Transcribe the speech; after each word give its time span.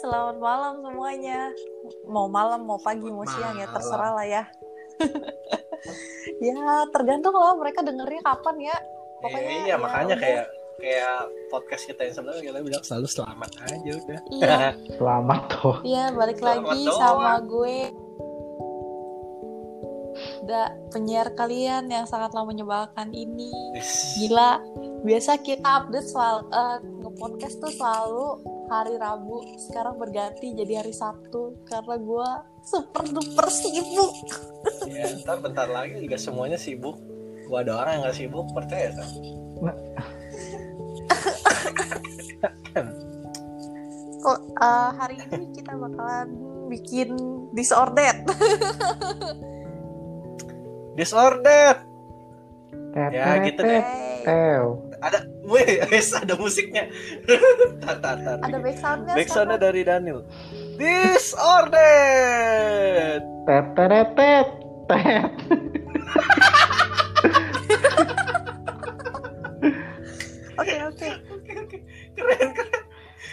selamat 0.00 0.36
malam 0.40 0.74
semuanya. 0.80 1.52
Mau 2.08 2.26
malam, 2.32 2.64
mau 2.64 2.80
pagi, 2.80 3.04
mau 3.12 3.28
siang 3.28 3.60
ya 3.60 3.68
terserah 3.68 4.12
lah 4.16 4.26
ya. 4.26 4.42
ya 6.48 6.86
tergantung 6.88 7.36
lah 7.36 7.52
mereka 7.58 7.84
dengernya 7.84 8.22
kapan 8.24 8.72
ya. 8.72 8.76
Pokoknya 9.20 9.52
iya, 9.52 9.60
iya 9.62 9.74
ya 9.74 9.76
makanya 9.78 10.16
udah. 10.16 10.24
kayak 10.24 10.46
kayak 10.82 11.18
podcast 11.46 11.84
kita 11.86 12.00
yang 12.10 12.14
sebelumnya 12.16 12.42
kita 12.42 12.58
bilang 12.64 12.82
selalu 12.82 13.06
selamat 13.06 13.50
aja 13.68 13.92
udah. 14.00 14.20
Iya. 14.32 14.56
selamat 14.98 15.40
toh. 15.52 15.76
Iya 15.84 16.04
balik 16.16 16.38
selamat 16.40 16.64
lagi 16.64 16.82
doang. 16.88 16.98
sama 16.98 17.32
gue. 17.44 17.78
Udah 20.42 20.66
penyiar 20.90 21.28
kalian 21.38 21.86
yang 21.86 22.04
sangatlah 22.08 22.42
menyebalkan 22.42 23.14
ini. 23.14 23.52
Gila. 24.18 24.58
Biasa 25.02 25.38
kita 25.42 25.82
update 25.82 26.08
soal 26.10 26.46
uh, 26.50 26.78
nge-podcast 26.82 27.58
tuh 27.58 27.72
selalu 27.74 28.51
hari 28.72 28.96
Rabu 28.96 29.44
sekarang 29.68 30.00
berganti 30.00 30.56
jadi 30.56 30.80
hari 30.80 30.96
Sabtu 30.96 31.60
karena 31.68 32.00
gue 32.00 32.28
super 32.64 33.04
duper 33.04 33.46
sibuk. 33.52 34.16
Ya 34.88 35.12
ntar 35.20 35.44
bentar 35.44 35.68
lagi 35.68 36.00
juga 36.00 36.16
semuanya 36.16 36.56
sibuk. 36.56 36.96
Gue 37.44 37.58
ada 37.60 37.76
orang 37.84 38.00
yang 38.00 38.08
gak 38.08 38.16
sibuk 38.16 38.48
percaya 38.56 38.96
kan? 38.96 39.08
Kok 44.24 44.38
uh, 44.56 44.90
hari 44.96 45.20
ini 45.20 45.52
kita 45.52 45.76
bakalan 45.76 46.32
bikin 46.72 47.12
disordered. 47.52 48.24
Disordered. 50.96 51.84
Ya 52.96 53.36
gitu 53.44 53.60
deh 53.60 54.11
ada 55.02 55.26
weh 55.42 55.82
ada 55.82 56.38
musiknya. 56.38 56.86
Tar, 57.82 57.98
tar, 57.98 58.22
tar. 58.22 58.38
ada 58.38 58.58
backsoundnya 58.62 59.18
backsoundnya 59.18 59.58
dari 59.58 59.82
Daniel. 59.82 60.22
Disordered 60.78 61.82
tet 63.46 63.66
tet 63.74 64.08
tet 64.14 64.48
tet 64.86 65.26
oke 70.58 70.74
oke. 70.86 71.08
Keren 72.12 72.52
keren. 72.54 72.82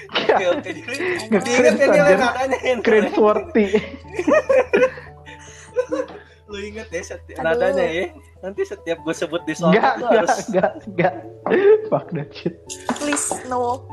Oke 0.10 0.46
oke. 0.50 0.70
Jadi 0.74 1.38
diingat 1.46 1.78
ya 1.78 1.86
dia 1.94 2.18
nadanya 2.18 2.82
Keren 2.82 3.14
worthy 3.14 3.78
lu 6.50 6.58
inget 6.58 6.90
ya 6.90 7.02
setiap 7.06 7.46
nadanya 7.46 7.86
ya 7.86 8.06
nanti 8.42 8.62
setiap 8.66 8.98
gue 9.06 9.14
sebut 9.14 9.42
di 9.46 9.54
soal 9.54 9.78
enggak, 9.78 9.94
enggak, 10.02 10.12
harus 10.18 10.38
enggak 10.50 10.72
enggak 10.90 11.14
fuck 11.88 12.08
that 12.10 12.30
shit 12.34 12.58
please 12.98 13.30
no 13.46 13.62
oke 13.78 13.86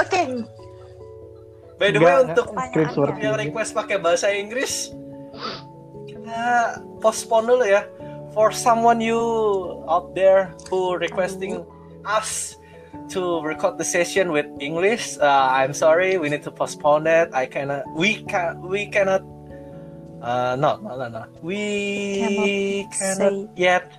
okay. 0.00 0.40
by 1.76 1.92
the 1.92 2.00
way 2.00 2.24
untuk 2.24 2.48
yang 3.20 3.36
request 3.36 3.76
pakai 3.76 4.00
bahasa 4.00 4.32
Inggris 4.32 4.96
kita 6.08 6.80
postpone 7.04 7.52
dulu 7.52 7.68
ya 7.68 7.84
for 8.32 8.48
someone 8.48 8.96
you 8.96 9.20
out 9.84 10.16
there 10.16 10.56
who 10.72 10.96
requesting 10.96 11.60
us 12.08 12.56
to 13.12 13.44
record 13.44 13.76
the 13.76 13.84
session 13.84 14.32
with 14.32 14.46
English. 14.60 15.16
Uh, 15.20 15.48
I'm 15.52 15.72
sorry, 15.72 16.16
we 16.16 16.28
need 16.28 16.42
to 16.44 16.50
postpone 16.50 17.06
it. 17.06 17.28
I 17.32 17.46
cannot. 17.46 17.84
We 17.92 18.24
can. 18.24 18.60
We 18.64 18.88
cannot 18.88 19.24
Uh, 20.22 20.54
no, 20.54 20.78
no, 20.78 20.94
no, 20.94 21.10
no. 21.10 21.26
We 21.42 22.86
cannot, 22.94 22.94
cannot 22.94 23.58
yet 23.58 23.90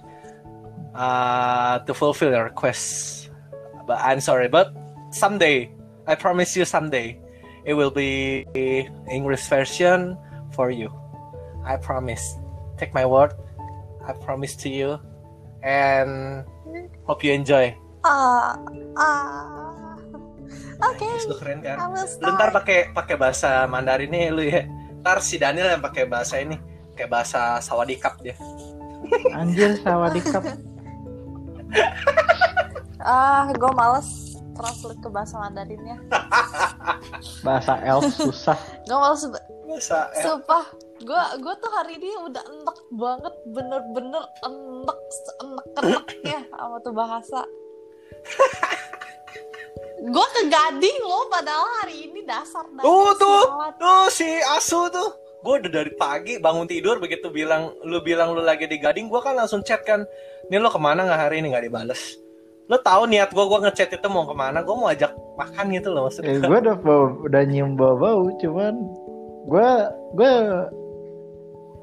uh, 0.95 1.79
to 1.83 1.93
fulfill 1.93 2.31
your 2.31 2.45
request. 2.45 3.29
But 3.85 3.99
I'm 3.99 4.23
sorry, 4.23 4.47
but 4.47 4.71
someday, 5.11 5.75
I 6.07 6.15
promise 6.15 6.55
you, 6.55 6.63
someday, 6.63 7.19
it 7.67 7.73
will 7.75 7.91
be 7.91 8.47
English 9.11 9.43
version 9.51 10.15
for 10.55 10.71
you. 10.71 10.87
I 11.67 11.75
promise. 11.75 12.23
Take 12.79 12.93
my 12.93 13.05
word. 13.05 13.35
I 14.07 14.13
promise 14.13 14.55
to 14.63 14.69
you, 14.71 14.99
and 15.63 16.43
hope 17.03 17.23
you 17.23 17.31
enjoy. 17.35 17.75
Ah, 18.03 18.55
uh, 18.55 18.99
uh, 18.99 19.95
Oke. 20.91 21.03
Okay. 21.03 21.15
Lu 21.27 21.35
keren 21.39 21.59
kan? 21.63 21.79
Lu 22.19 22.29
ntar 22.35 22.51
pakai 22.51 22.91
pakai 22.91 23.15
bahasa 23.15 23.63
Mandarin 23.67 24.11
nih 24.11 24.27
lu 24.27 24.43
ya 24.43 24.67
ntar 25.03 25.19
si 25.19 25.35
Daniel 25.35 25.67
yang 25.75 25.83
pakai 25.83 26.07
bahasa 26.07 26.39
ini 26.39 26.55
kayak 26.95 27.11
bahasa 27.11 27.59
sawadikap 27.59 28.15
dia. 28.23 28.39
Anjir 29.35 29.75
sawadikap 29.83 30.47
ah 33.03 33.51
gue 33.51 33.71
males 33.75 34.39
translate 34.55 35.01
ke 35.03 35.09
bahasa 35.11 35.35
Mandarinnya. 35.43 35.99
Bahasa 37.43 37.83
elf 37.83 38.07
susah. 38.15 38.55
Gue 38.87 38.95
males 38.95 39.27
bahasa 39.27 40.07
elf. 40.15 40.23
sumpah 40.23 40.65
gue 41.03 41.23
gue 41.43 41.53
tuh 41.59 41.71
hari 41.75 41.99
ini 41.99 42.09
udah 42.23 42.43
enak 42.47 42.77
banget 42.95 43.33
bener-bener 43.51 44.23
enak 44.45 44.99
enak 45.43 45.67
enaknya 45.83 46.39
sama 46.47 46.77
tuh 46.79 46.93
bahasa 46.95 47.41
gue 50.03 50.27
ke 50.35 50.41
Gading 50.51 50.99
loh 51.07 51.31
padahal 51.31 51.67
hari 51.79 52.11
ini 52.11 52.27
dasar 52.27 52.67
dasar 52.75 52.83
tuh 52.83 53.09
tuh 53.15 53.43
tuh 53.79 54.05
si 54.11 54.27
Asu 54.51 54.91
tuh. 54.91 55.15
Gue 55.43 55.59
udah 55.59 55.71
dari 55.71 55.91
pagi 55.95 56.39
bangun 56.39 56.67
tidur 56.67 56.99
begitu 56.99 57.27
bilang 57.31 57.71
lu 57.83 57.99
bilang 58.03 58.35
lu 58.35 58.43
lagi 58.43 58.67
di 58.67 58.79
Gading 58.79 59.07
gue 59.07 59.21
kan 59.23 59.39
langsung 59.39 59.63
chat 59.63 59.83
kan 59.87 60.03
ini 60.51 60.59
lo 60.59 60.67
ke 60.67 60.79
mana 60.79 61.07
nggak 61.07 61.21
hari 61.29 61.39
ini? 61.39 61.55
Nggak 61.55 61.71
dibales. 61.71 62.19
Lo 62.67 62.79
tahu 62.79 63.07
niat 63.07 63.31
gue 63.31 63.43
gue 63.47 63.59
ngechat 63.63 63.95
itu 63.95 64.07
mau 64.11 64.27
ke 64.27 64.35
mana 64.35 64.59
gue 64.59 64.75
mau 64.75 64.91
ajak 64.91 65.15
makan 65.39 65.65
gitu 65.71 65.87
loh 65.95 66.11
maksudnya. 66.11 66.35
Eh, 66.35 66.43
gue 66.43 66.57
udah 66.67 66.77
bau, 66.79 67.03
udah 67.23 67.41
nyium 67.47 67.79
bau 67.79 67.95
bau 67.95 68.27
cuman 68.43 68.75
gue 69.47 69.69
gue 70.19 70.31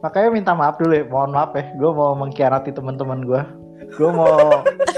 makanya 0.00 0.28
minta 0.32 0.52
maaf 0.56 0.80
dulu 0.80 0.96
ya 0.96 1.04
mohon 1.04 1.32
maaf 1.32 1.52
ya 1.52 1.68
gue 1.76 1.90
mau 1.92 2.16
mengkhianati 2.16 2.72
teman-teman 2.72 3.20
gue 3.20 3.42
gue 4.00 4.10
mau 4.12 4.64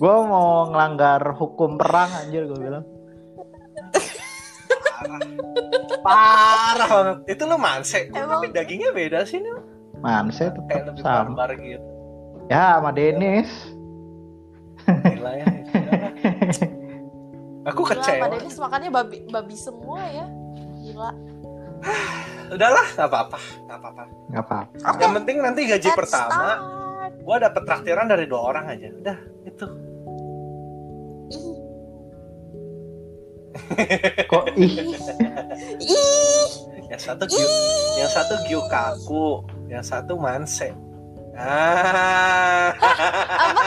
gue 0.00 0.16
mau 0.24 0.72
ngelanggar 0.72 1.36
hukum 1.36 1.76
perang 1.76 2.08
anjir 2.24 2.48
gue 2.48 2.56
bilang. 2.56 2.84
Parah 6.04 6.88
banget. 6.88 7.16
Itu 7.36 7.44
lo 7.44 7.60
manse. 7.60 8.08
Tapi 8.08 8.48
dagingnya 8.48 8.96
beda 8.96 9.28
sih 9.28 9.44
nih 9.44 9.52
manse 10.00 10.48
tetap 10.48 10.88
lebih 10.88 11.04
sama. 11.04 11.44
gitu. 11.60 11.84
Ya 12.48 12.80
sama 12.80 12.90
Denis 12.90 13.50
Gila 14.90 15.32
ya, 15.38 15.46
aku 17.70 17.82
kecewa. 17.84 18.26
Sama 18.26 18.28
Denis 18.32 18.56
makannya 18.58 18.90
babi 18.90 19.22
babi 19.28 19.54
semua 19.54 20.02
ya. 20.08 20.26
Gila. 20.82 21.10
Udahlah 22.56 22.86
nggak 22.96 23.06
apa-apa. 23.06 23.38
Nggak 23.38 23.78
apa-apa. 23.78 24.02
Nggak 24.32 24.44
apa-apa. 24.48 24.76
Okay. 24.82 25.02
yang 25.04 25.14
penting 25.22 25.36
nanti 25.44 25.60
gaji 25.68 25.88
Let's 25.92 26.00
pertama 26.00 26.50
gue 27.10 27.36
dapet 27.36 27.62
traktiran 27.68 28.08
dari 28.08 28.24
dua 28.26 28.40
orang 28.40 28.64
aja. 28.72 28.88
Udah 28.98 29.18
itu 29.46 29.66
Kok 34.30 34.44
ih? 34.58 34.74
ih. 35.82 36.48
Yang 36.90 37.02
satu 37.06 37.22
Gyu, 37.26 37.46
yang 38.02 38.10
satu 38.10 38.34
Gyukaku, 38.50 39.26
yang 39.70 39.84
satu 39.86 40.18
Manse. 40.18 40.74
Ah. 41.38 42.74
Apa? 42.74 43.64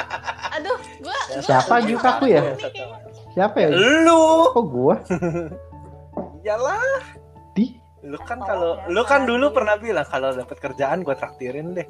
Aduh, 0.59 0.77
gua, 0.99 1.19
Siapa 1.39 1.81
Gyukaku 1.87 2.25
ya? 2.27 2.43
Siapa 3.33 3.57
ya? 3.63 3.69
Lu. 3.71 4.51
Kok 4.51 4.65
gua? 4.67 4.95
Iyalah. 6.43 7.01
Di? 7.55 7.79
Lu 8.03 8.19
kan 8.19 8.43
kalau 8.43 8.75
lu 8.91 9.01
kan 9.07 9.23
dulu 9.23 9.55
pernah 9.55 9.79
bilang 9.79 10.03
kalau 10.05 10.35
dapat 10.35 10.59
kerjaan 10.59 11.07
gua 11.07 11.15
traktirin 11.15 11.71
deh. 11.71 11.87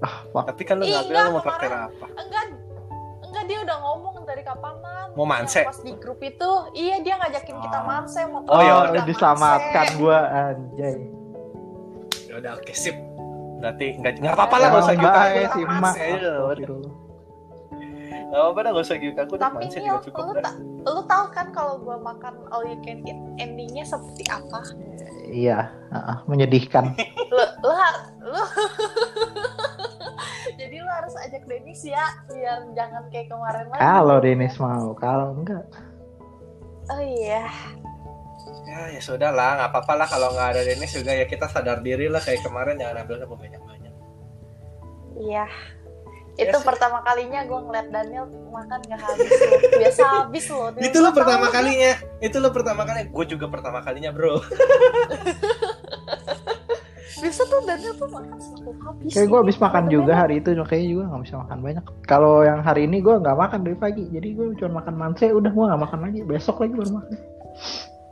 Ah, 0.00 0.24
Tapi 0.52 0.62
kan 0.64 0.80
lu 0.80 0.88
nggak 0.88 1.04
bilang 1.08 1.36
mau 1.36 1.44
traktir 1.44 1.72
apa. 1.72 2.06
Enggak, 2.16 2.44
enggak 3.36 3.52
dia 3.52 3.58
udah 3.68 3.76
ngomong 3.84 4.24
dari 4.24 4.40
kapanan 4.40 5.12
mau 5.12 5.28
manse? 5.28 5.60
pas 5.68 5.76
di 5.84 5.92
grup 6.00 6.24
itu 6.24 6.50
iya 6.72 7.04
dia 7.04 7.20
ngajakin 7.20 7.56
kita 7.60 7.78
ah. 7.78 7.84
manse 7.84 8.20
mau 8.24 8.40
oh 8.48 8.60
ya 8.64 8.74
udah 8.88 9.04
diselamatkan 9.04 9.86
gue 10.00 10.18
anjay. 10.32 10.96
Ya 12.32 12.34
udah 12.40 12.52
oke 12.56 12.72
sip. 12.72 12.96
Berarti 13.60 14.00
nggak 14.00 14.12
nggak 14.24 14.32
apa-apa 14.32 14.56
lah 14.56 14.68
nggak 14.72 14.84
usah 14.88 14.94
gitu. 14.96 15.12
si 15.52 15.60
emak. 15.68 15.94
Gak 18.26 18.42
apa-apa 18.42 18.58
dah, 18.58 18.70
gak 18.74 18.84
usah 18.90 18.98
gitu. 18.98 19.18
Aku 19.22 19.34
Tapi 19.38 19.54
manse 19.54 19.78
juga 19.78 20.02
cukup 20.02 20.24
lu, 20.26 20.32
ta 20.42 20.50
lu 20.58 21.02
tau 21.06 21.24
kan 21.30 21.46
kalau 21.54 21.78
gue 21.78 21.94
makan 21.94 22.34
all 22.50 22.66
you 22.66 22.74
can 22.82 22.98
eat 23.06 23.16
endingnya 23.38 23.86
seperti 23.86 24.26
apa? 24.26 24.60
Iya, 25.30 25.70
uh, 25.94 26.26
menyedihkan. 26.26 26.90
lu, 27.36 27.44
lu, 27.62 27.72
lu 28.34 28.42
jadi 30.60 30.76
lu 30.82 30.90
harus 30.90 31.14
ajak 31.26 31.42
Denis 31.46 31.82
ya 31.82 32.04
biar 32.30 32.66
jangan 32.74 33.04
kayak 33.10 33.28
kemarin 33.30 33.66
lagi. 33.70 33.80
Kalau 33.82 34.16
Denis 34.22 34.54
mau 34.58 34.90
kalau 34.96 35.28
enggak. 35.36 35.66
Oh 36.86 37.02
iya. 37.02 37.50
Ya 38.66 38.94
ya 38.94 39.00
sudah 39.02 39.30
lah 39.34 39.58
nggak 39.58 39.70
apa-apa 39.74 39.92
lah 39.94 40.06
kalau 40.06 40.30
nggak 40.34 40.48
ada 40.54 40.62
Denis 40.66 40.94
juga 40.94 41.14
ya 41.14 41.26
kita 41.26 41.50
sadar 41.50 41.82
diri 41.82 42.06
lah 42.06 42.22
kayak 42.22 42.46
kemarin 42.46 42.78
jangan 42.78 43.02
ambil 43.02 43.18
sama 43.22 43.36
banyak 43.38 43.62
banyak 43.62 43.94
iya 45.16 45.46
itu 46.36 46.52
yes. 46.52 46.64
pertama 46.68 47.00
kalinya 47.00 47.48
gue 47.48 47.60
ngeliat 47.64 47.88
Daniel 47.88 48.28
makan 48.52 48.80
gak 48.92 49.00
habis 49.00 49.30
loh. 49.40 49.60
biasa 49.80 50.02
habis 50.04 50.44
loh 50.52 50.68
itu 50.76 50.98
lo 51.00 51.10
pertama 51.16 51.48
kalinya 51.48 51.96
itu 52.20 52.36
lo 52.36 52.52
pertama 52.52 52.84
kali 52.84 53.08
gue 53.08 53.24
juga 53.24 53.48
pertama 53.48 53.80
kalinya 53.80 54.12
bro 54.12 54.36
biasa 57.26 57.42
tuh 57.50 57.60
Daniel 57.66 57.94
tuh 57.98 58.06
makan 58.06 58.38
selalu 58.38 58.72
habis 58.86 59.10
kayak 59.10 59.26
gue 59.26 59.38
habis 59.42 59.58
makan 59.58 59.84
juga 59.90 60.12
hari 60.14 60.34
itu 60.38 60.50
kayaknya 60.62 60.88
juga 60.94 61.02
gak 61.10 61.22
bisa 61.26 61.34
makan 61.42 61.58
banyak. 61.58 61.84
Kalau 62.06 62.34
yang 62.46 62.60
hari 62.62 62.86
ini 62.86 63.02
gue 63.02 63.14
nggak 63.18 63.34
makan 63.34 63.60
dari 63.66 63.74
pagi 63.74 64.04
jadi 64.14 64.28
gue 64.30 64.46
cuma 64.62 64.78
makan 64.78 64.94
manse 64.94 65.26
udah 65.34 65.50
gue 65.50 65.64
nggak 65.66 65.82
makan 65.82 66.00
lagi. 66.06 66.20
Besok 66.22 66.62
lagi 66.62 66.72
baru 66.78 66.90
makan. 67.02 67.14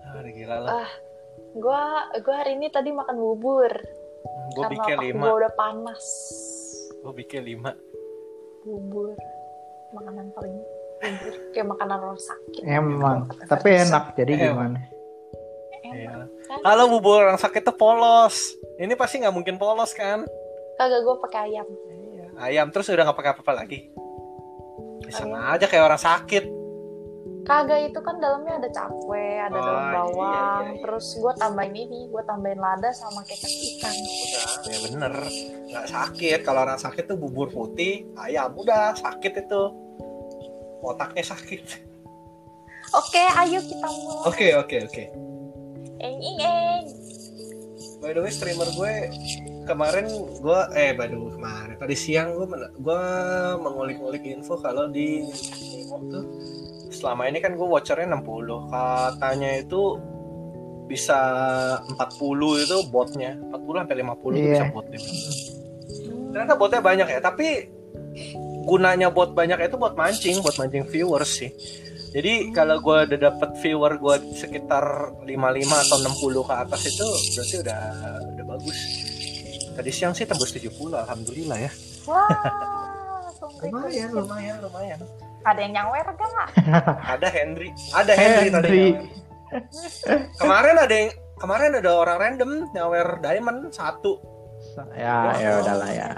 Ah, 0.02 0.22
gila 0.26 0.56
lah. 0.66 0.70
Ah 0.82 0.90
gue 1.54 1.82
gue 2.18 2.34
hari 2.34 2.58
ini 2.58 2.66
tadi 2.74 2.90
makan 2.90 3.14
bubur. 3.14 3.70
Gue 4.58 4.64
bikin 4.74 4.96
lima. 4.98 5.22
gue 5.22 5.32
udah 5.38 5.52
panas. 5.54 6.04
Gue 6.98 7.14
bikin 7.14 7.46
lima. 7.46 7.70
Bubur 8.66 9.14
makanan 9.94 10.26
paling 10.34 10.58
bubur. 10.98 11.34
Kayak 11.54 11.68
makanan 11.70 11.96
orang 12.02 12.18
sakit. 12.18 12.62
Emang 12.66 13.18
tapi 13.46 13.68
enak 13.78 14.18
jadi 14.18 14.32
gimana? 14.50 14.78
Iya. 15.86 16.26
Kalau 16.48 16.84
bubur 16.92 17.24
orang 17.24 17.40
sakit 17.40 17.64
tuh 17.64 17.76
polos. 17.76 18.56
Ini 18.76 18.92
pasti 18.98 19.22
nggak 19.22 19.34
mungkin 19.34 19.56
polos 19.56 19.96
kan? 19.96 20.26
Kagak 20.76 21.00
gue 21.06 21.16
pakai 21.24 21.40
ayam. 21.50 21.68
Iya. 21.88 22.26
Ayam 22.36 22.68
terus 22.74 22.90
udah 22.90 23.06
nggak 23.06 23.18
pakai 23.18 23.32
apa-apa 23.32 23.52
lagi. 23.64 23.88
Ya, 25.04 25.12
sama 25.12 25.54
aja 25.54 25.66
kayak 25.68 25.84
orang 25.86 26.02
sakit. 26.02 26.44
Kagak 27.44 27.92
itu 27.92 28.00
kan 28.00 28.16
dalamnya 28.24 28.56
ada 28.56 28.68
cakwe, 28.72 29.36
ada 29.36 29.52
oh, 29.52 29.60
daun 29.60 29.84
iya, 29.84 29.92
bawang, 29.92 30.16
iya, 30.16 30.40
iya, 30.40 30.72
iya. 30.72 30.80
terus 30.80 31.06
gue 31.12 31.32
tambahin 31.36 31.76
ini, 31.76 32.08
gue 32.08 32.22
tambahin 32.24 32.56
lada 32.56 32.88
sama 32.96 33.20
kecap 33.20 33.52
ikan. 33.52 33.92
Udah, 33.92 34.44
ya 34.64 34.78
bener, 34.88 35.14
nggak 35.68 35.86
sakit. 35.92 36.38
Kalau 36.40 36.60
orang 36.64 36.80
sakit 36.80 37.04
tuh 37.04 37.20
bubur 37.20 37.52
putih, 37.52 38.08
ayam 38.16 38.48
udah 38.56 38.96
sakit 38.96 39.44
itu, 39.44 39.62
otaknya 40.80 41.20
sakit. 41.20 41.84
Oke, 42.96 43.24
ayo 43.44 43.60
kita 43.60 43.88
mulai. 43.92 44.24
Oke, 44.24 44.46
oke, 44.56 44.76
oke. 44.88 45.04
Eng 46.00 46.18
eng 46.18 46.38
eng. 46.42 46.84
By 48.02 48.12
the 48.12 48.20
way, 48.20 48.32
streamer 48.32 48.68
gue 48.74 48.92
kemarin 49.64 50.06
gue 50.44 50.60
eh 50.76 50.92
baru 50.92 51.32
kemarin 51.34 51.76
tadi 51.80 51.96
siang 51.96 52.36
gue 52.36 52.46
gue 52.76 53.02
mengulik-ulik 53.64 54.24
info 54.28 54.60
kalau 54.60 54.92
di 54.92 55.24
tuh 55.88 56.24
selama 56.92 57.32
ini 57.32 57.40
kan 57.40 57.56
gue 57.56 57.64
watchernya 57.64 58.12
60 58.12 58.68
katanya 58.68 59.50
itu 59.56 59.98
bisa 60.84 61.18
40 61.96 62.64
itu 62.68 62.76
botnya 62.92 63.40
40 63.56 63.80
sampai 63.82 63.96
50 64.04 64.04
yeah. 64.04 64.12
itu 64.12 64.48
bisa 64.52 64.64
iya. 64.64 64.68
botnya 64.68 65.00
ternyata 66.34 66.54
botnya 66.60 66.80
banyak 66.84 67.08
ya 67.08 67.20
tapi 67.24 67.48
gunanya 68.68 69.08
bot 69.08 69.32
banyak 69.32 69.58
itu 69.64 69.76
buat 69.80 69.96
mancing 69.96 70.44
buat 70.44 70.56
mancing 70.60 70.84
viewers 70.88 71.30
sih 71.40 71.50
jadi 72.14 72.54
kalau 72.54 72.78
gue 72.78 72.98
udah 73.10 73.18
dapet 73.18 73.50
viewer 73.58 73.98
gue 73.98 74.16
sekitar 74.38 75.18
55 75.26 75.26
atau 75.26 75.96
60 75.98 76.48
ke 76.48 76.54
atas 76.54 76.82
itu 76.86 77.08
berarti 77.34 77.56
udah 77.66 77.82
udah 78.38 78.44
bagus 78.54 78.78
tadi 79.74 79.90
siang 79.90 80.14
sih 80.14 80.22
tembus 80.22 80.54
70 80.54 80.70
alhamdulillah 80.94 81.58
ya 81.58 81.70
wah 82.06 82.30
lumayan 83.66 84.08
lumayan 84.14 84.56
lumayan 84.62 85.00
ada 85.44 85.60
yang 85.60 85.72
nyawer 85.76 86.06
gak? 86.08 86.48
ada 87.14 87.28
Henry. 87.28 87.68
Ada 87.92 88.12
Henry, 88.16 88.48
tadi. 88.48 88.84
kemarin 90.40 90.76
ada 90.80 90.94
yang 90.96 91.10
kemarin 91.36 91.70
ada 91.78 91.90
orang 91.92 92.16
random 92.16 92.50
nyawer 92.72 93.20
diamond 93.20 93.68
satu. 93.70 94.18
Ya, 94.96 95.36
ya 95.36 95.60
udahlah 95.60 95.90
ya. 95.92 96.08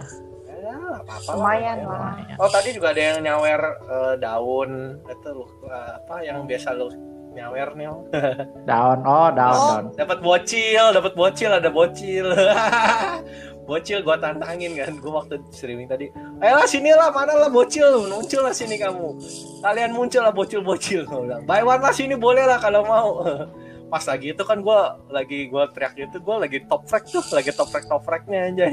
Ya, 0.76 1.00
apa-apa 1.00 1.30
Lumayan 1.32 1.78
lah. 1.88 2.12
Oh, 2.36 2.50
tadi 2.52 2.68
juga 2.76 2.92
ada 2.92 3.00
yang 3.00 3.18
nyawer 3.24 3.60
uh, 3.88 4.14
daun 4.20 5.00
itu 5.08 5.30
uh, 5.64 5.96
apa 5.96 6.20
yang 6.20 6.44
biasa 6.44 6.76
lu 6.76 6.92
nyawer 7.32 7.72
nih. 7.72 7.88
daun. 8.68 9.00
Oh, 9.08 9.28
daun, 9.32 9.56
oh, 9.56 9.68
daun. 9.72 9.84
Dapat 9.96 10.18
bocil, 10.20 10.84
dapat 10.92 11.12
bocil, 11.16 11.50
ada 11.52 11.68
bocil. 11.72 12.28
bocil 13.66 13.98
gue 14.00 14.16
tantangin 14.22 14.78
kan 14.78 14.94
gue 14.94 15.10
waktu 15.10 15.42
streaming 15.50 15.90
tadi 15.90 16.06
ayolah 16.38 16.70
sini 16.70 16.94
lah 16.94 17.10
mana 17.10 17.34
lah 17.34 17.50
bocil 17.50 18.06
muncul 18.06 18.46
lah 18.46 18.54
sini 18.54 18.78
kamu 18.78 19.18
kalian 19.58 19.90
muncul 19.90 20.22
lah 20.22 20.30
bocil 20.30 20.62
bocil 20.62 21.02
buy 21.42 21.66
one 21.66 21.82
lah 21.82 21.90
sini 21.90 22.14
boleh 22.14 22.46
lah 22.46 22.62
kalau 22.62 22.86
mau 22.86 23.26
pas 23.92 24.02
lagi 24.06 24.34
itu 24.34 24.42
kan 24.46 24.62
gue 24.62 24.80
lagi 25.10 25.50
gue 25.50 25.64
teriak 25.74 25.98
itu 25.98 26.18
gue 26.22 26.36
lagi 26.38 26.58
top 26.70 26.86
frag 26.86 27.04
tuh 27.10 27.22
lagi 27.34 27.50
top 27.50 27.68
frag 27.74 27.84
top 27.90 28.02
fragnya 28.06 28.40
aja 28.54 28.66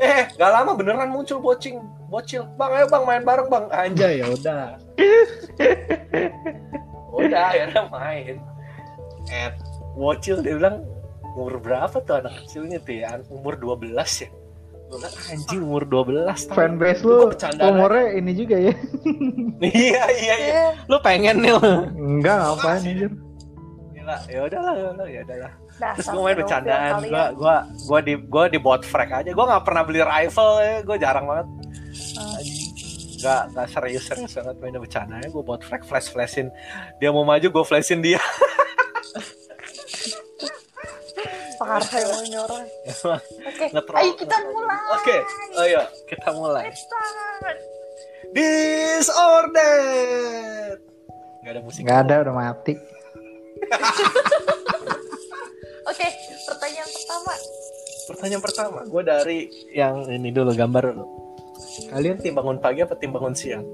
eh 0.00 0.32
gak 0.34 0.50
lama 0.50 0.72
beneran 0.72 1.12
muncul 1.12 1.38
bocil 1.38 1.84
bocil. 2.10 2.42
Bang 2.58 2.74
ayo 2.74 2.90
bang 2.90 3.04
main 3.06 3.22
bareng 3.22 3.48
bang. 3.52 3.64
Anjay 3.70 4.24
ya 4.24 4.26
udah. 4.32 4.80
Udah 7.10 7.50
ya 7.52 7.64
udah 7.74 7.86
main. 7.90 8.38
Eh 9.28 9.50
bocil 9.94 10.40
dia 10.40 10.56
bilang 10.56 10.86
umur 11.36 11.62
berapa 11.62 11.96
tuh 12.02 12.22
anak 12.22 12.34
kecilnya 12.44 12.78
tuh 12.82 12.94
ya 13.02 13.18
umur 13.30 13.54
12 13.58 13.94
ya? 13.94 14.28
Anjing 15.30 15.62
umur 15.62 15.86
12 15.86 16.26
tahun 16.26 16.50
fanbase 16.50 17.06
lu 17.06 17.30
umurnya 17.62 18.06
ini 18.18 18.32
juga 18.34 18.56
ya? 18.58 18.74
Iya 19.60 20.04
iya 20.18 20.34
iya. 20.40 20.62
Lu 20.88 20.96
pengen 21.04 21.44
nih 21.44 21.54
enggak 21.94 22.36
ngapain 22.40 22.82
anjir? 22.82 23.12
Gila 23.94 24.16
ya 24.26 24.40
udahlah 24.48 24.74
ya 24.74 24.86
udahlah 24.90 25.10
ya 25.12 25.20
udahlah 25.22 25.52
terus 25.80 26.08
gue 26.12 26.22
main 26.22 26.36
bercandaan 26.36 27.00
gue 27.02 27.24
gue 27.34 27.56
gue 27.88 28.00
di 28.04 28.14
gue 28.20 28.44
di 28.52 28.58
bot 28.60 28.84
frag 28.84 29.10
aja. 29.24 29.30
Gue 29.32 29.44
nggak 29.48 29.64
pernah 29.64 29.82
beli 29.84 30.00
rifle 30.04 30.60
ya 30.60 30.82
gue 30.84 30.96
jarang 31.00 31.26
banget. 31.26 31.48
Nggak 33.20 33.42
nggak 33.52 33.66
serius 33.72 34.04
serius 34.08 34.32
banget 34.36 34.56
main 34.60 34.76
bercandaan 34.76 35.24
gue 35.24 35.42
bot 35.44 35.62
frag 35.64 35.82
flash 35.84 36.12
flashin. 36.12 36.52
Dia 37.00 37.08
mau 37.12 37.24
maju 37.24 37.46
gue 37.48 37.64
flashin 37.64 38.04
dia. 38.04 38.20
Parah 41.60 41.92
emang 41.92 42.24
ini 42.24 42.40
orang. 42.40 42.64
Oke 43.44 43.68
ayo 44.00 44.12
kita 44.16 44.36
mulai. 44.48 44.80
Oke 44.96 45.04
okay. 45.04 45.20
oh 45.60 45.66
iya 45.68 45.84
kita 46.08 46.32
mulai. 46.32 46.72
Disordered 48.32 49.90
nggak 51.40 51.52
ada 51.56 51.60
musik. 51.64 51.80
Nggak 51.84 51.98
ada 52.04 52.14
udah 52.28 52.34
mati 52.36 52.74
oke 55.90 56.08
pertanyaan 56.46 56.90
pertama. 56.90 57.34
Pertanyaan 58.10 58.42
pertama 58.42 58.78
gue 58.86 59.02
dari 59.02 59.38
yang 59.74 60.06
ini 60.06 60.30
dulu 60.30 60.54
gambar. 60.54 60.94
Dulu 60.94 61.06
kalian 61.90 62.16
tim 62.18 62.34
bangun 62.34 62.58
pagi 62.58 62.80
apa 62.82 62.94
tim 62.98 63.10
bangun 63.10 63.34
siang? 63.34 63.66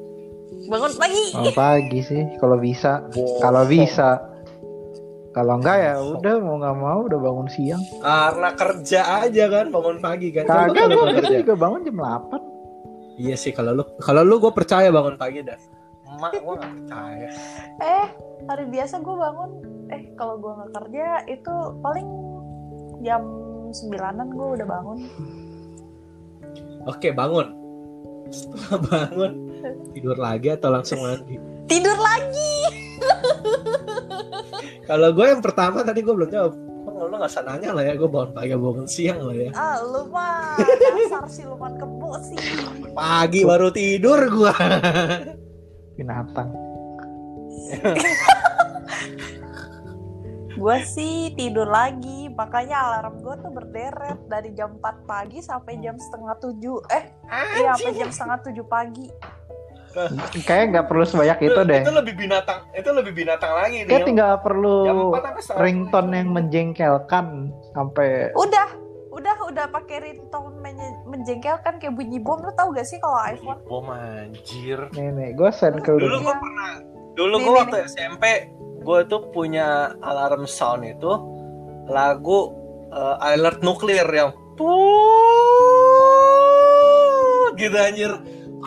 Bangun 0.66 0.92
pagi. 0.96 1.25
Bangun 1.32 1.54
pagi 1.54 2.00
sih 2.02 2.23
kalau 2.40 2.56
bisa. 2.58 3.04
Kalau 3.40 3.62
bisa. 3.68 4.20
Kalau 5.37 5.61
enggak 5.61 5.76
ya 5.76 5.94
udah 6.00 6.35
mau 6.40 6.56
nggak 6.56 6.76
mau 6.80 6.99
udah 7.04 7.18
bangun 7.20 7.49
siang. 7.52 7.82
Karena 8.00 8.49
kerja 8.56 9.00
aja 9.20 9.44
kan 9.52 9.66
bangun 9.68 9.99
pagi 10.00 10.28
kan. 10.32 10.44
Kagak 10.49 10.85
gue 10.88 11.04
kerja. 11.20 11.37
juga 11.44 11.54
bangun 11.61 11.80
jam 11.85 11.96
8 12.00 12.56
Iya 13.16 13.37
sih 13.40 13.52
kalau 13.56 13.73
lu 13.73 13.85
kalau 14.00 14.20
lu 14.25 14.37
gue 14.37 14.52
percaya 14.52 14.92
bangun 14.92 15.16
pagi 15.16 15.40
dah. 15.40 15.56
Emak 16.16 16.32
gue 16.40 16.54
gak 16.56 16.73
percaya. 16.80 17.28
Eh 17.85 18.06
hari 18.49 18.64
biasa 18.73 19.04
gue 19.04 19.16
bangun 19.16 19.50
eh 19.92 20.02
kalau 20.18 20.35
gue 20.40 20.50
nggak 20.50 20.73
kerja 20.82 21.06
itu 21.30 21.54
paling 21.85 22.08
jam 23.04 23.23
sembilanan 23.70 24.32
gue 24.32 24.46
udah 24.56 24.66
bangun. 24.66 24.99
Oke 26.88 27.12
bangun. 27.12 27.52
Setelah 28.32 28.80
bangun 28.80 29.32
tidur 29.92 30.16
lagi 30.16 30.49
atau 30.56 30.73
langsung 30.73 31.04
mandi? 31.04 31.37
Tidur 31.68 31.94
lagi. 32.00 32.54
Kalau 34.88 35.12
gue 35.12 35.26
yang 35.28 35.42
pertama 35.44 35.85
tadi 35.85 36.00
gue 36.00 36.14
belum 36.16 36.30
jawab. 36.32 36.54
Oh, 36.96 37.12
lo 37.12 37.20
gak 37.20 37.28
usah 37.28 37.44
nanya 37.44 37.76
lah 37.76 37.85
ya, 37.85 37.92
gue 37.92 38.08
bangun 38.08 38.32
pagi 38.32 38.56
bangun 38.56 38.88
siang 38.88 39.20
lah 39.20 39.37
ya. 39.37 39.50
Ah, 39.52 39.85
lu 39.85 40.08
mah 40.08 40.56
dasar 40.64 41.28
siluman 41.28 41.76
kebo 41.76 42.16
sih. 42.25 42.40
Pagi 42.96 43.44
baru 43.44 43.68
tidur 43.68 44.32
gue. 44.32 44.54
Binatang. 45.97 46.53
gue 50.57 50.76
sih 50.88 51.37
tidur 51.37 51.69
lagi, 51.69 52.33
makanya 52.33 52.81
alarm 52.81 53.21
gue 53.21 53.35
tuh 53.45 53.53
berderet 53.53 54.17
dari 54.25 54.57
jam 54.57 54.81
4 54.81 55.05
pagi 55.05 55.45
sampai 55.45 55.76
jam 55.85 56.00
setengah 56.00 56.33
tujuh. 56.41 56.81
Eh, 56.88 57.12
iya 57.61 57.76
sampai 57.76 57.93
jam 57.93 58.09
setengah 58.09 58.38
tujuh 58.49 58.65
pagi. 58.65 59.09
Kayak 60.49 60.65
nggak 60.73 60.87
perlu 60.88 61.05
sebanyak 61.05 61.38
itu, 61.45 61.53
itu 61.53 61.61
deh. 61.69 61.81
Itu 61.85 61.93
lebih 61.93 62.15
binatang, 62.17 62.59
itu 62.73 62.88
lebih 62.93 63.12
binatang 63.17 63.53
lagi 63.53 63.76
nih. 63.85 63.91
Kayak 63.93 64.07
tinggal 64.09 64.33
perlu 64.41 65.12
ringtone 65.57 66.12
yang 66.12 66.31
menjengkelkan 66.33 67.53
sampai. 67.73 68.33
Udah, 68.37 68.69
udah, 69.16 69.35
udah 69.49 69.66
pakai 69.73 69.96
ringtone 70.04 70.61
menjengkelkan 71.08 71.80
kayak 71.80 71.96
bunyi 71.96 72.20
bom. 72.20 72.38
Lo 72.44 72.52
tau 72.52 72.70
gak 72.76 72.85
sih 72.85 73.00
kalau 73.00 73.16
iPhone? 73.25 73.61
Bom 73.64 73.88
anjir. 73.88 74.92
Nih, 74.92 75.32
gue 75.32 75.50
send 75.56 75.80
ke 75.80 75.96
Dulu 75.96 76.20
gue 76.20 76.37
pernah, 76.37 76.70
dulu 77.16 77.35
gue 77.40 77.54
waktu 77.56 77.76
nih. 77.80 77.88
SMP, 77.88 78.25
gue 78.85 78.99
tuh 79.08 79.32
punya 79.32 79.96
alarm 80.04 80.44
sound 80.44 80.85
itu 80.85 81.12
lagu 81.88 82.54
uh, 82.92 83.16
alert 83.23 83.62
nuklir 83.62 84.06
yang 84.11 84.30
gitu 87.56 87.76
anjir 87.76 88.12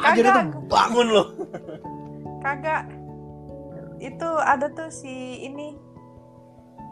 aja 0.01 0.22
tuh 0.34 0.65
bangun 0.65 1.08
loh 1.13 1.27
kagak 2.41 2.89
itu 4.00 4.29
ada 4.39 4.72
tuh 4.72 4.89
si 4.89 5.44
ini 5.44 5.75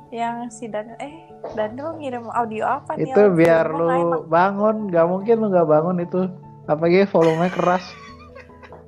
yang 0.08 0.48
si 0.48 0.72
dan 0.72 0.96
eh 1.04 1.28
dan 1.52 1.76
lu 1.76 2.00
ngirim 2.00 2.32
audio 2.32 2.80
apa 2.80 2.96
nih 2.96 3.12
itu 3.12 3.22
biar 3.36 3.68
lu 3.76 4.24
bangun 4.32 4.88
nggak 4.88 5.08
mungkin 5.08 5.36
lu 5.44 5.48
nggak 5.52 5.68
bangun 5.68 5.98
itu 6.00 6.32
apalagi 6.64 7.04
volume 7.12 7.52
keras 7.52 7.84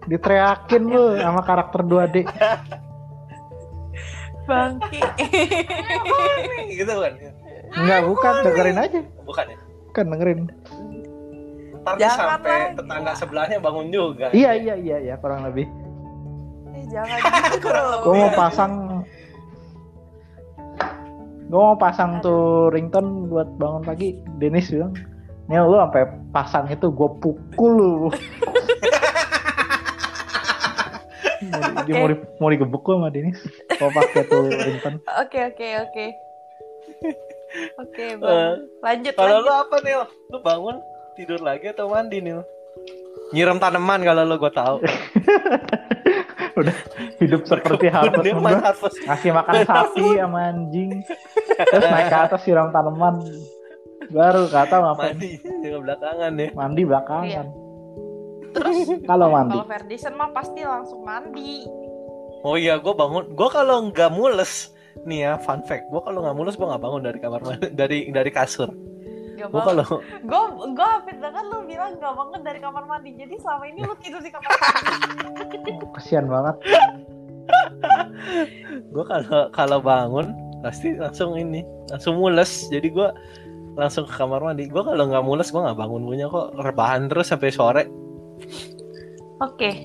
diteriakin 0.07 0.83
lu 0.87 1.19
sama 1.19 1.43
karakter 1.43 1.83
2D 1.83 2.23
bangki 4.47 4.99
gitu 6.79 6.93
kan 6.97 7.13
Enggak, 7.69 7.99
bukan, 8.09 8.33
dengerin 8.45 8.77
aja. 8.81 8.99
Bukan 9.25 9.45
ya? 9.45 9.57
Bukan 9.89 10.05
dengerin. 10.09 10.39
Ntar 11.79 11.93
jangan 11.95 12.27
sampai 12.35 12.51
lagi. 12.51 12.77
tetangga 12.81 13.11
sebelahnya 13.15 13.57
bangun 13.61 13.87
juga. 13.93 14.27
Iya, 14.33 14.51
iya, 14.57 14.75
iya, 14.75 14.97
iya, 14.99 15.15
kurang 15.21 15.45
lebih. 15.45 15.69
Eh, 16.73 16.83
jangan 16.89 17.17
gitu. 17.53 17.69
Gue 18.05 18.15
mau 18.17 18.31
pasang 18.33 18.98
Gue 21.49 21.57
mau 21.57 21.73
pasang 21.73 22.21
tuh 22.21 22.69
ringtone 22.69 23.25
buat 23.25 23.49
bangun 23.57 23.81
pagi. 23.81 24.13
Denis 24.37 24.69
bilang, 24.69 24.93
nih 25.49 25.57
lu 25.65 25.81
sampai 25.81 26.05
pasang 26.29 26.69
itu 26.69 26.93
gue 26.93 27.09
pukul 27.17 27.73
lu. 27.73 28.09
Dia 31.89 32.05
mau, 32.05 32.05
di, 32.05 32.15
mau 32.37 32.49
digebuk 32.53 32.85
gue 32.85 33.01
sama 33.01 33.09
Denis. 33.09 33.41
Mau 33.81 33.89
pakai 33.89 34.29
tuh 34.29 34.45
ringtone. 34.45 35.01
Oke, 35.25 35.49
oke, 35.49 35.67
oke. 35.89 36.05
Oke, 37.81 38.13
okay, 38.13 38.21
uh, 38.21 38.61
lanjut. 38.85 39.17
Kalau 39.17 39.41
lu 39.41 39.49
apa 39.49 39.81
nih? 39.81 40.05
Lu 40.29 40.37
bangun 40.45 40.77
tidur 41.17 41.41
lagi 41.41 41.73
atau 41.73 41.89
mandi 41.89 42.21
nih? 42.21 42.45
Nyiram 43.33 43.57
tanaman 43.57 44.05
kalau 44.05 44.21
lu 44.21 44.37
gue 44.37 44.53
tahu. 44.53 44.85
Udah 46.61 46.77
hidup 47.19 47.41
seperti 47.45 47.91
harvest 47.91 48.97
Ngasih 49.05 49.31
makan 49.35 49.53
sapi 49.67 50.05
sama 50.17 50.39
anjing. 50.51 51.03
Terus 51.59 51.87
naik 51.91 52.07
ke 52.07 52.17
atas 52.17 52.41
siram 52.47 52.71
tanaman. 52.71 53.19
Baru 54.09 54.49
kata 54.49 54.75
ngapain? 54.81 55.15
Mandi 55.19 55.69
belakangan 55.69 56.31
ya. 56.33 56.49
Mandi 56.55 56.81
belakangan. 56.87 57.27
Iya. 57.27 57.43
Terus 58.55 58.77
kalau 59.05 59.27
mandi? 59.29 59.53
Kalau 59.53 59.67
Ferdison 59.69 60.13
mah 60.17 60.29
pasti 60.33 60.61
langsung 60.65 61.05
mandi. 61.05 61.67
Oh 62.41 62.55
iya, 62.55 62.79
gue 62.79 62.93
bangun. 62.95 63.35
Gue 63.35 63.49
kalau 63.51 63.91
nggak 63.91 64.09
mules, 64.15 64.71
nih 65.05 65.19
ya 65.27 65.31
fun 65.39 65.61
fact 65.63 65.87
gue 65.87 66.01
kalau 66.01 66.19
nggak 66.23 66.35
mulus 66.35 66.55
gue 66.57 66.67
nggak 66.67 66.83
bangun 66.83 67.01
dari 67.05 67.19
kamar 67.21 67.39
dari 67.79 68.09
dari 68.11 68.31
kasur 68.33 68.69
gue 69.47 69.61
kalau 69.63 69.85
gue 70.03 70.41
gue 70.75 70.87
hampir 70.91 71.15
dengar 71.23 71.43
lu 71.47 71.63
bilang 71.63 71.95
gak 71.95 72.11
bangun 72.11 72.41
dari 72.43 72.59
kamar 72.59 72.83
mandi. 72.83 73.15
Jadi 73.15 73.39
selama 73.39 73.63
ini 73.71 73.79
lu 73.87 73.95
tidur 74.03 74.19
di 74.19 74.31
kamar 74.33 74.51
mandi. 74.51 75.71
Kesian 75.95 76.27
banget. 76.27 76.55
Gue 78.93 79.01
kalau 79.09 79.49
kalau 79.49 79.81
bangun 79.81 80.37
pasti 80.61 80.93
langsung 80.99 81.33
ini 81.39 81.65
langsung 81.89 82.21
mules. 82.21 82.69
Jadi 82.69 82.93
gue 82.93 83.09
langsung 83.73 84.05
ke 84.05 84.13
kamar 84.13 84.43
mandi. 84.43 84.69
Gue 84.69 84.85
kalau 84.85 85.09
nggak 85.09 85.25
mules 85.25 85.49
gue 85.49 85.57
nggak 85.57 85.79
bangun. 85.79 86.05
Punya 86.05 86.29
kok 86.29 86.53
rebahan 86.61 87.09
terus 87.09 87.31
sampai 87.31 87.49
sore. 87.49 87.83
Oke. 89.39 89.55
Okay. 89.55 89.75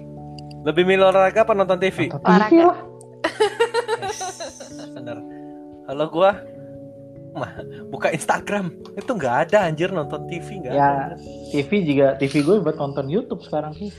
lebih 0.65 0.89
milih 0.89 1.13
olahraga 1.13 1.45
apa 1.45 1.53
nonton 1.53 1.77
TV 1.77 2.09
nonton 2.09 2.25
TV 2.25 2.65
lah. 2.65 2.81
Bener. 4.97 5.19
Kalau 5.85 6.07
gua 6.09 6.41
mah 7.35 7.53
buka 7.91 8.09
Instagram. 8.15 8.71
Itu 8.95 9.19
nggak 9.19 9.51
ada 9.51 9.67
anjir 9.69 9.91
nonton 9.91 10.25
TV 10.31 10.65
nggak 10.65 10.75
ya 10.75 11.13
ada. 11.13 11.17
TV 11.51 11.71
juga 11.85 12.07
TV 12.17 12.41
gue 12.41 12.57
buat 12.63 12.79
nonton 12.79 13.11
YouTube 13.11 13.43
sekarang 13.45 13.75
sih. 13.77 13.91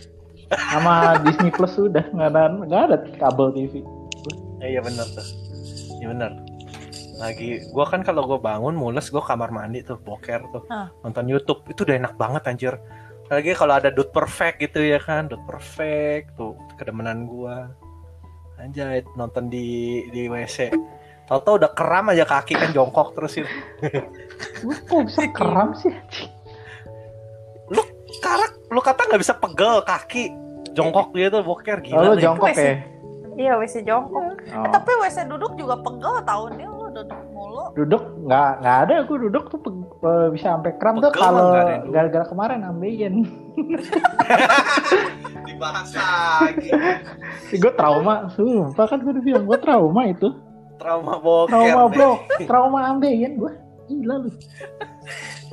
Sama 0.72 1.13
Disney 1.25 1.51
Plus 1.51 1.75
sudah 1.75 2.08
nggak 2.15 2.30
ada 2.32 2.44
nggak 2.65 2.82
ada 2.92 2.98
kabel 3.20 3.51
TV 3.51 3.84
eh, 4.63 4.77
iya 4.77 4.82
benar 4.82 5.06
tuh. 5.13 5.27
Iya 6.01 6.08
benar 6.15 6.32
lagi 7.15 7.63
gua 7.72 7.88
kan 7.88 8.04
kalau 8.04 8.27
gue 8.27 8.39
bangun 8.44 8.75
mules 8.75 9.08
gue 9.08 9.24
kamar 9.24 9.48
mandi 9.48 9.80
tuh 9.88 9.96
boker 10.04 10.44
tuh. 10.51 10.63
Huh. 10.68 10.92
nonton 11.00 11.32
YouTube 11.32 11.63
itu 11.72 11.88
udah 11.88 11.96
enak 11.96 12.13
banget 12.20 12.44
anjir. 12.51 12.75
Lagi 13.32 13.58
kalau 13.58 13.80
ada 13.80 13.89
dot 13.89 14.12
perfect 14.13 14.62
gitu 14.62 14.84
ya 14.84 15.00
kan 15.00 15.32
dot 15.32 15.42
perfect 15.48 16.36
tuh 16.36 16.60
kedemenan 16.75 17.25
gua. 17.25 17.72
Anjay 18.60 19.04
nonton 19.15 19.48
di 19.48 20.04
di 20.12 20.27
WC 20.27 20.72
Tau-tau 21.25 21.58
udah 21.58 21.74
keram 21.74 22.13
aja 22.13 22.22
kaki 22.22 22.53
kan 22.53 22.70
jongkok 22.70 23.17
terus 23.17 23.41
itu. 23.41 23.50
Kok 24.62 25.10
bisa 25.10 25.25
keram 25.34 25.74
sih? 25.74 25.89
Lu 27.74 27.82
karak, 28.22 28.62
lu 28.70 28.77
kata 28.77 29.10
nggak 29.10 29.22
bisa 29.22 29.34
pegel 29.34 29.82
kaki 29.82 30.29
jongkok 30.75 31.10
dia 31.17 31.34
tuh 31.34 31.41
boker 31.41 31.82
gila. 31.82 31.98
Oh, 31.98 32.13
lu 32.13 32.22
jongkok 32.22 32.53
ya? 32.53 32.77
Iya 33.36 33.60
WC 33.60 33.84
jongkok. 33.84 34.22
Oh. 34.22 34.32
Eh, 34.38 34.70
tapi 34.70 34.91
WC 35.01 35.25
duduk 35.25 35.58
juga 35.58 35.75
pegel 35.82 36.22
tau 36.24 36.46
nih 36.53 36.70
lu 36.70 36.86
duduk 36.94 37.20
mulu. 37.34 37.74
Duduk 37.74 38.03
nggak 38.29 38.50
nggak 38.62 38.77
ada 38.86 38.94
aku 39.01 39.13
duduk 39.17 39.50
tuh 39.50 39.60
uh, 40.05 40.29
bisa 40.29 40.53
sampai 40.53 40.77
kram 40.77 41.01
pegel 41.01 41.10
tuh 41.10 41.12
kalau 41.17 41.50
gara-gara 41.89 42.25
kemarin 42.29 42.62
ambeien. 42.63 43.13
Dibahas 45.50 45.89
lagi. 45.96 46.70
gue 47.55 47.74
trauma, 47.75 48.27
sumpah 48.36 48.86
kan 48.88 49.00
gue 49.00 49.12
udah 49.15 49.24
bilang 49.24 49.44
gue 49.48 49.60
trauma 49.63 50.03
itu 50.12 50.27
trauma 50.77 51.15
boker 51.20 51.51
trauma 51.51 51.84
blok 51.91 52.20
trauma 52.50 52.79
ambeien 52.91 53.38
gue 53.39 53.53
gila 53.86 54.15
lu. 54.25 54.29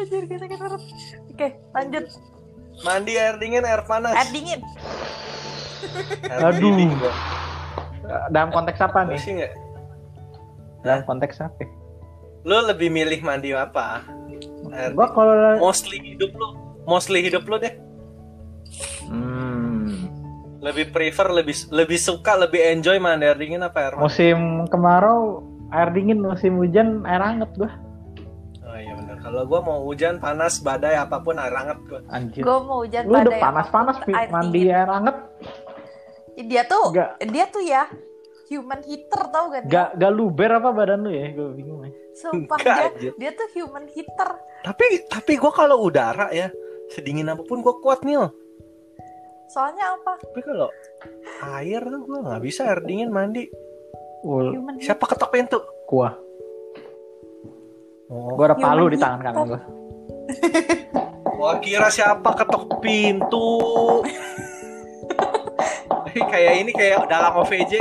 Anjir 0.01 0.25
kita 0.25 0.45
kita 0.49 0.65
Oke 1.33 1.49
lanjut. 1.77 2.05
Mandi 2.81 3.13
air 3.21 3.37
dingin 3.37 3.63
air 3.63 3.85
panas. 3.85 4.17
Air 4.17 4.29
dingin. 4.33 4.61
Air 6.33 6.41
Aduh. 6.49 6.73
dingin, 6.73 6.91
Dalam 8.33 8.49
konteks 8.51 8.81
apa 8.81 9.05
nih? 9.05 9.21
Sih 9.21 9.37
gak? 9.37 9.53
Dalam 10.81 11.05
konteks 11.05 11.45
apa? 11.45 11.69
Lu 12.49 12.57
lebih 12.65 12.89
milih 12.89 13.21
mandi 13.21 13.53
apa? 13.53 14.01
Air 14.73 14.97
gua 14.97 15.13
kalau 15.13 15.61
mostly 15.61 16.01
hidup 16.01 16.33
lu. 16.33 16.57
Mostly 16.89 17.21
hidup 17.21 17.45
lu 17.45 17.61
deh 17.61 17.77
lebih 20.63 20.95
prefer 20.95 21.27
lebih 21.35 21.59
lebih 21.75 21.99
suka 21.99 22.39
lebih 22.39 22.63
enjoy 22.63 23.03
mana 23.03 23.35
air 23.35 23.39
dingin 23.39 23.67
apa 23.67 23.91
air 23.91 23.95
musim 23.99 24.63
kemarau 24.71 25.43
air 25.73 25.91
dingin 25.91 26.21
musim 26.21 26.61
hujan 26.61 27.03
air 27.09 27.25
hangat 27.25 27.51
gua. 27.57 27.73
Oh 28.63 28.77
iya 28.77 28.93
benar 28.95 29.17
kalau 29.25 29.43
gua 29.49 29.61
mau 29.65 29.81
hujan 29.89 30.21
panas 30.21 30.61
badai 30.61 30.95
apa 30.95 31.19
pun 31.25 31.41
air 31.41 31.51
hangat 31.51 31.81
gua. 31.89 32.01
Anjir. 32.13 32.45
Gua 32.45 32.59
mau 32.63 32.79
hujan 32.85 33.09
lu 33.09 33.17
badai 33.17 33.27
udah 33.27 33.41
panas 33.41 33.67
panas 33.73 33.97
air 34.05 34.29
mandi 34.29 34.61
dingin. 34.69 34.77
air 34.77 34.91
hangat. 34.93 35.17
Dia 36.33 36.63
tuh 36.65 36.85
gak. 36.93 37.11
dia 37.29 37.45
tuh 37.49 37.65
ya 37.65 37.85
human 38.53 38.81
heater 38.85 39.23
tau 39.33 39.49
gak 39.49 39.63
gak 39.69 39.89
gak 39.97 40.13
luber 40.13 40.51
apa 40.53 40.69
badan 40.77 41.09
lu 41.09 41.11
ya? 41.11 41.33
Gue 41.33 41.57
bingung 41.57 41.81
ya. 41.89 41.93
Sumpah 42.13 42.59
dia, 42.61 42.93
dia 43.17 43.31
tuh 43.33 43.49
human 43.57 43.89
heater. 43.89 44.29
Tapi 44.63 45.09
tapi 45.09 45.33
gua 45.41 45.53
kalau 45.57 45.81
udara 45.81 46.29
ya 46.31 46.53
sedingin 46.93 47.33
apa 47.33 47.41
pun 47.49 47.65
gua 47.65 47.81
kuat 47.81 48.05
nih 48.05 48.21
Soalnya 49.53 49.85
apa? 50.01 50.17
Tapi 50.17 50.41
kalau 50.41 50.73
air 51.61 51.85
tuh 51.85 52.01
gue 52.09 52.19
nggak 52.25 52.41
bisa 52.41 52.73
air 52.73 52.81
dingin 52.81 53.13
mandi. 53.13 53.45
Ul. 54.25 54.57
Siapa 54.81 55.05
ketok 55.05 55.29
pintu? 55.29 55.61
Gua. 55.85 56.09
Oh. 58.09 58.33
Gua 58.33 58.49
ada 58.49 58.57
palu 58.57 58.89
di 58.89 58.97
tangan 58.97 59.21
kanan 59.21 59.45
gua. 59.45 59.61
Gua 61.37 61.53
kira 61.61 61.93
siapa 61.93 62.33
ketok 62.33 62.81
pintu. 62.81 64.01
kayak 66.33 66.55
ini 66.65 66.73
kayak 66.73 67.05
dalam 67.13 67.37
OVJ. 67.45 67.73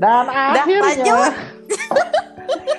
Dan 0.00 0.24
akhirnya 0.32 1.28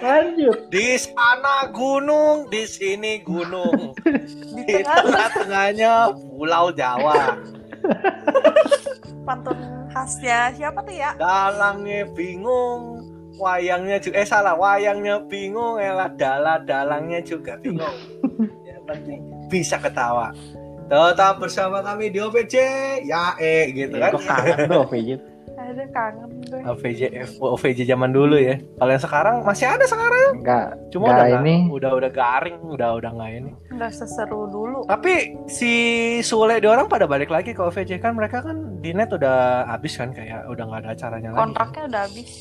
Lanjut. 0.05 0.69
Di 0.69 1.01
sana 1.01 1.65
gunung, 1.73 2.45
di 2.53 2.63
sini 2.69 3.25
gunung. 3.25 3.97
di 4.61 4.75
tengah-tengahnya 4.85 6.13
Pulau 6.29 6.69
Jawa. 6.69 7.41
Pantun 9.25 9.57
khasnya 9.89 10.53
siapa 10.53 10.85
tuh 10.85 10.93
ya? 10.93 11.17
Dalangnya 11.17 12.05
bingung, 12.13 13.01
wayangnya 13.41 13.97
juga 13.97 14.21
eh 14.21 14.27
salah, 14.29 14.53
wayangnya 14.53 15.25
bingung, 15.25 15.81
elah 15.81 16.13
dala 16.13 16.61
dalangnya 16.61 17.25
juga 17.25 17.57
bingung. 17.57 17.97
Yang 18.69 18.83
penting 18.85 19.19
bisa 19.49 19.81
ketawa. 19.81 20.29
Tetap 20.85 21.41
bersama 21.41 21.81
kami 21.81 22.13
di 22.13 22.21
OPJ, 22.21 22.55
ya 23.09 23.33
eh 23.41 23.73
gitu 23.73 23.97
ya, 23.97 24.13
kan. 24.13 24.21
Kok 24.21 24.23
kangen 24.29 24.57
tuh 24.69 24.85
ada 25.75 25.85
kangen 25.91 26.31
gue. 26.47 26.61
OVJ 26.63 27.01
OVJ 27.37 27.79
zaman 27.83 28.15
dulu 28.15 28.39
ya. 28.39 28.55
Kalau 28.79 28.91
yang 28.95 29.03
sekarang 29.03 29.35
masih 29.43 29.67
ada 29.67 29.85
sekarang? 29.85 30.31
Enggak. 30.39 30.67
Cuma 30.95 31.11
enggak 31.11 31.27
udah 31.27 31.41
ini. 31.43 31.55
udah 31.67 31.91
udah 31.99 32.11
garing, 32.15 32.59
udah 32.63 32.89
udah 32.95 33.11
nggak 33.11 33.31
ini. 33.43 33.51
Enggak 33.75 33.91
seseru 33.91 34.47
dulu. 34.47 34.79
Tapi 34.87 35.35
si 35.51 35.73
Sule 36.23 36.63
di 36.63 36.67
orang 36.71 36.87
pada 36.87 37.03
balik 37.03 37.27
lagi 37.27 37.51
ke 37.51 37.59
OVJ 37.59 37.99
kan 37.99 38.15
mereka 38.15 38.39
kan 38.39 38.79
di 38.79 38.95
net 38.95 39.11
udah 39.11 39.67
habis 39.67 39.99
kan 39.99 40.15
kayak 40.15 40.47
udah 40.47 40.63
nggak 40.63 40.81
ada 40.87 40.89
acaranya 40.95 41.29
lagi. 41.35 41.41
Kontraknya 41.43 41.83
udah 41.91 42.01
habis. 42.07 42.31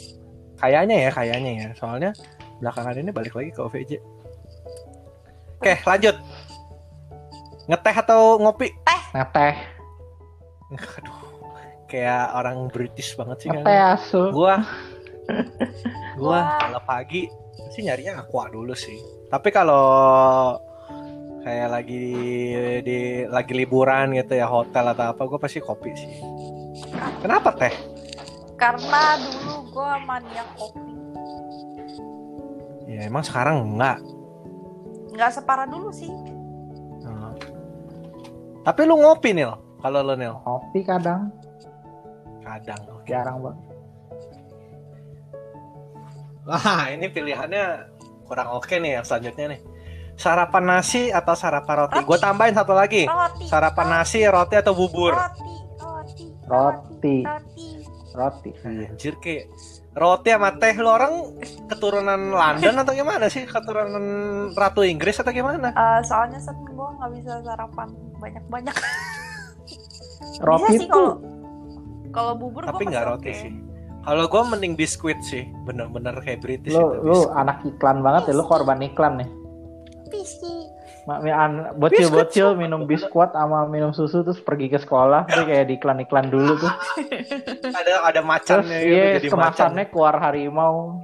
Kayaknya 0.55 0.97
ya, 0.97 1.11
kayaknya 1.11 1.51
ya. 1.59 1.69
Soalnya 1.75 2.11
belakangan 2.63 2.95
ini 3.03 3.11
balik 3.11 3.35
lagi 3.35 3.51
ke 3.51 3.61
OVJ. 3.61 3.93
Oke, 5.59 5.75
lanjut. 5.83 6.17
Ngeteh 7.67 7.97
atau 7.99 8.39
ngopi? 8.39 8.69
Teh. 8.85 9.03
Ngeteh. 9.17 9.55
Aduh, 10.75 11.24
kayak 11.95 12.35
orang 12.35 12.67
British 12.75 13.15
banget 13.15 13.47
sih 13.47 13.49
kan. 13.55 13.63
asu. 13.63 14.35
Gua 14.35 14.59
gua 16.19 16.39
Wah. 16.43 16.59
kalau 16.59 16.81
pagi 16.83 17.31
sih 17.71 17.87
nyarinya 17.87 18.27
aqua 18.27 18.51
dulu 18.51 18.75
sih. 18.75 18.99
Tapi 19.31 19.55
kalau 19.55 20.59
kayak 21.47 21.69
lagi 21.71 22.03
di 22.83 22.99
lagi 23.31 23.53
liburan 23.55 24.11
gitu 24.19 24.35
ya 24.35 24.51
hotel 24.51 24.91
atau 24.91 25.15
apa 25.15 25.23
gue 25.23 25.39
pasti 25.39 25.63
kopi 25.63 25.91
sih. 25.95 26.13
Kenapa 27.23 27.55
teh? 27.55 27.75
Karena 28.59 29.19
dulu 29.21 29.55
gue 29.71 29.93
mania 30.03 30.45
kopi. 30.59 30.83
Ya 32.91 33.07
emang 33.07 33.23
sekarang 33.27 33.75
enggak. 33.75 33.99
Nggak 35.15 35.31
separah 35.35 35.67
dulu 35.67 35.91
sih. 35.95 36.11
Hmm. 37.05 37.35
Tapi 38.63 38.81
lu 38.87 38.99
ngopi 38.99 39.35
Nil? 39.35 39.53
Kalau 39.83 40.01
lu 40.01 40.15
Nil? 40.17 40.35
Kopi 40.43 40.81
kadang. 40.87 41.44
Kadang. 42.45 42.83
Oke. 42.93 43.09
Jarang 43.09 43.37
banget. 43.41 43.75
Wah 46.45 46.93
ini 46.93 47.09
pilihannya 47.09 47.65
kurang 48.29 48.53
oke 48.53 48.77
nih 48.77 49.01
yang 49.01 49.05
selanjutnya 49.05 49.57
nih. 49.57 49.61
Sarapan 50.15 50.65
nasi 50.77 51.11
atau 51.11 51.35
sarapan 51.35 51.89
roti? 51.89 51.99
Roti. 51.99 52.07
Gue 52.07 52.19
tambahin 52.21 52.55
satu 52.55 52.77
lagi. 52.77 53.09
Roti. 53.09 53.49
Sarapan 53.49 53.87
nasi, 53.91 54.21
roti 54.29 54.55
atau 54.55 54.77
bubur? 54.77 55.17
Roti. 55.17 55.55
Roti. 55.81 56.27
Roti. 56.47 57.69
Roti. 58.15 58.51
Roti. 58.55 58.85
Anjir 58.93 59.15
kayak 59.19 59.51
roti 59.95 60.31
sama 60.31 60.51
teh 60.59 60.75
lu 60.79 60.91
orang 60.91 61.35
keturunan 61.67 62.31
London 62.31 62.75
atau 62.79 62.93
gimana 62.95 63.27
sih? 63.27 63.43
Keturunan 63.49 64.07
Ratu 64.55 64.87
Inggris 64.87 65.19
atau 65.19 65.33
gimana? 65.35 65.75
Eh, 65.75 66.01
soalnya 66.07 66.39
sen 66.39 66.55
gue 66.63 66.89
nggak 67.01 67.11
bisa 67.19 67.43
sarapan 67.43 67.89
banyak-banyak. 68.23 68.77
Roti 70.45 70.63
bisa 70.71 70.79
sih 70.79 70.87
tuh. 70.87 71.19
kalau 71.19 71.34
kalau 72.15 72.33
bubur 72.33 72.63
Tapi 72.63 72.87
nggak 72.87 73.05
roti 73.05 73.33
sih. 73.35 73.53
Kalau 74.01 74.29
gue 74.29 74.43
mending 74.47 74.77
biskuit 74.77 75.17
sih, 75.23 75.49
bener-bener 75.65 76.13
kayak 76.21 76.39
British 76.39 76.71
Lu 76.71 76.93
itu. 76.93 77.01
lu 77.01 77.17
biskuit. 77.19 77.35
anak 77.35 77.59
iklan 77.65 77.99
banget 78.01 78.23
ya 78.29 78.35
lu 78.35 78.45
korban 78.45 78.79
iklan 78.79 79.15
nih. 79.17 79.29
An- 81.27 81.73
Bocil-bocil 81.77 82.55
minum 82.55 82.85
biskuit 82.85 83.29
sama 83.31 83.65
minum 83.67 83.93
susu 83.93 84.21
terus 84.21 84.41
pergi 84.41 84.69
ke 84.69 84.79
sekolah 84.79 85.25
tuh 85.27 85.45
kayak 85.45 85.69
di 85.69 85.75
iklan-iklan 85.75 86.29
dulu 86.29 86.57
tuh. 86.57 86.73
Ada 87.81 87.93
ada 88.05 88.13
Terus 88.15 88.25
macannya 88.25 88.79
gitu, 88.79 88.89
iya 88.89 89.05
jadi 89.19 89.29
macan. 89.33 89.73
keluar 89.85 90.15
harimau. 90.19 91.01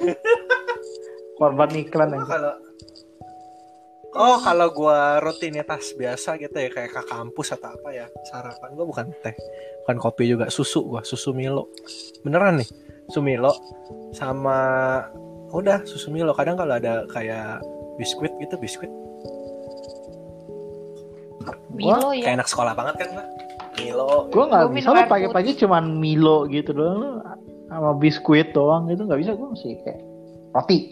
Korban 1.38 1.70
iklan 1.72 2.08
aja. 2.12 2.24
kalau 2.26 2.52
Oh, 4.10 4.42
kalau 4.42 4.74
gua 4.74 5.22
rutinitas 5.22 5.94
biasa 5.94 6.34
gitu 6.42 6.56
ya 6.58 6.70
kayak 6.70 6.90
ke 6.90 7.02
kampus 7.06 7.54
atau 7.54 7.70
apa 7.70 7.94
ya. 7.94 8.06
Sarapan 8.26 8.74
gua 8.74 8.86
bukan 8.86 9.06
teh, 9.22 9.34
bukan 9.86 9.96
kopi 10.02 10.26
juga, 10.26 10.50
susu 10.50 10.82
gua, 10.82 11.06
susu 11.06 11.30
Milo. 11.30 11.70
Beneran 12.26 12.58
nih, 12.58 12.68
susu 13.06 13.22
Milo 13.22 13.54
sama 14.10 14.58
udah 15.54 15.86
susu 15.86 16.10
Milo. 16.10 16.34
Kadang 16.34 16.58
kalau 16.58 16.74
ada 16.74 17.06
kayak 17.14 17.62
biskuit 17.98 18.34
gitu, 18.42 18.58
biskuit 18.58 18.90
Milo 21.70 22.10
kayak 22.10 22.26
ya. 22.26 22.34
anak 22.34 22.50
sekolah 22.50 22.74
banget 22.74 22.94
kan, 23.06 23.08
Mbak. 23.14 23.28
Milo. 23.80 24.28
Gue 24.28 24.44
nggak 24.44 24.64
Gua 24.68 24.74
bisa 24.74 24.88
pagi-pagi 25.06 25.50
cuman 25.62 25.96
Milo 25.96 26.44
gitu 26.50 26.74
doang 26.74 27.22
sama 27.70 27.94
biskuit 27.94 28.50
doang 28.50 28.90
gitu 28.90 29.06
nggak 29.06 29.20
bisa 29.22 29.32
gue 29.38 29.46
mesti 29.46 29.70
kayak 29.86 30.00
roti 30.50 30.90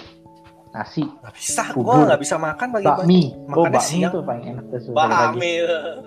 nasi 0.71 1.05
Nggak 1.05 1.35
bisa, 1.35 1.63
gua 1.73 1.95
nggak 2.05 2.21
bisa 2.21 2.37
makan 2.37 2.69
pagi-pagi. 2.71 3.01
bakmi 3.03 3.23
oh 3.49 3.65
bakmi 3.65 3.81
siang. 3.81 4.13
tuh 4.13 4.23
paling 4.23 4.45
enak 4.47 4.65
tuh 4.67 4.79
pagi 4.91 5.09
Bakmi. 5.09 5.53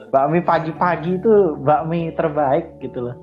bakmi 0.09 0.39
pagi-pagi 0.39 1.11
tuh 1.17 1.39
bakmi 1.57 1.99
terbaik 2.11 2.65
gitu 2.77 2.99
loh 3.01 3.15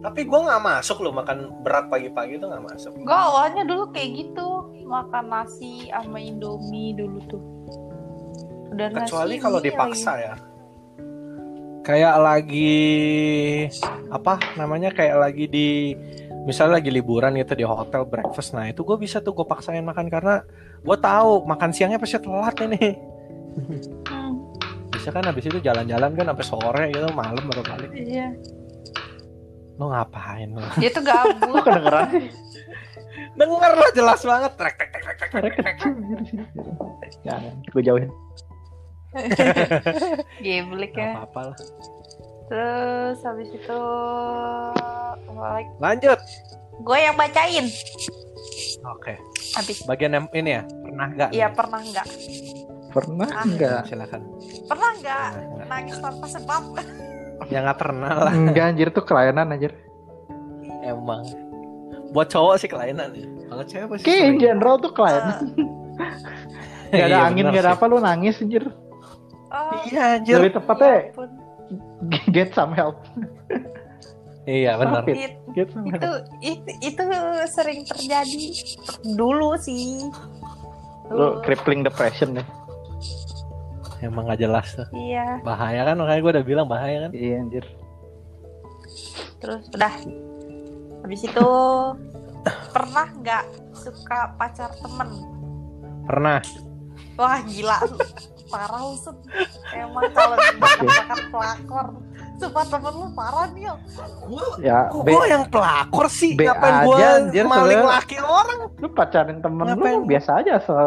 Tapi 0.00 0.20
gua 0.22 0.40
nggak 0.44 0.62
masuk 0.62 1.00
loh 1.00 1.12
makan 1.12 1.38
berat 1.64 1.88
pagi-pagi 1.88 2.36
itu 2.36 2.44
nggak 2.44 2.60
masuk. 2.60 2.92
Gue 2.92 3.08
awalnya 3.16 3.64
dulu 3.64 3.88
kayak 3.88 4.10
gitu 4.12 4.48
makan 4.84 5.32
nasi 5.32 5.88
sama 5.88 6.20
indomie 6.20 6.92
dulu 6.92 7.24
tuh. 7.24 7.40
Udah 8.68 8.92
nasi 8.92 9.08
kecuali 9.08 9.34
kalau 9.40 9.64
dipaksa 9.64 10.12
lagi. 10.12 10.24
ya 10.28 10.34
kayak 11.84 12.16
lagi 12.16 12.80
apa 14.08 14.40
namanya 14.56 14.88
kayak 14.88 15.20
lagi 15.20 15.44
di 15.46 15.68
misalnya 16.44 16.78
lagi 16.78 16.92
liburan 16.92 17.34
gitu 17.40 17.56
di 17.56 17.64
hotel 17.64 18.04
breakfast 18.04 18.52
nah 18.52 18.68
itu 18.68 18.84
gue 18.84 18.96
bisa 19.00 19.24
tuh 19.24 19.32
gue 19.32 19.48
paksain 19.48 19.80
makan 19.80 20.12
karena 20.12 20.44
gue 20.84 20.96
tahu 21.00 21.48
makan 21.48 21.72
siangnya 21.72 21.96
pasti 21.96 22.20
telat 22.20 22.56
ini. 22.60 22.84
Hmm, 23.54 24.50
bisa 24.90 25.08
kan 25.14 25.24
habis 25.24 25.46
itu 25.46 25.58
jalan-jalan 25.62 26.10
kan 26.12 26.26
sampai 26.34 26.44
sore 26.44 26.84
gitu 26.92 27.08
malam 27.16 27.42
baru 27.48 27.62
balik. 27.64 27.90
Iya. 27.94 28.28
lo 29.74 29.90
ngapain 29.90 30.54
lo 30.54 30.62
Dia 30.78 30.90
tuh 30.94 31.02
gabut. 31.02 31.50
Kok 31.50 31.64
kedengeran? 31.66 32.06
Denger 33.34 33.72
lo 33.74 33.88
jelas 33.90 34.20
banget. 34.22 34.52
Trek 34.54 34.74
trek 34.78 34.90
trek 34.94 35.16
trek 35.18 35.30
trek, 35.34 35.54
trek, 35.58 35.76
jangan 37.26 37.54
gue 37.74 37.82
jauhin. 37.82 38.10
Geblek 40.42 40.90
Nggak 40.94 41.06
ya. 41.06 41.14
apa-apa 41.14 41.40
lah 41.50 41.56
Terus 42.44 43.18
habis 43.20 43.48
itu 43.50 43.80
balik. 45.26 45.66
lanjut 45.78 46.18
Gue 46.76 46.98
yang 47.00 47.14
bacain. 47.14 47.66
oke 48.84 49.14
Habis. 49.54 49.82
bagian 49.84 50.12
yang 50.12 50.26
ini 50.32 50.50
ya 50.52 50.62
pernah 50.82 51.06
nggak 51.08 51.30
Iya 51.30 51.48
pernah 51.50 51.80
nggak? 51.80 52.06
pernah 52.90 53.28
Ah. 53.28 53.42
enggak 53.42 53.80
silakan 53.84 54.20
Pernah 54.64 54.90
nggak 54.94 55.26
nggak? 55.34 55.66
nangis 55.66 55.96
tanpa 55.98 56.26
sebab? 56.28 56.62
ya 57.52 57.58
nggak 57.60 57.78
pernah 57.78 58.12
lah 58.20 58.32
enggak 58.32 58.64
anjir 58.68 58.88
tuh 58.90 59.02
kelainan 59.02 59.48
anjir 59.48 59.72
Emang. 60.80 61.24
Buat 62.10 62.28
cowok 62.28 62.54
sih 62.56 62.68
kelainan 62.68 63.08
ya. 63.10 63.24
Kalau 63.44 63.64
cewek 63.64 63.86
pasti 63.88 64.04
kayak 64.04 64.22
in 64.22 64.36
general 64.36 64.76
tuh 64.76 64.92
kelainan 64.92 65.38
Eh, 66.86 66.94
Gak 66.94 67.06
ada 67.06 67.16
Iya, 67.16 67.26
angin 67.26 67.46
gak 67.48 67.54
ada 67.56 67.62
sih. 67.64 67.74
apa 67.74 67.84
lu 67.86 67.98
nangis 67.98 68.34
anjir 68.38 68.64
oh, 69.48 69.72
Iya 69.84 70.02
anjir. 70.14 70.34
lebih 70.36 70.52
tepatnya 70.54 70.86
ya 70.86 71.00
ampun. 71.08 71.30
Get 72.30 72.52
some 72.52 72.70
help 72.70 73.00
Iya 74.44 74.76
benar. 74.76 75.08
It- 75.08 75.40
get 75.56 75.72
some 75.72 75.88
itu 75.88 75.96
help 75.96 76.28
itu 76.38 76.70
itu 76.84 77.04
sering 77.48 77.80
terjadi 77.82 78.44
dulu 79.10 79.56
sih. 79.56 80.04
lu 81.08 81.16
Dulu. 81.32 81.40
crippling 81.40 81.80
depression 81.80 82.36
deh 82.36 82.44
Emang 84.00 84.28
gak 84.28 84.36
jelas 84.36 84.68
tuh. 84.70 84.84
Iya. 84.92 85.40
Bahaya 85.40 85.88
kan 85.88 85.96
makanya 85.96 86.20
gue 86.20 86.32
udah 86.36 86.44
bilang 86.44 86.66
bahaya 86.68 87.08
kan. 87.08 87.10
iya 87.16 87.40
anjir 87.40 87.64
Terus 89.40 89.64
udah. 89.72 89.92
Habis 91.00 91.20
itu 91.24 91.48
pernah 92.68 93.08
nggak 93.14 93.44
suka 93.72 94.36
pacar 94.36 94.68
temen? 94.76 95.08
Pernah. 96.04 96.40
Wah 97.16 97.40
gila. 97.44 97.80
Parah 98.54 98.80
lu 98.80 98.94
Sun. 98.96 99.16
Emang 99.72 100.04
kalau 100.10 100.36
bakat-bakat 100.62 101.20
pelakor 101.28 101.86
Sumpah 102.34 102.66
temen 102.66 102.92
lu 102.92 103.06
parah 103.12 103.46
nih 103.48 103.62
Yul. 103.64 103.78
ya 104.58 104.78
Kok 104.88 105.02
gue 105.02 105.24
yang 105.24 105.44
pelakor 105.46 106.06
sih? 106.08 106.32
B 106.32 106.42
Ngapain 106.42 106.74
gue 106.82 106.96
anjir, 106.98 107.44
maling 107.44 107.62
sebenarnya. 107.78 107.94
laki 107.94 108.16
orang? 108.18 108.58
lu 108.74 108.88
pacarin 108.88 109.38
temen 109.38 109.64
Ngapain? 109.64 109.92
lu 109.92 110.02
biasa 110.04 110.30
aja 110.36 110.52
asal 110.56 110.86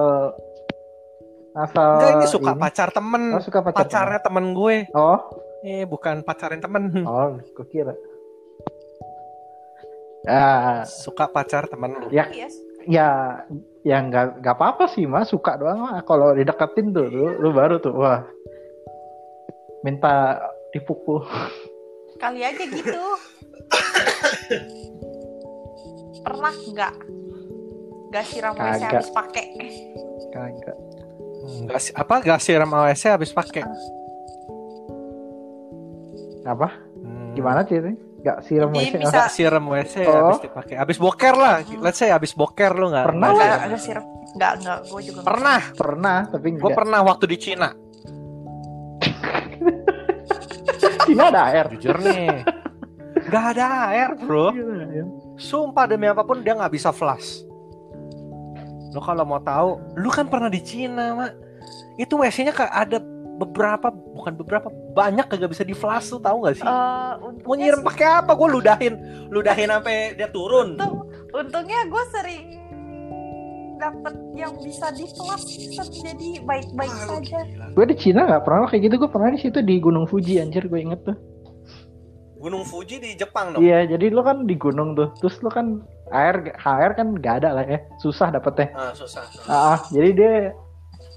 asal 1.57 1.89
Enggak 1.93 2.11
ini 2.13 2.25
suka 2.27 2.51
pacar 2.53 2.89
temen. 2.89 3.23
oh, 3.29 3.39
suka 3.39 3.59
pacar 3.61 3.79
Pacarnya 3.79 4.19
temen 4.19 4.45
gue. 4.53 4.75
temen. 4.85 4.95
oh 4.97 5.19
Eh 5.61 5.83
bukan 5.83 6.21
pacarin 6.21 6.59
temen. 6.59 6.83
oh 7.01 7.27
gue 7.39 7.65
kira 7.65 7.95
ya 10.23 10.83
Suka 10.83 11.25
pacar 11.25 11.65
temen 11.65 11.95
lu. 11.97 12.07
ya 12.09 12.27
Yes. 12.29 12.59
Ya 12.87 13.41
ya 13.83 13.97
nggak 13.99 14.41
nggak 14.41 14.55
apa-apa 14.55 14.87
sih 14.91 15.03
mas 15.03 15.29
suka 15.29 15.59
doang 15.59 15.83
mah 15.83 16.01
kalau 16.07 16.31
dideketin 16.33 16.95
tuh 16.95 17.07
lu, 17.07 17.35
lu 17.39 17.49
baru 17.51 17.79
tuh 17.83 17.93
wah 17.93 18.23
minta 19.83 20.39
dipukul 20.71 21.23
Kali 22.17 22.41
aja 22.41 22.65
gitu. 22.65 23.03
Pernah 26.25 26.49
nggak? 26.49 26.93
Gak 28.09 28.25
siram 28.25 28.57
WC 28.57 28.81
habis 28.89 29.13
pakai. 29.13 29.45
kagak 30.33 30.77
Enggak 31.47 31.79
sih. 31.79 31.93
Apa 31.95 32.13
gak 32.19 32.41
siram 32.43 32.71
AWC 32.73 33.03
habis 33.07 33.31
pakai? 33.31 33.63
apa 36.47 36.79
Hmm. 37.03 37.35
gimana 37.35 37.67
sih 37.67 37.75
nggak 38.27 38.39
siram 38.43 38.69
Jadi 38.69 38.83
WC 38.83 38.93
bisa- 38.99 39.07
Nggak 39.09 39.29
siram 39.31 39.63
WC 39.65 39.95
Oh. 40.03 40.11
habis 40.11 40.39
dipakai. 40.43 40.75
Habis 40.75 40.97
boker 40.99 41.33
lah. 41.33 41.55
Let's 41.79 41.97
say 41.97 42.11
habis 42.11 42.33
boker 42.33 42.71
lu 42.73 42.91
nggak? 42.91 43.05
Pernah 43.07 43.27
nggak 43.29 43.39
lah. 43.39 43.59
Enggak, 43.63 43.79
siram. 43.79 44.03
Enggak, 44.35 44.53
enggak. 44.59 44.79
Gue 44.85 45.01
juga 45.01 45.19
Pernah. 45.23 45.61
pernah 45.73 46.17
tapi 46.27 46.47
Gue 46.53 46.71
pernah 46.75 46.99
waktu 47.01 47.25
di 47.25 47.37
Cina. 47.37 47.69
Cina 51.03 51.23
ada 51.31 51.41
air 51.47 51.65
Jujur 51.71 51.97
nih. 51.97 52.43
Gak 53.27 53.45
ada 53.55 53.65
air 53.91 54.09
bro. 54.17 54.51
Ya. 54.51 55.03
Sumpah 55.37 55.85
demi 55.85 56.05
apa 56.05 56.23
pun 56.23 56.39
dia 56.39 56.51
nggak 56.53 56.71
bisa 56.71 56.91
flash. 56.91 57.43
Lo 58.91 58.99
kalau 58.99 59.23
mau 59.23 59.39
tahu, 59.39 59.79
lu 59.95 60.07
kan 60.07 60.27
pernah 60.27 60.47
di 60.47 60.59
Cina 60.59 61.11
mak. 61.13 61.31
Itu 61.95 62.17
WC-nya 62.17 62.51
kayak 62.51 62.73
ada 62.73 62.97
beberapa 63.37 63.93
bukan 63.93 64.33
beberapa 64.41 64.67
banyak 64.97 65.29
kagak 65.29 65.53
bisa 65.53 65.63
di 65.63 65.77
flash 65.77 66.09
tuh 66.09 66.19
tahu 66.19 66.49
gak 66.49 66.57
sih? 66.57 66.65
Uh, 66.65 67.37
Mau 67.45 67.53
nyiram 67.53 67.85
pakai 67.85 68.25
apa? 68.25 68.33
Gue 68.33 68.49
ludahin, 68.49 68.93
ludahin 69.29 69.69
sampai 69.69 70.17
dia 70.17 70.27
turun. 70.33 70.75
Untung, 70.75 71.05
untungnya 71.31 71.85
gue 71.85 72.03
sering 72.11 72.43
dapet 73.77 74.15
yang 74.33 74.57
bisa 74.57 74.89
di 74.89 75.05
flash 75.13 75.45
jadi 76.01 76.41
baik-baik 76.41 76.93
saja. 77.05 77.39
Gue 77.77 77.85
di 77.85 77.95
Cina 77.95 78.25
nggak 78.25 78.43
pernah 78.43 78.65
kayak 78.65 78.89
gitu. 78.89 78.95
Gue 79.05 79.09
pernah 79.13 79.29
di 79.29 79.39
situ 79.39 79.61
di 79.61 79.75
Gunung 79.77 80.09
Fuji 80.09 80.41
anjir 80.41 80.65
gue 80.65 80.81
inget 80.81 81.05
tuh. 81.05 81.17
Gunung 82.37 82.65
Fuji 82.65 83.01
di 83.01 83.17
Jepang 83.17 83.53
dong. 83.53 83.61
Iya, 83.65 83.97
jadi 83.97 84.13
lo 84.13 84.21
kan 84.21 84.45
di 84.45 84.53
gunung 84.57 84.93
tuh. 84.93 85.09
Terus 85.21 85.41
lo 85.41 85.49
kan 85.49 85.81
air 86.13 86.53
air 86.53 86.91
kan 86.93 87.17
gak 87.17 87.45
ada 87.45 87.49
lah 87.61 87.65
ya. 87.65 87.81
Susah 88.01 88.29
dapetnya. 88.29 88.73
Ah, 88.77 88.93
susah. 88.93 89.25
susah. 89.29 89.49
Ah, 89.49 89.79
jadi 89.89 90.09
dia 90.13 90.33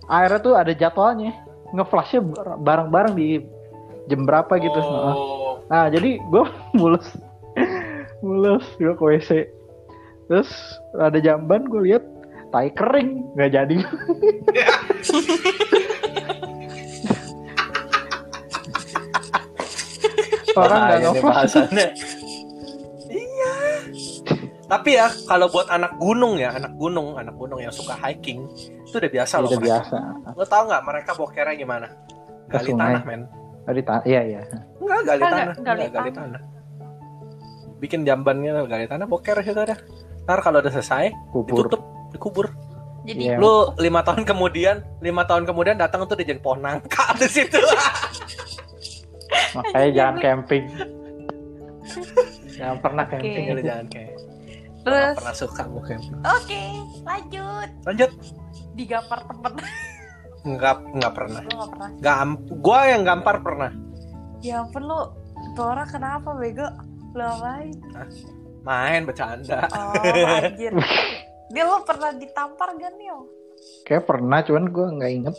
airnya 0.09 0.41
tuh 0.41 0.55
ada 0.57 0.73
jadwalnya. 0.73 1.33
Ngeflashnya 1.71 2.21
bareng-bareng 2.61 3.15
di 3.15 3.43
jam 4.11 4.27
berapa 4.27 4.59
gitu. 4.59 4.79
Oh. 4.81 5.63
Nah, 5.71 5.87
jadi 5.91 6.19
gue 6.19 6.45
mulus. 6.79 7.07
mulus 8.21 8.67
gue 8.77 8.93
ke 8.93 9.03
WC. 9.03 9.31
Terus 10.29 10.51
ada 10.99 11.19
jamban 11.19 11.67
gue 11.67 11.83
lihat 11.91 12.05
tai 12.51 12.71
kering 12.75 13.35
nggak 13.39 13.51
jadi. 13.55 13.77
orang 20.61 20.81
nggak 20.83 21.01
ngeflash 21.01 21.55
tapi 24.71 24.95
ya 24.95 25.11
kalau 25.27 25.51
buat 25.51 25.67
anak 25.67 25.99
gunung 25.99 26.39
ya 26.39 26.55
anak 26.55 26.79
gunung 26.79 27.19
anak 27.19 27.35
gunung 27.35 27.59
yang 27.59 27.75
suka 27.75 27.99
hiking 27.99 28.47
itu 28.87 28.95
udah 28.95 29.11
biasa 29.11 29.35
loh 29.43 29.51
udah 29.51 29.59
biasa. 29.59 29.97
Lo 30.39 30.47
tau 30.47 30.63
nggak 30.71 30.83
mereka 30.87 31.11
bokernya 31.19 31.59
gimana? 31.59 31.87
Gali 32.47 32.71
tanah 32.79 33.03
men. 33.03 33.27
Gali 33.67 33.83
tanah 33.83 34.03
iya 34.07 34.23
iya. 34.23 34.41
Enggak 34.79 35.01
gali 35.03 35.23
tanah. 35.27 35.55
gali, 35.59 35.83
enggak, 35.91 35.91
gali 35.91 36.11
tanah. 36.15 36.43
bikin 37.83 38.05
jambannya 38.07 38.63
gali 38.71 38.87
tanah 38.87 39.11
boker 39.11 39.43
situ 39.43 39.59
ada 39.59 39.75
ntar 40.23 40.39
kalau 40.45 40.63
udah 40.63 40.71
selesai 40.71 41.11
kubur. 41.35 41.67
ditutup 41.67 41.83
dikubur. 42.15 42.47
Jadi 43.03 43.33
yeah. 43.35 43.43
lu 43.43 43.75
lima 43.81 44.07
tahun 44.07 44.23
kemudian 44.23 44.87
lima 45.03 45.27
tahun 45.27 45.51
kemudian 45.51 45.83
datang 45.83 46.07
tuh 46.07 46.15
dia 46.15 46.31
jadi 46.31 46.39
pohon 46.39 46.63
nangka 46.63 47.17
di 47.19 47.27
situ. 47.27 47.59
Makanya 49.59 49.91
jangan 49.91 50.17
camping. 50.23 50.65
jangan 52.55 52.77
pernah 52.79 53.05
camping. 53.09 53.45
Okay. 53.51 53.65
jangan 53.67 53.87
kayak. 53.91 54.20
Terus 54.81 55.17
pernah 55.17 55.37
suka. 55.37 55.63
Oke, 55.69 55.97
okay, 56.25 56.69
lanjut. 57.05 57.69
Lanjut. 57.85 58.11
Digampar 58.75 59.21
temen. 59.29 59.53
Enggak, 60.41 60.77
enggak 60.97 61.13
pernah. 61.13 61.41
Gue 61.45 61.53
enggak 61.53 61.71
pernah. 61.77 61.91
Gua 62.65 62.81
yang 62.89 63.03
gampar 63.05 63.37
pernah. 63.45 63.71
Ya 64.41 64.65
ampun 64.65 64.89
lu, 64.89 65.01
itu 65.53 65.61
orang 65.61 65.89
kenapa 65.93 66.33
bego? 66.33 66.65
Lu 67.13 67.29
main? 67.45 67.77
Main 68.65 69.03
bercanda. 69.05 69.69
Oh, 69.69 69.93
anjir. 70.01 70.73
Dia 71.53 71.65
lo 71.67 71.83
pernah 71.83 72.15
ditampar 72.15 72.73
gak 72.79 72.95
nih? 72.95 73.11
Kayak 73.85 74.07
pernah, 74.09 74.39
cuman 74.41 74.65
gue 74.71 74.87
nggak 74.97 75.13
inget. 75.13 75.37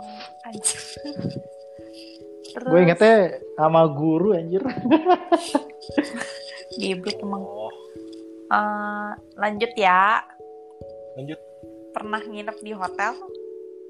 Oh, 0.00 0.48
anjir. 0.48 0.80
Terus... 2.56 2.70
Gue 2.72 2.78
ingetnya 2.80 3.42
sama 3.58 3.84
guru 3.92 4.32
anjir. 4.32 4.64
Gibrit 6.80 7.18
emang. 7.20 7.42
Oh. 7.42 7.72
Uh, 8.48 9.12
lanjut 9.36 9.72
ya. 9.76 10.24
Lanjut. 11.20 11.40
Pernah 11.92 12.20
nginep 12.24 12.56
di 12.64 12.72
hotel? 12.72 13.12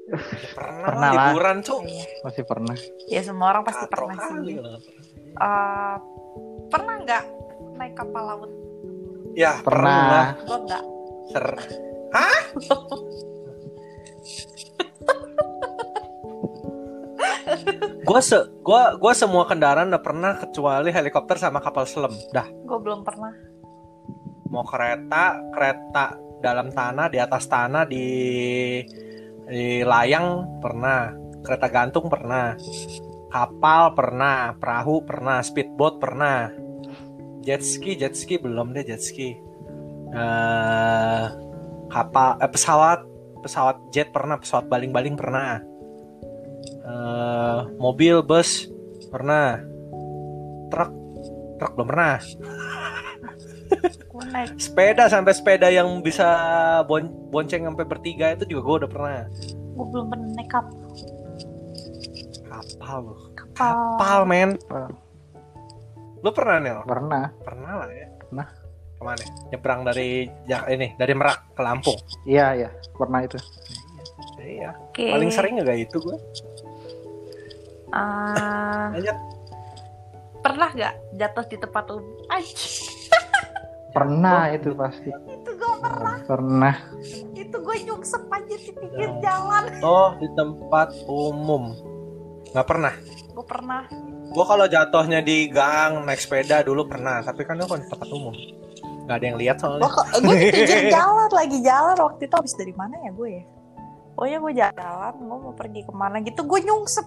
Ya, 0.09 0.16
pernah, 0.57 0.87
pernah 0.88 1.11
lah. 1.12 1.25
liburan 1.31 1.57
cok. 1.61 1.81
Iya. 1.85 2.05
Masih 2.25 2.44
pernah. 2.49 2.77
Ya 3.07 3.21
semua 3.21 3.47
orang 3.53 3.62
pasti 3.68 3.85
Katro 3.87 4.09
pernah 4.09 4.16
sih. 4.25 4.57
Uh, 5.38 5.97
pernah 6.73 6.94
nggak 7.05 7.25
naik 7.77 7.94
kapal 7.94 8.23
laut? 8.25 8.51
Ya 9.37 9.61
pernah. 9.61 10.35
Gue 10.42 10.59
enggak. 10.64 10.85
Ser. 11.29 11.47
Hah? 12.16 12.40
Gue 18.09 18.21
se 18.25 18.38
gua 18.64 18.97
gua 18.97 19.12
semua 19.12 19.44
kendaraan 19.44 19.92
udah 19.92 20.01
pernah 20.01 20.33
kecuali 20.40 20.88
helikopter 20.88 21.37
sama 21.37 21.61
kapal 21.61 21.85
selam. 21.85 22.16
Dah. 22.33 22.49
Gue 22.64 22.79
belum 22.81 23.05
pernah. 23.05 23.58
Mau 24.48 24.64
kereta, 24.64 25.37
kereta 25.52 26.16
dalam 26.40 26.72
tanah, 26.72 27.06
di 27.12 27.18
atas 27.20 27.44
tanah, 27.44 27.84
di 27.84 28.06
di 29.48 29.80
layang 29.80 30.61
pernah, 30.61 31.12
kereta 31.44 31.68
gantung 31.68 32.08
pernah, 32.08 32.56
kapal 33.28 33.92
pernah, 33.92 34.56
perahu 34.56 35.04
pernah, 35.04 35.44
speedboat 35.44 36.00
pernah, 36.00 36.52
jet 37.44 37.61
ski, 37.64 37.96
jet 37.96 38.16
ski 38.16 38.40
belum 38.40 38.72
deh 38.72 38.84
jet 38.84 39.00
ski. 39.04 39.37
Uh, 40.08 41.28
kapal, 41.92 42.40
eh, 42.40 42.48
pesawat, 42.48 43.04
pesawat 43.44 43.76
jet 43.92 44.08
pernah, 44.08 44.40
pesawat 44.40 44.64
baling-baling 44.68 45.16
pernah. 45.16 45.61
Uh, 46.88 47.68
mobil 47.76 48.24
bus 48.24 48.68
pernah. 49.12 49.61
Truk 50.72 50.92
truk 51.58 51.72
belum 51.74 51.88
pernah 51.90 52.16
sepeda 54.59 55.07
sampai 55.07 55.33
sepeda 55.37 55.68
yang 55.70 56.02
bisa 56.02 56.26
bon 56.85 57.09
bonceng 57.31 57.64
sampai 57.64 57.85
bertiga 57.87 58.35
itu 58.35 58.44
juga 58.48 58.61
gue 58.64 58.76
udah 58.85 58.90
pernah. 58.90 59.11
Gue 59.76 59.87
belum 59.94 60.07
pernah 60.11 60.28
naik 60.35 60.48
kapal. 60.50 60.88
Kapal 62.48 62.98
loh. 63.04 63.20
Kapal, 63.37 63.74
kapal 63.74 64.20
men. 64.26 64.50
Lo 66.24 66.31
pernah 66.35 66.57
nih 66.59 66.72
pernah. 66.83 67.24
Pernah 67.44 67.72
lah 67.85 67.88
ya. 67.92 68.07
Pernah. 68.26 68.46
Ke 68.98 69.02
mana? 69.07 69.24
Nyebrang 69.54 69.81
dari 69.87 70.26
ya, 70.50 70.66
ini 70.66 70.98
dari 70.98 71.14
Merak 71.14 71.54
ke 71.54 71.62
Lampung? 71.62 71.98
Iya 72.26 72.46
iya. 72.59 72.70
Pernah 72.98 73.22
itu. 73.22 73.38
Iya. 74.38 74.70
Okay. 74.94 75.12
paling 75.12 75.31
sering 75.31 75.61
gak 75.61 75.78
itu 75.78 75.98
gue 75.98 76.18
Uh, 77.88 78.92
Pernah 80.44 80.68
gak 80.76 80.94
jatuh 81.16 81.44
di 81.48 81.57
tempat 81.57 81.85
umum? 81.88 82.20
Pernah 83.94 84.53
itu 84.53 84.74
pasti. 84.77 85.11
Itu 85.11 85.51
gue 85.57 85.74
pernah. 85.81 86.16
Pernah. 86.24 86.74
Itu 87.35 87.57
gue 87.59 87.77
nyungsep 87.88 88.22
aja 88.29 88.57
di 88.57 88.72
pinggir 88.77 89.11
jalan. 89.24 89.64
Oh, 89.81 90.14
di 90.20 90.29
tempat 90.37 90.92
umum. 91.09 91.72
Gak 92.53 92.66
pernah. 92.68 92.94
Gue 93.33 93.44
pernah. 93.44 93.83
Gue 94.29 94.44
kalau 94.44 94.66
jatuhnya 94.68 95.24
di 95.24 95.48
gang 95.48 96.05
naik 96.05 96.20
sepeda 96.20 96.61
dulu 96.61 96.85
pernah, 96.85 97.24
tapi 97.24 97.48
kan 97.48 97.57
itu 97.57 97.68
kan 97.68 97.81
di 97.81 97.88
tempat 97.88 98.09
umum. 98.12 98.35
Gak 99.09 99.16
ada 99.20 99.24
yang 99.24 99.38
lihat 99.40 99.57
soalnya. 99.57 99.88
Gue 100.20 100.35
di 100.37 100.48
pinggir 100.53 100.92
jalan 100.96 101.31
lagi 101.33 101.59
jalan 101.64 101.96
waktu 101.96 102.22
itu 102.29 102.35
habis 102.37 102.55
dari 102.57 102.74
mana 102.77 102.94
ya 103.05 103.12
gue 103.16 103.31
ya? 103.40 103.44
oh 104.18 104.27
ya 104.27 104.38
gue 104.42 104.53
jalan 104.53 105.14
gue 105.14 105.38
mau 105.38 105.55
pergi 105.55 105.81
ke 105.87 105.92
mana 105.94 106.18
gitu 106.27 106.42
gue 106.42 106.61
nyungsep 106.66 107.07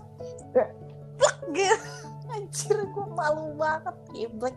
Blek 1.20 1.38
gitu 1.52 1.76
anjir 2.34 2.78
gue 2.88 3.08
malu 3.12 3.52
banget 3.60 3.96
geblek 4.16 4.56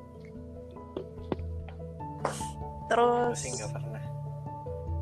terus 2.90 3.37
sih 3.38 3.50
nggak 3.54 3.70
pernah 3.72 4.04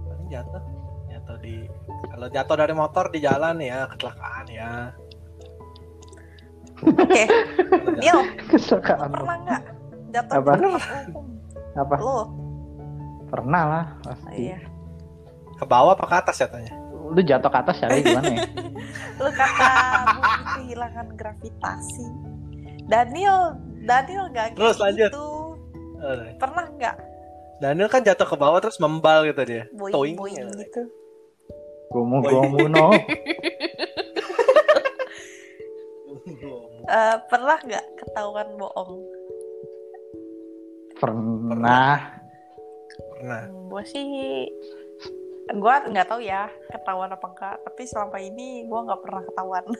paling 0.07 0.29
jatuh 0.31 0.63
jatuh 1.11 1.37
di 1.43 1.55
kalau 2.11 2.27
jatuh 2.31 2.57
dari 2.59 2.75
motor 2.75 3.05
di 3.11 3.19
jalan 3.23 3.57
ya 3.59 3.87
kecelakaan 3.91 4.47
ya 4.51 4.71
oke 6.83 7.03
okay. 7.03 7.27
Neil 7.99 8.19
kecelakaan 8.51 9.09
pernah 9.11 9.37
nggak 9.43 9.63
jatuh 10.13 10.35
apa 10.39 10.53
apa 11.73 11.95
lo 11.99 12.19
pernah 13.33 13.63
lah 13.65 13.87
pasti 14.05 14.53
iya. 14.53 14.61
ke 15.57 15.65
bawah 15.65 15.97
apa 15.97 16.05
ke 16.05 16.17
atas 16.21 16.37
jatuhnya 16.37 16.83
lu 17.13 17.21
jatuh 17.21 17.51
ke 17.53 17.59
atas 17.61 17.77
caranya 17.77 18.03
gimana 18.09 18.31
ya? 18.33 18.41
lu 19.21 19.31
kata 19.37 19.71
kehilangan 20.57 21.07
gravitasi. 21.13 22.07
Daniel, 22.89 23.61
Daniel 23.85 24.25
gak 24.33 24.57
terus 24.57 24.81
gitu. 24.81 24.85
lanjut. 24.89 25.11
Pernah 26.41 26.67
nggak? 26.81 26.97
Daniel 27.63 27.87
kan 27.87 28.03
jatuh 28.03 28.27
ke 28.27 28.35
bawah 28.35 28.59
terus 28.59 28.83
membal 28.83 29.23
gitu 29.23 29.39
dia. 29.47 29.71
Boing, 29.71 29.95
Toing 29.95 30.17
boing 30.19 30.51
gitu. 30.59 30.83
Gomu 31.95 32.19
gomu 32.19 32.67
no. 32.75 32.91
uh, 36.91 37.17
pernah 37.31 37.63
nggak 37.63 37.87
ketahuan 38.03 38.59
bohong? 38.59 39.07
Pernah. 40.99 42.19
Pernah. 43.15 43.47
Hmm, 43.47 43.71
gue 43.71 43.83
sih 43.87 44.07
gue 45.53 45.75
nggak 45.91 46.07
tahu 46.07 46.23
ya 46.23 46.51
ketahuan 46.71 47.13
apa 47.13 47.27
enggak 47.29 47.61
tapi 47.67 47.83
selama 47.85 48.19
ini 48.23 48.63
gue 48.65 48.81
nggak 48.89 49.03
pernah 49.05 49.23
ketahuan 49.27 49.65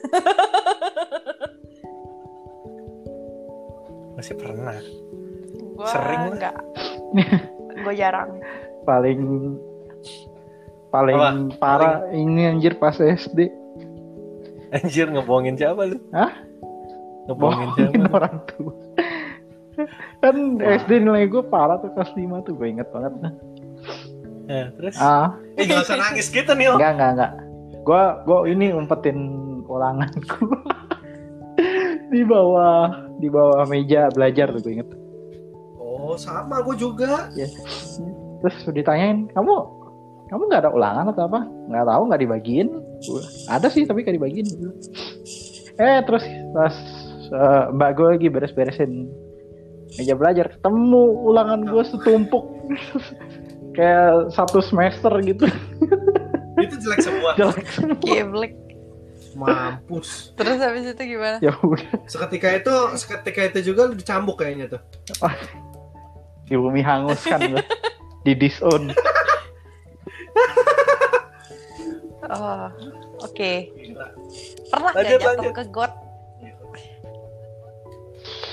masih 4.19 4.35
pernah 4.37 4.77
gua 5.73 5.87
sering 5.87 6.35
nggak 6.37 6.55
gue 7.83 7.95
jarang 7.99 8.29
paling 8.87 9.19
paling 10.89 11.17
apa? 11.19 11.31
parah 11.59 11.95
paling... 12.07 12.23
ini 12.23 12.41
anjir 12.47 12.73
pas 12.79 12.95
SD 12.95 13.63
Anjir 14.73 15.05
ngebohongin 15.05 15.53
siapa 15.53 15.85
lu? 15.85 16.01
Hah? 16.09 16.33
Ngebohongin 17.29 17.69
Bohongin 17.77 18.01
siapa? 18.01 18.09
orang 18.09 18.35
tua. 18.49 18.73
kan 20.17 20.35
SD 20.57 20.91
nilai 21.05 21.29
gue 21.29 21.45
parah 21.45 21.77
tuh 21.77 21.93
kelas 21.93 22.09
5 22.17 22.45
tuh 22.45 22.53
gue 22.57 22.67
inget 22.73 22.89
banget. 22.89 23.13
Ya, 24.49 24.73
terus? 24.73 24.97
Ah, 24.97 25.37
Eh 25.55 25.69
jangan 25.69 25.85
usah 25.85 25.97
nangis 26.01 26.27
gitu 26.33 26.51
nih. 26.57 26.73
enggak 26.73 26.91
enggak 26.97 27.11
enggak. 27.13 27.31
Gue 27.85 28.03
gue 28.25 28.39
ini 28.57 28.65
umpetin 28.73 29.17
ulanganku 29.69 30.45
di 32.13 32.21
bawah 32.25 33.13
di 33.21 33.27
bawah 33.29 33.69
meja 33.69 34.09
belajar 34.09 34.57
tuh 34.57 34.61
gue 34.65 34.73
inget. 34.81 34.89
Oh 36.03 36.19
sama 36.19 36.59
gue 36.67 36.75
juga. 36.75 37.31
Ya. 37.31 37.47
Terus 38.43 38.57
ditanyain 38.75 39.31
kamu 39.31 39.53
kamu 40.27 40.41
nggak 40.51 40.61
ada 40.67 40.71
ulangan 40.75 41.05
atau 41.15 41.23
apa? 41.31 41.47
Nggak 41.71 41.85
tahu 41.87 42.01
nggak 42.11 42.21
dibagiin. 42.27 42.67
Ada 43.47 43.67
sih 43.71 43.87
tapi 43.87 44.03
nggak 44.03 44.19
dibagiin. 44.19 44.47
Eh 45.79 45.99
terus 46.03 46.27
pas 46.51 46.75
eh, 47.31 47.63
mbak 47.71 47.91
gue 47.95 48.07
lagi 48.19 48.27
beres-beresin 48.27 49.07
meja 49.95 50.17
belajar 50.17 50.49
ketemu 50.49 51.03
ulangan 51.21 51.69
gue 51.69 51.83
setumpuk 51.85 52.49
kayak 53.77 54.33
satu 54.33 54.57
semester 54.57 55.13
gitu 55.21 55.45
Itu 56.59 56.75
jelek 56.83 56.99
semua. 56.99 57.31
jelek 57.39 57.67
semua. 57.71 58.01
Geblek. 58.03 58.53
Mampus. 59.33 60.29
Terus 60.37 60.61
habis 60.61 60.85
itu 60.93 61.03
gimana? 61.17 61.41
ya 61.41 61.57
udah 61.65 62.05
Seketika 62.05 62.53
itu, 62.53 62.75
seketika 63.01 63.41
itu 63.49 63.73
juga 63.73 63.89
lu 63.89 63.97
dicambuk 63.97 64.37
kayaknya 64.37 64.77
tuh. 64.77 64.81
di 66.43 66.53
bumi 66.53 66.79
hangus 66.79 67.21
kan 67.21 67.39
gue 67.41 67.63
di 68.25 68.33
disown 68.33 68.91
Oh, 72.25 72.65
oke. 73.21 73.51
Gila. 73.69 74.07
Pernah 74.65 74.89
Lanjut, 74.89 75.05
gak 75.05 75.11
jatuh 75.13 75.27
lanjut. 75.35 75.53
ke 75.53 75.63
got? 75.69 75.91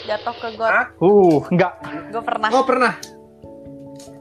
Jatuh 0.03 0.35
ke 0.37 0.49
got? 0.53 0.73
Uh 0.99 1.39
enggak 1.49 1.73
Gue 2.11 2.21
pernah. 2.21 2.49
Oh 2.51 2.61
pernah. 2.61 2.95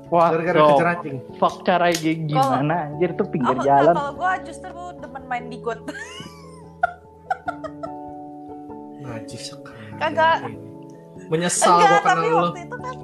wah 0.07 0.29
Gara-gara 0.31 0.61
anjing. 0.95 1.17
fuck 1.35 1.61
cara 1.61 1.91
gimana 1.91 2.87
anjir 2.87 3.13
tuh 3.13 3.27
pinggir 3.27 3.53
Apa- 3.53 3.61
jalan 3.63 3.93
Kalau 3.93 4.13
gue 4.15 4.31
justru 4.43 4.69
demen 4.95 5.23
main 5.25 5.45
di 5.45 5.57
got. 5.59 5.81
Najis 9.01 9.41
sekali. 9.49 9.97
Kagak. 9.97 10.37
Menyesal 11.27 11.67
gua 11.67 11.75
Enggak, 11.75 11.99
kenal 11.99 12.15
tapi 12.15 12.27
lu. 12.27 12.37
waktu 12.39 12.59
itu 12.63 12.77
kan 12.79 12.95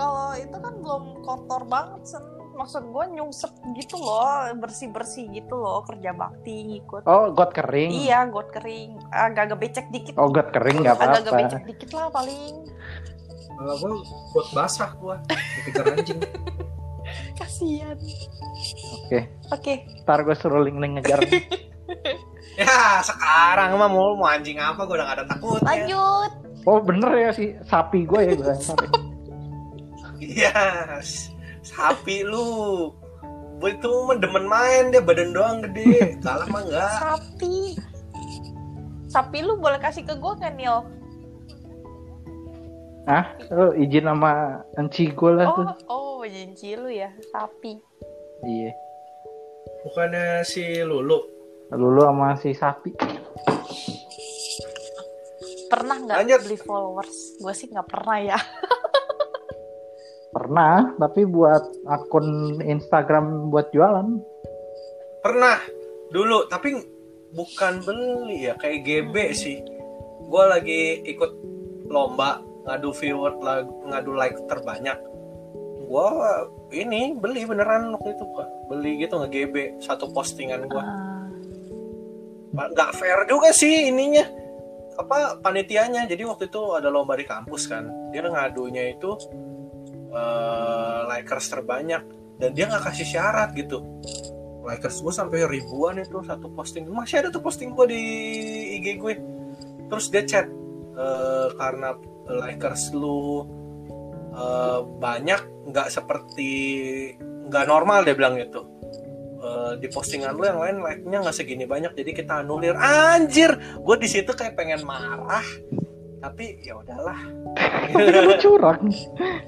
kalau 0.00 0.32
itu 0.32 0.56
kan 0.56 0.74
belum 0.80 1.04
kotor 1.20 1.62
banget 1.68 2.00
sen. 2.08 2.24
Maksud 2.50 2.92
gue 2.92 3.04
nyungsep 3.16 3.52
gitu 3.72 3.96
loh, 3.96 4.52
bersih-bersih 4.60 5.32
gitu 5.32 5.56
loh, 5.56 5.80
kerja 5.80 6.12
bakti 6.12 6.60
ngikut. 6.68 7.08
oh 7.08 7.32
got 7.32 7.56
kering 7.56 7.88
Iya, 7.88 8.28
got 8.28 8.52
kering. 8.52 9.00
Agak-agak 9.08 9.58
becek 9.60 9.86
dikit. 9.88 10.12
oh 10.20 10.28
got 10.28 10.52
kering 10.52 10.84
nggak 10.84 10.92
Agak-agak 10.96 11.24
apa-apa 11.24 11.40
becek 11.40 11.62
dikit 11.64 11.90
lah 11.96 12.12
paling. 12.12 12.54
Kalau 13.56 13.74
gua 13.76 13.92
buat 14.32 14.48
basah 14.52 14.90
gua 14.96 15.16
dikejar 15.28 15.84
anjing. 15.88 16.20
Kasian. 17.40 17.96
oke 19.08 19.20
Oke, 19.50 19.74
ntar 20.04 20.20
gue 20.22 20.36
suruh 20.36 20.60
link 20.60 20.76
link 20.78 21.00
ngejar 21.00 21.18
ya 22.60 23.00
sekarang 23.00 23.72
mah 23.74 23.88
mau 23.88 24.14
mau 24.14 24.28
anjing 24.28 24.60
apa 24.60 24.84
gua 24.84 25.00
udah 25.00 25.06
gak 25.08 25.16
ada 25.16 25.24
takutnya. 25.26 25.64
lanjut. 25.64 26.30
oh 26.68 26.78
bener 26.84 27.10
ya 27.16 27.30
si 27.32 27.56
sapi 27.64 28.04
gue 28.04 28.20
ya 28.20 28.32
gue 28.36 28.54
sapi 28.54 28.86
Iya, 30.20 30.52
s- 31.00 31.32
sapi 31.60 32.22
lu. 32.22 32.92
Gue 33.56 33.72
itu 33.72 33.92
demen 34.16 34.44
main 34.44 34.88
dia 34.88 35.00
badan 35.00 35.32
doang 35.32 35.56
gede. 35.60 36.12
Kalah 36.24 36.46
mah 36.46 36.62
enggak. 36.62 36.92
Sapi. 36.94 37.56
Sapi 39.06 39.38
lu 39.40 39.56
boleh 39.56 39.76
kasih 39.76 40.04
ke 40.04 40.14
gue 40.14 40.32
kan, 40.36 40.54
Nil? 40.54 40.78
ah 43.08 43.26
lu 43.50 43.74
izin 43.74 44.06
sama 44.06 44.32
enci 44.78 45.08
gue 45.10 45.30
lah 45.32 45.50
tuh 45.50 45.66
Oh, 45.88 46.20
oh, 46.20 46.22
janji 46.22 46.76
lu 46.76 46.86
ya, 46.86 47.10
sapi. 47.26 47.80
iya 48.44 48.70
Bukannya 49.82 50.44
si 50.44 50.62
Lulu. 50.78 51.18
Lulu 51.72 52.00
sama 52.04 52.36
si 52.38 52.52
sapi 52.52 52.92
Pernah 55.66 55.96
nggak 55.98 56.16
Lanjut. 56.18 56.40
beli 56.44 56.58
followers? 56.60 57.16
Gue 57.40 57.50
sih 57.50 57.66
nggak 57.66 57.88
pernah 57.88 58.18
ya. 58.20 58.38
pernah 60.30 60.94
tapi 60.96 61.26
buat 61.26 61.62
akun 61.90 62.58
Instagram 62.62 63.50
buat 63.50 63.70
jualan 63.74 64.30
Pernah 65.20 65.60
dulu, 66.08 66.48
tapi 66.48 66.80
bukan 67.36 67.84
beli 67.84 68.48
ya 68.48 68.56
kayak 68.56 68.88
GB 68.88 69.14
sih. 69.36 69.60
Gue 70.24 70.44
lagi 70.48 71.04
ikut 71.04 71.32
lomba 71.92 72.40
ngadu 72.64 72.88
viewer 72.96 73.36
ngadu 73.84 74.16
like 74.16 74.40
terbanyak. 74.48 74.96
Gue 75.84 76.08
ini 76.72 77.12
beli 77.20 77.44
beneran 77.44 77.92
waktu 77.92 78.16
itu 78.16 78.24
Kak. 78.32 78.48
beli 78.72 79.02
gitu 79.02 79.18
nge 79.20 79.28
GB 79.28 79.54
satu 79.82 80.08
postingan 80.08 80.64
gue. 80.72 80.80
Ah, 80.80 82.68
nggak 82.70 82.90
fair 82.96 83.20
juga 83.28 83.52
sih 83.52 83.92
ininya 83.92 84.24
apa 84.98 85.40
panitianya 85.40 86.04
jadi 86.04 86.28
waktu 86.28 86.52
itu 86.52 86.60
ada 86.76 86.92
lomba 86.92 87.16
di 87.16 87.24
kampus 87.24 87.70
kan 87.70 87.88
dia 88.12 88.20
ngadunya 88.26 88.92
itu 88.92 89.16
eh, 90.10 91.00
likers 91.06 91.46
terbanyak. 91.48 92.02
Dan 92.40 92.50
dia 92.56 92.66
nggak 92.66 92.90
kasih 92.90 93.06
syarat 93.06 93.54
gitu. 93.54 93.80
Likers 94.60 95.00
gue 95.00 95.12
sampai 95.12 95.48
ribuan 95.48 96.00
itu 96.00 96.20
satu 96.24 96.52
posting. 96.52 96.88
Masih 96.90 97.24
ada 97.24 97.28
tuh 97.32 97.40
posting 97.40 97.72
gue 97.72 97.86
di 97.88 98.02
IG 98.80 98.86
gue 99.00 99.14
terus 99.90 100.06
dia 100.12 100.22
chat 100.22 100.46
eh, 100.94 101.48
karena 101.58 101.96
likers 102.30 102.94
lu 102.94 103.44
eh, 104.34 104.80
banyak 104.86 105.70
nggak 105.70 105.88
seperti 105.90 106.52
nggak 107.20 107.64
normal 107.66 108.06
dia 108.06 108.14
bilang 108.14 108.38
gitu. 108.38 108.70
Eh, 109.40 109.72
di 109.80 109.88
postingan 109.88 110.36
lu 110.36 110.44
yang 110.44 110.60
lain 110.60 110.84
like-nya 110.84 111.24
nggak 111.24 111.32
segini 111.32 111.64
banyak 111.64 111.96
jadi 111.96 112.12
kita 112.12 112.44
anulir. 112.44 112.76
Anjir! 112.76 113.56
Gue 113.80 113.96
di 113.96 114.04
situ 114.04 114.30
kayak 114.36 114.52
pengen 114.52 114.84
marah 114.84 115.44
tapi 116.20 116.60
ya 116.60 116.76
udahlah. 116.76 117.18
Lu 118.28 118.32
curang. 118.36 118.84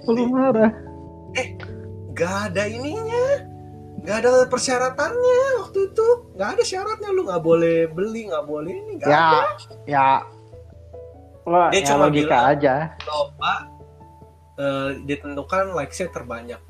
Lu 0.08 0.22
marah. 0.32 0.72
nggak 2.12 2.34
ada 2.52 2.64
ininya. 2.68 3.24
Nggak 4.02 4.16
ada 4.24 4.30
persyaratannya 4.48 5.40
waktu 5.62 5.78
itu. 5.92 6.08
Nggak 6.34 6.48
ada 6.58 6.62
syaratnya. 6.64 7.10
Lu 7.12 7.28
nggak 7.28 7.44
boleh 7.44 7.86
beli 7.92 8.32
nggak 8.32 8.46
boleh 8.48 8.72
ini. 8.72 8.92
Nggak 8.98 9.08
ya 9.08 9.20
ada. 9.20 9.40
ya. 9.86 10.08
Wah, 11.42 11.68
Dia 11.74 11.80
ya 11.82 11.86
cuma 11.92 12.06
logika 12.08 12.26
bilang- 12.26 12.50
aja. 12.56 12.74
Lomba 13.04 13.54
eh, 14.52 14.88
ditentukan 15.04 15.64
likes-nya 15.76 16.08
terbanyak. 16.10 16.60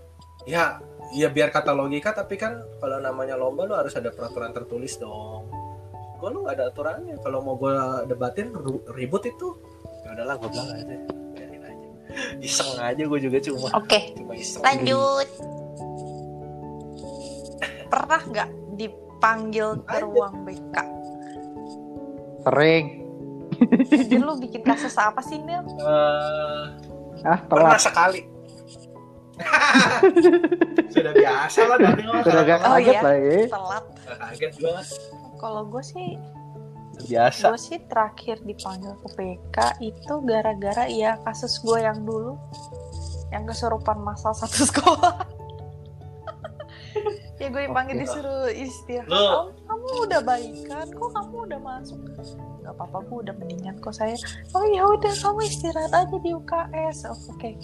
Ya 0.49 0.83
ya 1.13 1.29
biar 1.29 1.53
kata 1.53 1.77
logika 1.77 2.17
tapi 2.17 2.41
kan 2.41 2.57
kalau 2.81 2.97
namanya 2.99 3.37
lomba 3.37 3.69
lu 3.69 3.75
harus 3.77 3.93
ada 3.95 4.11
peraturan 4.11 4.51
tertulis 4.51 4.97
dong. 4.99 5.47
Gue 6.19 6.29
lu 6.31 6.47
nggak 6.47 6.57
ada 6.57 6.65
aturannya. 6.71 7.17
Kalau 7.21 7.43
mau 7.43 7.55
gue 7.59 7.75
debatin 8.09 8.55
ribut 8.95 9.27
itu 9.27 9.59
udahlah 10.13 10.35
gue 10.37 10.49
bilang 10.49 10.69
aja 10.71 10.97
biarin 11.33 11.63
aja 11.63 11.89
iseng 12.47 12.77
aja 12.77 13.03
gue 13.03 13.19
juga 13.21 13.39
cuma 13.41 13.69
Oke, 13.75 14.13
cuma 14.15 14.33
iseng 14.35 14.61
lanjut. 14.61 15.29
Pernah 17.89 18.21
nggak 18.25 18.49
dipanggil 18.75 19.69
ke 19.83 19.97
ruang 20.01 20.45
BK? 20.45 20.77
sering 22.43 22.87
Jadi 23.87 24.17
lu 24.19 24.35
bikin 24.37 24.63
kasus 24.63 24.97
apa 24.97 25.23
sih, 25.23 25.39
Nil? 25.39 25.63
Eh, 25.79 26.65
ah 27.23 27.39
pernah 27.47 27.79
sekali 27.79 28.27
sudah 30.93 31.13
biasa 31.13 31.61
lah 31.67 31.79
dari 31.79 32.03
sudah 32.05 32.43
gak 32.43 32.59
Oh, 32.63 32.77
kaget 32.77 32.93
iya. 32.93 33.01
lah 33.01 33.15
ya 33.15 33.39
Telat. 33.49 33.85
Nggak 33.87 34.19
kaget 34.19 34.53
gue 34.57 34.73
Kalau 35.37 35.63
gue 35.67 35.83
sih, 35.83 36.09
biasa 37.03 37.49
gue 37.49 37.59
sih 37.59 37.81
terakhir 37.85 38.41
dipanggil 38.43 38.93
ke 38.95 39.09
BK 39.17 39.57
itu 39.81 40.15
gara-gara 40.23 40.85
ya 40.87 41.17
kasus 41.21 41.57
gue 41.59 41.81
yang 41.81 42.05
dulu 42.05 42.37
yang 43.33 43.45
kesurupan 43.45 43.97
masal 43.99 44.31
satu 44.31 44.61
sekolah. 44.71 45.25
ya 47.41 47.49
gue 47.49 47.63
dipanggil 47.65 47.97
Oke. 47.97 48.03
disuruh 48.05 48.45
istirahat. 48.47 49.09
"Kamu- 49.09 49.53
kamu 49.65 49.87
udah 50.05 50.21
baikan, 50.23 50.87
kok 50.87 51.11
kamu 51.11 51.37
udah 51.49 51.59
masuk? 51.59 51.99
Gak 52.63 52.71
apa-apa, 52.71 52.99
bu 53.03 53.15
udah 53.19 53.35
mendingan 53.35 53.75
kok 53.81 53.97
saya. 53.97 54.15
Oh 54.53 54.63
ya 54.69 54.85
udah 54.85 55.11
kamu 55.11 55.41
istirahat 55.43 55.91
aja 55.91 56.17
di 56.19 56.31
UKS. 56.31 57.09
Oh, 57.09 57.19
Oke. 57.33 57.57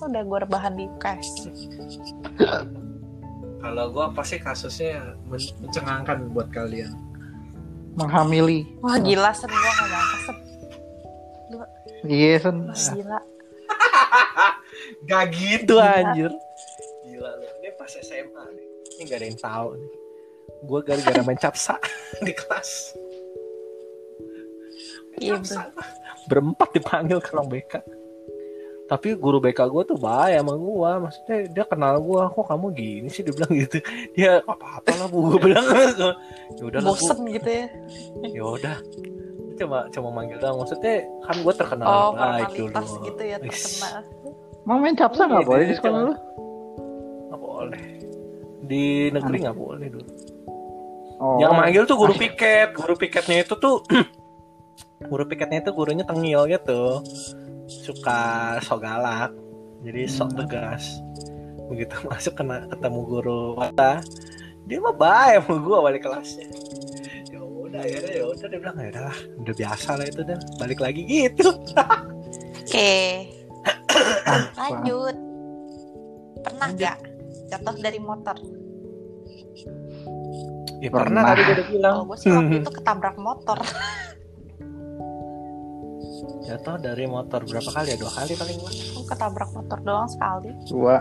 Udah 0.00 0.22
gue 0.24 0.38
rebahan 0.40 0.72
di 0.72 0.88
UKS. 0.88 1.28
kalau 3.60 3.92
gue 3.92 4.06
pasti 4.14 4.36
kasusnya 4.38 5.18
men- 5.26 5.52
mencengangkan 5.60 6.32
buat 6.32 6.48
kalian 6.48 6.96
menghamili 8.00 8.60
Wah 8.80 8.96
gila 8.96 9.30
sen 9.30 9.46
gue 9.46 9.60
gak 9.60 9.86
nyangka 9.86 10.16
sen. 10.18 10.36
iya 12.06 12.34
sen 12.36 12.56
Wah, 12.64 12.74
gila. 12.96 13.18
Gak 15.02 15.24
gitu 15.32 15.74
Gila. 15.76 15.92
anjir. 15.94 16.32
Gila 17.02 17.30
lu. 17.36 17.46
Ini 17.58 17.70
pas 17.74 17.92
SMA 17.94 18.44
nih. 18.50 18.66
Ini 18.90 19.02
gak 19.04 19.16
ada 19.16 19.26
yang 19.26 19.38
tahu 19.38 19.68
nih. 19.76 19.92
gue 20.60 20.80
gara-gara 20.82 21.22
main 21.22 21.38
capsa 21.38 21.74
di 22.26 22.32
kelas 22.32 22.70
Iya, 25.16 25.36
capsa 25.36 25.72
berempat 26.26 26.68
dipanggil 26.72 27.18
ke 27.18 27.32
ruang 27.32 27.48
BK 27.48 27.80
tapi 28.90 29.14
guru 29.14 29.38
BK 29.38 29.70
gue 29.70 29.82
tuh 29.86 29.94
baik 29.94 30.42
sama 30.42 30.58
gue 30.58 30.90
maksudnya 31.06 31.36
dia 31.46 31.62
kenal 31.62 32.02
gue 32.02 32.22
kok 32.26 32.42
kamu 32.42 32.66
gini 32.74 33.06
sih? 33.06 33.22
Dia 33.22 33.30
bilang 33.38 33.52
gitu. 33.54 33.78
Dia 34.18 34.32
apa 34.42 34.82
apa 34.82 34.90
lah 34.98 35.06
bu? 35.06 35.30
Gue 35.30 35.40
bilang 35.46 35.62
ya 35.70 36.10
udah 36.58 36.80
lah, 36.82 36.90
Bu. 36.90 36.98
bosen 36.98 37.22
gitu 37.30 37.46
ya. 37.46 37.66
Ya 38.26 38.42
udah. 38.42 38.76
Cuma 39.54 39.86
cuma 39.94 40.08
manggil 40.10 40.42
doang. 40.42 40.58
Maksudnya 40.58 41.06
kan 41.22 41.36
gue 41.38 41.54
terkenal 41.54 41.86
oh 41.86 42.10
baik 42.18 42.50
dulu. 42.50 42.82
gitu 43.06 43.22
ya 43.22 43.36
terkenal. 43.38 44.02
Mau 44.66 44.76
main 44.76 44.98
capsa 44.98 45.22
nggak? 45.22 45.38
Iya, 45.38 45.46
boleh 45.46 45.62
dia 45.62 45.70
di 45.70 45.76
sekolah 45.78 45.94
cuma- 45.94 46.08
lu? 46.10 46.14
nggak 47.30 47.40
boleh. 47.40 47.82
Di 48.66 48.84
negeri 49.14 49.36
nggak 49.38 49.54
boleh 49.56 49.86
dulu. 49.86 50.10
Oh. 51.20 51.38
Yang 51.38 51.52
manggil 51.54 51.82
tuh 51.86 51.94
guru 51.94 52.14
piket. 52.26 52.74
Guru 52.74 52.94
piketnya 52.98 53.46
itu 53.46 53.54
tuh 53.54 53.86
guru 55.10 55.24
piketnya 55.30 55.62
itu 55.62 55.70
gurunya 55.70 56.02
tengil 56.02 56.42
gitu. 56.50 57.06
Suka 57.70 58.20
sok 58.58 58.82
galak. 58.82 59.30
Jadi 59.86 60.10
sok 60.10 60.34
tegas. 60.34 60.98
Begitu 61.70 61.94
masuk 62.10 62.34
kena 62.34 62.66
ketemu 62.66 63.00
guru 63.06 63.54
mata, 63.54 64.02
dia 64.66 64.82
mah 64.82 64.90
baik 64.92 65.46
sama 65.46 65.56
gua 65.62 65.78
balik 65.86 66.02
kelasnya. 66.02 66.50
Ya 67.30 67.38
udah 67.38 67.82
ya 67.86 67.96
udah 68.02 68.12
ya 68.12 68.24
udah 68.26 68.46
dia 68.50 68.58
bilang 68.58 68.76
ya 68.82 68.88
udahlah, 68.90 69.18
udah 69.38 69.54
biasa 69.54 69.90
lah 69.94 70.06
itu 70.10 70.20
dah. 70.26 70.38
Balik 70.58 70.82
lagi 70.82 71.02
gitu. 71.06 71.54
oke 72.70 72.94
lanjut 74.62 75.16
pernah 76.46 76.68
nggak 76.70 76.96
jatuh 77.50 77.76
dari 77.82 77.98
motor 77.98 78.38
Ya 80.80 80.88
Pernah. 80.88 81.02
pernah 81.04 81.22
tadi 81.36 81.42
gua 81.44 81.52
udah 81.52 81.66
bilang. 81.68 81.92
kalau 81.92 82.06
gue 82.08 82.16
sih 82.16 82.30
waktu 82.32 82.54
itu 82.64 82.70
ketabrak 82.72 83.16
motor 83.20 83.58
Jatuh 86.46 86.76
dari 86.80 87.04
motor 87.06 87.44
berapa 87.46 87.70
kali 87.70 87.94
ya? 87.94 87.96
Dua 88.00 88.12
kali 88.12 88.32
paling 88.34 88.56
gua. 88.58 88.70
Aku 88.70 89.02
ketabrak 89.06 89.50
motor 89.54 89.78
doang 89.82 90.08
sekali 90.10 90.50
Dua. 90.66 90.96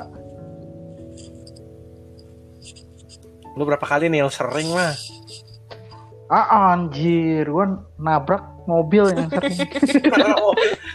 Lu 3.58 3.64
berapa 3.66 3.82
kali 3.82 4.08
nih 4.08 4.26
yang 4.26 4.32
sering 4.32 4.70
mah? 4.72 4.94
Ah 6.30 6.78
anjir, 6.78 7.50
gua 7.50 7.82
nabrak 7.98 8.46
mobil 8.70 9.10
yang 9.10 9.30
sering. 9.34 9.58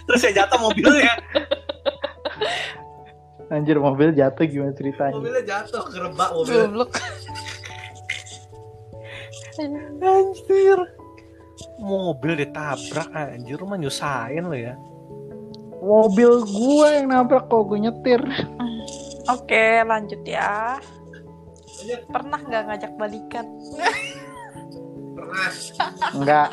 Terus 0.07 0.20
yang 0.31 0.35
jatuh 0.44 0.59
mobilnya. 0.62 1.14
Anjir 3.51 3.77
mobil 3.83 4.14
jatuh 4.14 4.44
gimana 4.47 4.73
ceritanya? 4.73 5.14
Mobilnya 5.18 5.42
jatuh 5.42 5.83
kerebak 5.90 6.31
mobil. 6.33 6.87
Anjir. 10.03 10.79
Mobil 11.79 12.33
ditabrak 12.40 13.09
anjir 13.12 13.57
lu 13.57 13.67
mah 13.67 13.79
nyusahin 13.79 14.45
lo 14.45 14.57
ya. 14.57 14.75
Mobil 15.79 16.43
gue 16.43 16.88
yang 16.88 17.12
nabrak 17.12 17.47
kok 17.47 17.69
gue 17.69 17.79
nyetir. 17.79 18.23
oke 19.25 19.64
lanjut 19.88 20.21
ya 20.25 20.77
pernah 22.09 22.37
nggak 22.38 22.62
ngajak 22.69 22.93
balikan 22.97 23.47
Pernah. 25.17 25.51
Enggak. 26.12 26.49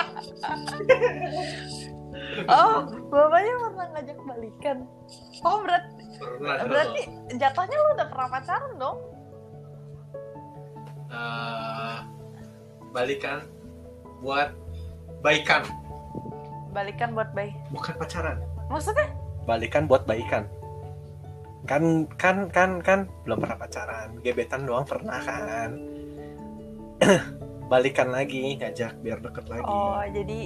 oh 2.51 2.75
bapaknya 3.11 3.53
pernah 3.59 3.85
ngajak 3.91 4.19
balikan 4.23 4.77
oh 5.43 5.57
berarti 5.63 5.91
Pernah. 6.15 6.55
berarti 6.63 7.01
jatuhnya 7.35 7.75
lu 7.75 7.89
udah 7.95 8.07
pernah 8.07 8.27
pacaran 8.29 8.73
dong 8.77 8.99
Eh, 11.11 11.95
balikan 12.95 13.43
buat 14.23 14.55
baikan, 15.21 15.63
balikan 16.73 17.13
buat 17.13 17.29
bayi 17.31 17.53
bukan 17.69 17.93
pacaran. 17.97 18.37
maksudnya 18.67 19.07
Balikan 19.41 19.89
buat 19.89 20.05
baikan. 20.05 20.45
Kan 21.65 22.05
kan 22.17 22.45
kan 22.53 22.77
kan 22.81 23.09
belum 23.25 23.41
pernah 23.41 23.57
pacaran. 23.57 24.17
Gebetan 24.21 24.69
doang 24.69 24.85
pernah 24.85 25.17
kan. 25.21 25.69
balikan 27.71 28.11
lagi 28.11 28.59
ngajak 28.59 28.99
biar 28.99 29.23
deket 29.23 29.47
lagi 29.47 29.63
oh 29.63 30.03
jadi 30.11 30.39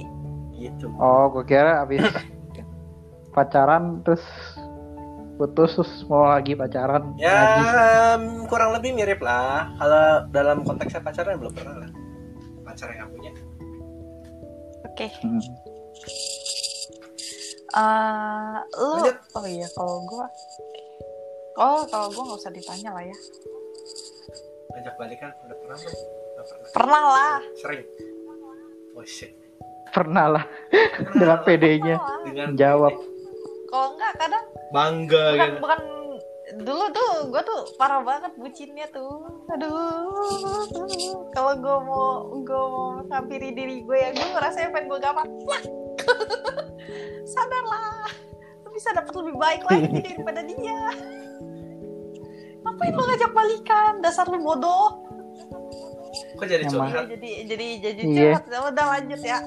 gitu. 0.56 0.86
Oh, 0.96 1.26
gue 1.34 1.42
kira 1.44 1.82
abis 1.82 2.06
pacaran 3.36 4.00
terus 4.06 4.22
putus 5.36 5.76
terus 5.76 5.92
mau 6.08 6.24
lagi 6.24 6.56
pacaran 6.56 7.12
Ya 7.20 7.34
lagi. 7.60 8.48
kurang 8.48 8.72
lebih 8.72 8.96
mirip 8.96 9.20
lah. 9.20 9.68
Kalau 9.76 10.24
dalam 10.32 10.64
konteksnya 10.64 11.02
pacaran 11.04 11.36
belum 11.36 11.52
pernah 11.52 11.76
lah. 11.84 11.90
Pacar 12.64 12.88
yang 12.96 13.10
punya. 13.12 13.34
Oke 14.96 15.06
Hmm. 15.20 15.44
Eh, 17.68 18.56
lu 18.74 18.88
Lanjut. 18.96 19.16
oh 19.34 19.44
iya 19.44 19.68
kalau 19.70 20.00
gua 20.02 20.24
oh 21.56 21.84
kalau 21.84 22.08
gua 22.08 22.22
nggak 22.24 22.40
usah 22.40 22.48
ditanya 22.50 22.90
lah 22.90 23.04
ya 23.04 23.16
Ngajak 24.72 24.94
balikan 24.96 25.30
udah 25.42 25.56
pernah 25.56 25.76
belum? 25.76 25.96
Pernah. 26.36 26.68
pernah 26.72 27.02
lah 27.06 27.36
Sering. 27.56 27.82
Oh 28.92 29.04
shit. 29.04 29.32
Pernah 29.88 30.26
lah 30.30 30.44
dengan 31.12 31.38
PD-nya 31.42 31.96
Pernah. 31.96 32.20
Dengan 32.24 32.48
jawab. 32.54 32.92
kalau 33.66 33.88
enggak 33.92 34.12
kadang 34.16 34.44
bangga 34.68 35.24
bukan 35.26 35.40
gitu. 35.42 35.58
bukan 35.60 35.80
dulu 36.56 36.84
tuh 36.90 37.12
gue 37.28 37.42
tuh 37.42 37.60
parah 37.76 38.00
banget 38.00 38.32
bucinnya 38.36 38.86
tuh. 38.88 39.44
Aduh. 39.52 40.64
Kalau 41.32 41.52
gue 41.56 41.76
mau 41.84 42.06
gue 42.40 42.62
mau 42.70 42.86
menghampiri 43.02 43.52
diri 43.52 43.82
gue 43.82 43.96
ya 43.96 44.10
gue 44.12 44.26
ngerasa 44.32 44.70
pengen 44.70 44.88
gue 44.88 44.98
gampang. 44.98 45.26
Sadarlah. 47.32 48.08
Lu 48.64 48.68
bisa 48.72 48.94
dapat 48.94 49.12
lebih 49.12 49.34
baik 49.36 49.62
lagi 49.66 49.88
daripada 50.06 50.40
dia. 50.42 50.80
Ngapain 52.64 52.92
lu 52.92 53.02
ngajak 53.04 53.30
balikan? 53.30 53.92
Dasar 54.00 54.26
lu 54.26 54.40
bodoh. 54.40 55.04
Kok 56.36 56.46
jadi 56.48 56.64
curhat? 56.64 57.08
jadi 57.12 57.30
jadi 57.44 57.66
jadi 57.80 58.02
Iya. 58.02 58.16
curhat. 58.16 58.44
Ya 58.48 58.58
udah 58.72 58.86
lanjut 58.96 59.20
ya. 59.20 59.38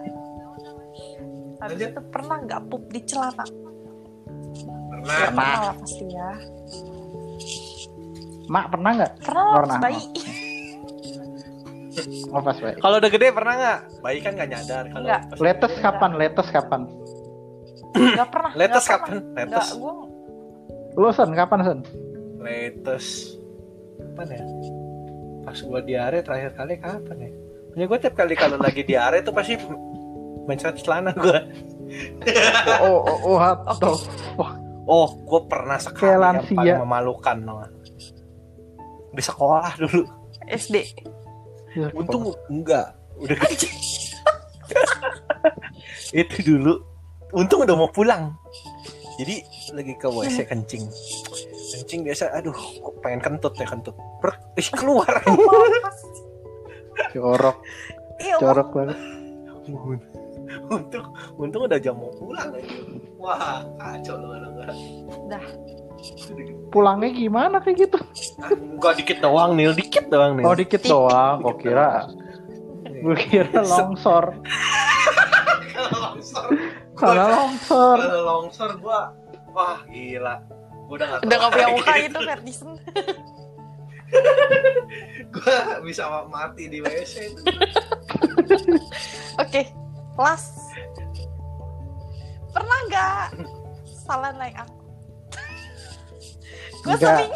Habis 1.59 1.75
Lanjut. 1.75 1.91
itu 1.91 2.01
pernah 2.07 2.37
nggak 2.39 2.61
pup 2.71 2.83
di 2.87 3.01
celana? 3.03 3.43
Pernah. 4.89 5.15
pernah 5.31 5.55
lah 5.63 5.73
pasti 5.79 6.05
ya 6.11 6.31
Mak 8.49 8.65
pernah 8.73 8.91
nggak? 8.97 9.13
pernah 9.21 9.45
Pernah. 9.61 9.77
pas 9.77 9.83
bayi 9.85 10.03
Oh 12.29 12.41
pas 12.41 12.57
baik. 12.57 12.77
Kalau 12.79 12.95
udah 13.01 13.11
gede 13.11 13.27
pernah 13.33 13.53
nggak? 13.57 13.79
Bayi 13.99 14.19
kan 14.23 14.31
nggak 14.37 14.49
nyadar. 14.49 14.83
Kalau 14.87 15.05
Nggak. 15.05 15.21
pas 15.25 15.37
Latest 15.41 15.75
gede. 15.75 15.83
kapan? 15.83 16.11
Latest 16.15 16.49
kapan? 16.53 16.81
nggak 17.89 18.29
pernah 18.29 18.51
Latest 18.53 18.85
nggak 18.85 19.01
kapan? 19.01 19.17
Latest. 19.35 19.69
gue 19.75 19.93
Lu 20.99 21.07
Sen, 21.15 21.29
kapan 21.31 21.59
Sen? 21.63 21.79
Latest. 22.39 23.39
Kapan 23.99 24.27
ya? 24.35 24.43
Pas 25.47 25.57
gua 25.63 25.79
diare 25.81 26.19
terakhir 26.21 26.51
kali 26.53 26.73
kapan 26.77 27.17
ya? 27.23 27.29
Punya 27.71 27.85
gua 27.87 27.97
tiap 27.97 28.15
kali 28.19 28.33
kalau 28.35 28.57
lagi 28.59 28.81
diare 28.83 29.23
tuh 29.23 29.31
pasti 29.31 29.55
mencet 30.47 30.75
celana 30.83 31.15
gua. 31.15 31.39
Oh, 32.85 33.01
oh, 33.01 33.17
oh, 33.25 33.35
what 33.41 33.65
the 33.81 33.89
fuck? 34.37 34.58
Oh, 34.89 35.21
gua 35.21 35.45
pernah 35.45 35.77
sekali 35.77 36.09
Kayak 36.09 36.17
yang 36.17 36.23
lansia. 36.25 36.57
paling 36.57 36.81
memalukan? 36.81 37.37
Di 39.13 39.21
sekolah 39.21 39.77
dulu. 39.77 40.01
SD 40.49 40.75
Untung 41.93 42.33
enggak, 42.49 42.97
udah 43.21 43.37
gede. 43.45 43.69
itu 46.25 46.37
dulu. 46.41 46.81
Untung 47.37 47.61
udah 47.61 47.75
mau 47.77 47.89
pulang. 47.93 48.33
Jadi 49.21 49.45
lagi 49.77 49.93
ke 49.93 50.09
WC 50.09 50.49
kencing. 50.49 50.89
Kencing 51.69 52.01
biasa, 52.01 52.33
aduh, 52.33 52.55
kok 52.57 52.95
pengen 53.05 53.21
kentut 53.21 53.53
ya 53.61 53.69
kentut. 53.69 53.93
Ber, 54.17 54.33
ih, 54.57 54.69
keluar. 54.73 55.21
Jorok, 57.13 57.61
Iya, 58.19 58.35
jorok 58.41 58.69
banget. 58.73 58.97
Untung, 60.69 61.07
untung 61.37 61.61
udah 61.65 61.79
jam 61.81 61.97
mau 61.97 62.13
pulang 62.15 62.49
aja. 62.53 62.77
Wah, 63.19 63.61
kacau 63.77 64.15
lu 64.15 64.27
enggak. 64.33 64.75
Dah. 65.27 65.45
Pulangnya 66.71 67.11
gimana 67.11 67.59
kayak 67.59 67.89
gitu? 67.89 67.97
Enggak 68.47 68.93
dikit 69.03 69.17
doang, 69.19 69.57
Nil, 69.57 69.75
dikit 69.75 70.07
doang, 70.07 70.39
Nil. 70.39 70.45
Oh 70.47 70.55
dikit 70.55 70.81
doang, 70.85 71.43
kok 71.43 71.57
kira 71.59 72.07
gue 72.99 73.15
kira 73.15 73.63
longsor. 73.63 74.35
Kalau 75.71 75.95
longsor, 76.03 76.47
Kalau 76.99 77.25
longsor. 77.31 77.97
kalau 78.03 78.21
longsor 78.27 78.69
gua 78.83 79.15
wah 79.55 79.79
gila. 79.87 80.43
Gua 80.89 80.95
udah 80.99 81.07
gak 81.15 81.19
udah 81.23 81.37
punya 81.53 81.67
muka 81.71 81.93
itu 82.01 82.19
Ferdison 82.19 82.69
Gua 85.33 85.57
bisa 85.85 86.03
mati 86.27 86.65
di 86.67 86.79
WC 86.81 87.13
itu. 87.29 87.41
oke 89.37 89.61
kelas. 90.19 90.43
Pernah 92.51 92.77
nggak 92.91 93.23
salah 93.87 94.35
naik 94.35 94.55
angkot? 94.59 94.83
Gue 96.83 96.95
Nggak. 96.99 96.99
sering. 96.99 97.31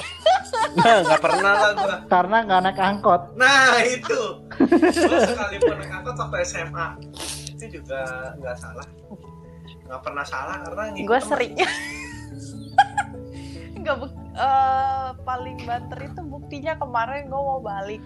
Nah, 0.73 0.99
nggak 1.01 1.21
pernah 1.23 1.53
lah 1.55 1.71
gua. 1.79 1.95
Karena 2.11 2.37
nggak 2.43 2.61
naik 2.67 2.79
angkot. 2.83 3.21
Nah, 3.39 3.79
itu. 3.87 4.21
gue 4.67 5.19
sekalipun 5.23 5.75
naik 5.79 5.93
angkot 5.95 6.15
waktu 6.19 6.37
SMA 6.43 6.87
itu 7.55 7.79
juga 7.79 8.35
nggak 8.43 8.55
salah. 8.59 8.87
Nggak 9.87 10.01
pernah 10.03 10.25
salah 10.27 10.57
karena 10.67 10.83
gue 10.91 11.19
sering. 11.23 11.53
Nggak 13.79 13.95
uh, 14.35 15.15
paling 15.23 15.57
banter 15.63 15.99
itu 16.03 16.21
buktinya 16.23 16.75
kemarin 16.75 17.31
gue 17.31 17.41
mau 17.47 17.63
balik. 17.63 18.03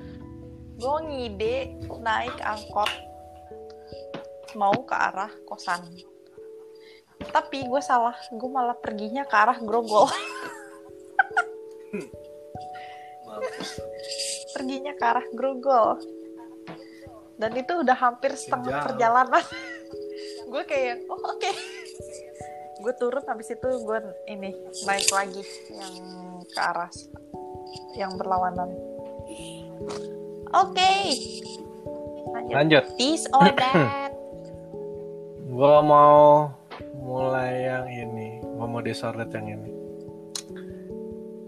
Gue 0.78 0.98
ngide 1.10 1.82
naik 1.98 2.38
angkot 2.46 3.07
mau 4.58 4.74
ke 4.82 4.96
arah 4.98 5.30
kosan. 5.46 5.86
Tapi 7.22 7.70
gue 7.70 7.82
salah 7.82 8.18
gue 8.34 8.50
malah 8.50 8.74
perginya 8.74 9.22
ke 9.30 9.36
arah 9.38 9.58
grogol. 9.62 10.10
Perginya 14.58 14.94
ke 14.98 15.04
arah 15.06 15.28
grogol. 15.30 16.02
Dan 17.38 17.54
itu 17.54 17.74
udah 17.86 17.94
hampir 17.94 18.34
setengah 18.34 18.90
perjalanan. 18.90 19.46
Gue 20.52 20.66
kayak 20.66 21.06
oh 21.06 21.22
oke. 21.22 21.38
Okay. 21.38 21.54
gue 22.78 22.94
turun 23.02 23.26
habis 23.26 23.50
itu 23.50 23.70
gue 23.84 24.00
ini 24.30 24.54
naik 24.86 25.10
lagi 25.10 25.42
yang 25.74 25.94
ke 26.46 26.62
arah 26.62 26.94
yang 27.98 28.14
berlawanan. 28.16 28.70
Oke. 30.54 30.78
Okay. 30.78 31.06
lanjut, 32.32 32.54
lanjut. 32.54 32.84
this 33.02 33.26
or 33.34 33.50
that 33.50 34.17
gue 35.58 35.78
mau 35.82 36.54
mulai 37.02 37.66
yang 37.66 37.90
ini 37.90 38.38
gue 38.46 38.68
mau 38.70 38.82
disorot 38.86 39.26
yang 39.34 39.58
ini 39.58 39.72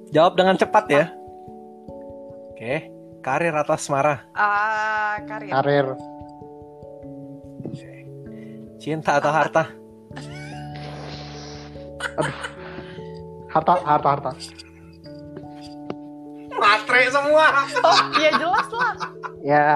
jawab 0.10 0.34
dengan 0.34 0.58
cepat 0.58 0.86
ya 0.90 1.06
oke 2.50 2.58
okay. 2.58 2.90
karir 3.22 3.54
atau 3.54 3.78
asmara 3.78 4.26
ah 4.34 4.42
uh, 4.42 5.16
karir 5.30 5.54
karir 5.54 5.88
Cinta 8.80 9.20
atau 9.20 9.28
harta? 9.28 9.68
Aduh. 12.16 12.38
Harta, 13.52 13.74
harta, 13.84 14.08
harta. 14.16 14.32
Matre 16.56 17.02
semua. 17.12 17.46
Oh, 17.84 18.00
ya 18.16 18.32
jelas 18.40 18.68
lah. 18.72 18.94
Ya. 19.44 19.68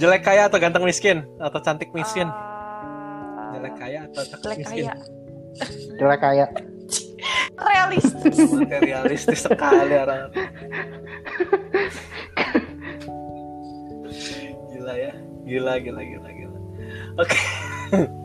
Jelek 0.00 0.24
kaya 0.24 0.48
atau 0.48 0.56
ganteng 0.56 0.88
miskin? 0.88 1.28
Atau 1.36 1.60
cantik 1.60 1.92
miskin? 1.92 2.24
Uh, 2.24 3.52
jelek 3.52 3.76
kaya 3.76 4.08
atau 4.08 4.24
cantik 4.24 4.40
jelek 4.48 4.58
miskin? 4.64 4.84
Kaya. 4.88 4.94
Jelek 6.00 6.20
kaya. 6.24 6.46
Realistis. 7.60 8.36
Materialistis 8.64 9.40
sekali 9.44 9.94
orang. 10.00 10.32
gila 14.72 14.94
ya. 14.96 15.12
Gila, 15.44 15.72
gila, 15.84 16.00
gila, 16.00 16.28
gila. 16.32 16.58
Oke. 17.20 17.38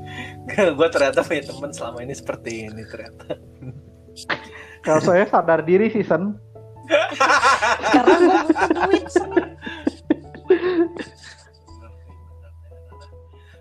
Okay. 0.45 0.71
gue 0.71 0.89
ternyata 0.93 1.25
punya 1.25 1.41
teman 1.41 1.73
selama 1.73 1.99
ini 2.05 2.13
seperti 2.13 2.69
ini 2.69 2.85
ternyata. 2.85 3.33
Kalau 4.85 5.01
saya 5.01 5.25
sadar 5.25 5.65
diri 5.65 5.89
sih 5.89 6.05
Sen. 6.05 6.37
Karena 7.91 8.15
gue 8.15 8.39
butuh 8.45 8.69
duit 8.85 9.05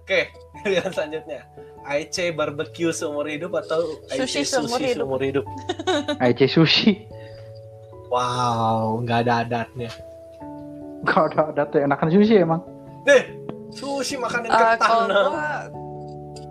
Oke, 0.05 0.20
pilihan 0.61 0.92
selanjutnya. 0.92 1.40
IC 1.84 2.36
barbecue 2.36 2.92
seumur 2.92 3.24
hidup 3.28 3.57
atau 3.57 4.00
IC 4.12 4.24
sushi, 4.24 4.40
seumur, 4.44 4.76
sushi 4.76 4.92
hidup. 4.92 5.00
seumur 5.05 5.20
hidup? 5.20 5.44
IC 6.28 6.40
sushi. 6.48 6.92
Wow, 8.12 9.00
nggak 9.00 9.24
ada 9.28 9.34
adatnya. 9.48 9.90
Gak 11.05 11.36
ada 11.36 11.52
adatnya, 11.52 11.88
enakan 11.88 12.09
sushi 12.12 12.40
emang. 12.40 12.61
Nih, 13.05 13.44
sushi 13.74 14.14
makanan 14.16 14.48
uh, 14.48 14.59
ketan 14.78 15.09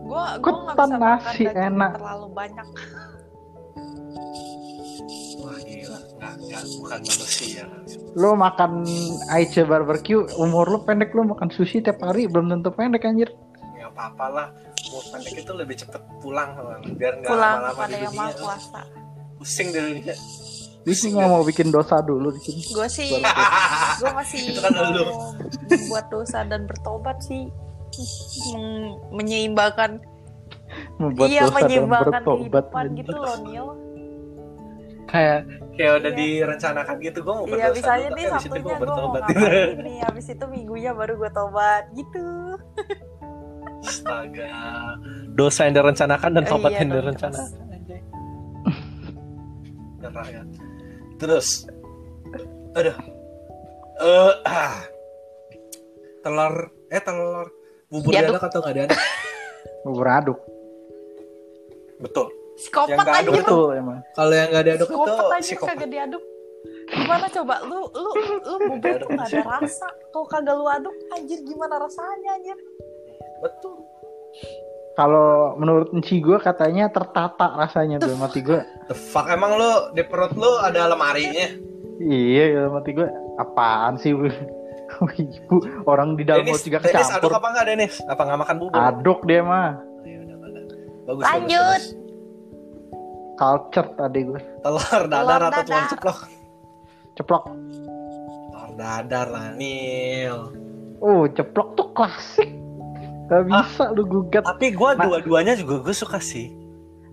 gua 0.04 0.24
gua 0.44 0.56
ketan 0.76 0.90
nasi 1.00 1.44
enak 1.48 1.92
terlalu 1.96 2.28
banyak 2.36 2.68
wah 5.40 5.58
gila 5.64 6.00
nggak 6.20 6.34
nggak 6.44 6.64
bukan 6.78 7.00
manusia 7.02 7.66
lo 8.14 8.30
makan 8.36 8.72
Aice 9.32 9.64
barbecue 9.64 10.22
umur 10.36 10.68
lo 10.68 10.80
pendek 10.84 11.16
lo 11.16 11.24
makan 11.32 11.50
sushi 11.50 11.80
tiap 11.80 12.04
hari 12.04 12.28
belum 12.28 12.52
tentu 12.52 12.70
pendek 12.76 13.08
anjir 13.08 13.32
ya 13.94 14.10
apa 14.10 14.10
apalah 14.10 14.48
umur 14.90 15.04
pendek 15.14 15.46
itu 15.46 15.54
lebih 15.54 15.76
cepet 15.78 16.02
pulang 16.18 16.58
biar 16.98 17.14
nggak 17.22 17.30
lama-lama 17.30 17.84
di 17.86 17.98
dunia 18.02 18.34
puasa 18.42 18.82
pusing 19.38 19.70
di 19.70 19.80
dunia 19.80 20.16
Gue 20.84 20.96
sih 21.00 21.16
nggak 21.16 21.32
mau 21.32 21.48
bikin 21.48 21.72
dosa 21.72 22.04
dulu 22.04 22.28
di 22.36 22.44
sini. 22.44 22.62
Gue 22.76 22.88
sih, 22.92 23.08
gue 24.04 24.12
masih 24.12 24.60
kan 24.60 24.72
mau 24.76 25.32
buat 25.88 26.06
dosa 26.12 26.44
dan 26.44 26.68
bertobat 26.68 27.24
sih, 27.24 27.48
menyeimbangkan. 29.16 30.04
Membuat 31.00 31.32
iya, 31.32 31.48
dosa 31.48 31.56
menyeimbangkan 31.64 32.12
dan 32.12 32.24
bertobat. 32.28 32.36
kehidupan 32.36 32.86
gitu 33.00 33.16
loh, 33.16 33.36
Neil. 33.48 33.68
Kayak 35.08 35.40
kayak 35.80 35.94
udah 36.04 36.12
iya. 36.12 36.20
direncanakan 36.20 36.96
gitu, 37.00 37.20
gue 37.24 37.34
mau 37.34 37.46
berdosa 37.48 37.64
Iya, 37.64 37.68
misalnya 37.72 38.10
nih 38.12 38.26
Sabtunya 38.28 38.60
gue 38.60 38.88
mau 38.92 39.08
ngapain 39.08 39.78
nih, 39.88 39.98
habis 40.04 40.26
itu 40.36 40.46
minggunya 40.52 40.92
baru 40.92 41.14
gue 41.16 41.32
tobat, 41.32 41.84
gitu. 41.96 42.28
Astaga, 43.84 44.56
dosa 45.36 45.68
yang 45.68 45.76
direncanakan 45.76 46.30
dan 46.40 46.44
tobat 46.48 46.72
oh, 46.72 46.74
iya, 46.74 46.80
yang 46.82 46.92
direncanakan. 46.96 47.52
Rakyat 50.04 50.48
terus. 51.24 51.48
Aduh. 52.76 52.96
Uh, 54.04 54.34
ah. 54.44 54.84
telur. 56.26 56.56
Eh 56.92 57.02
telur. 57.02 57.48
Bubur 57.88 58.10
diaduk, 58.10 58.36
diaduk 58.36 58.44
atau 58.50 58.60
nggak 58.60 58.76
diaduk? 58.76 59.00
Bubur 59.86 60.08
aduk. 60.10 60.40
Betul. 62.02 62.28
Psikopat 62.54 63.06
yang 63.06 63.18
aja 63.18 63.30
betul 63.34 63.68
emang. 63.74 64.00
Kalau 64.14 64.34
yang 64.34 64.50
nggak 64.52 64.66
diaduk 64.66 64.88
psikopat 64.90 65.14
itu 65.14 65.26
aja 65.26 65.42
psikopat 65.42 65.76
kagak 65.78 65.90
diaduk. 65.94 66.24
Gimana 66.84 67.26
coba? 67.32 67.56
Lu 67.66 67.80
lu 67.94 68.12
lu 68.44 68.58
bubur 68.70 68.94
tuh 69.00 69.10
nggak 69.14 69.28
ada 69.30 69.42
rasa. 69.46 69.88
Kalau 70.12 70.28
kagak 70.28 70.56
lu 70.58 70.66
aduk 70.68 70.96
anjir 71.16 71.40
gimana 71.46 71.76
rasanya 71.80 72.32
anjir 72.38 72.58
betul 73.44 73.84
kalau 74.94 75.58
menurut 75.58 75.90
Enci 75.90 76.22
gue 76.22 76.38
katanya 76.38 76.86
tertata 76.86 77.58
rasanya 77.58 77.98
tuh 77.98 78.14
mati 78.14 78.46
gue. 78.46 78.62
The 78.86 78.94
fuck 78.94 79.26
emang 79.26 79.58
lu 79.58 79.72
di 79.98 80.06
perut 80.06 80.38
lu 80.38 80.62
ada 80.62 80.86
lemarinya? 80.86 81.50
Iya, 81.98 82.44
ya 82.54 82.64
mati 82.70 82.94
gue. 82.94 83.10
Apaan 83.42 83.98
sih? 83.98 84.14
Ibu 84.94 85.90
orang 85.90 86.14
di 86.14 86.22
dalam 86.22 86.46
mau 86.46 86.54
juga 86.54 86.78
kecampur. 86.78 87.02
Denis 87.02 87.18
aduk 87.18 87.34
apa 87.34 87.48
enggak 87.50 87.66
Denis? 87.66 87.94
Apa 88.06 88.22
nggak 88.22 88.40
makan 88.46 88.56
bubur? 88.62 88.78
Aduk 88.78 89.20
dia 89.26 89.42
mah. 89.42 89.82
Bagus, 91.04 91.26
Lanjut. 91.26 91.82
Bagus, 91.82 91.86
Culture 93.34 93.90
tadi 93.98 94.20
gue. 94.30 94.42
Telur 94.62 95.04
dadar 95.10 95.42
atau 95.50 95.64
telur 95.66 95.86
ceplok? 95.90 96.20
Ceplok. 97.18 97.44
Telur 98.54 98.72
dadar 98.78 99.28
lah, 99.34 99.58
Nil. 99.58 100.54
Oh, 101.02 101.26
ceplok 101.26 101.74
tuh 101.74 101.90
klasik 101.98 102.63
Gak 103.32 103.44
bisa 103.48 103.84
ah, 103.88 103.90
lu 103.96 104.04
gugat. 104.04 104.44
Tapi 104.44 104.76
gue 104.76 104.90
dua-duanya 105.00 105.54
juga 105.56 105.80
gue 105.80 105.96
suka 105.96 106.20
sih. 106.20 106.52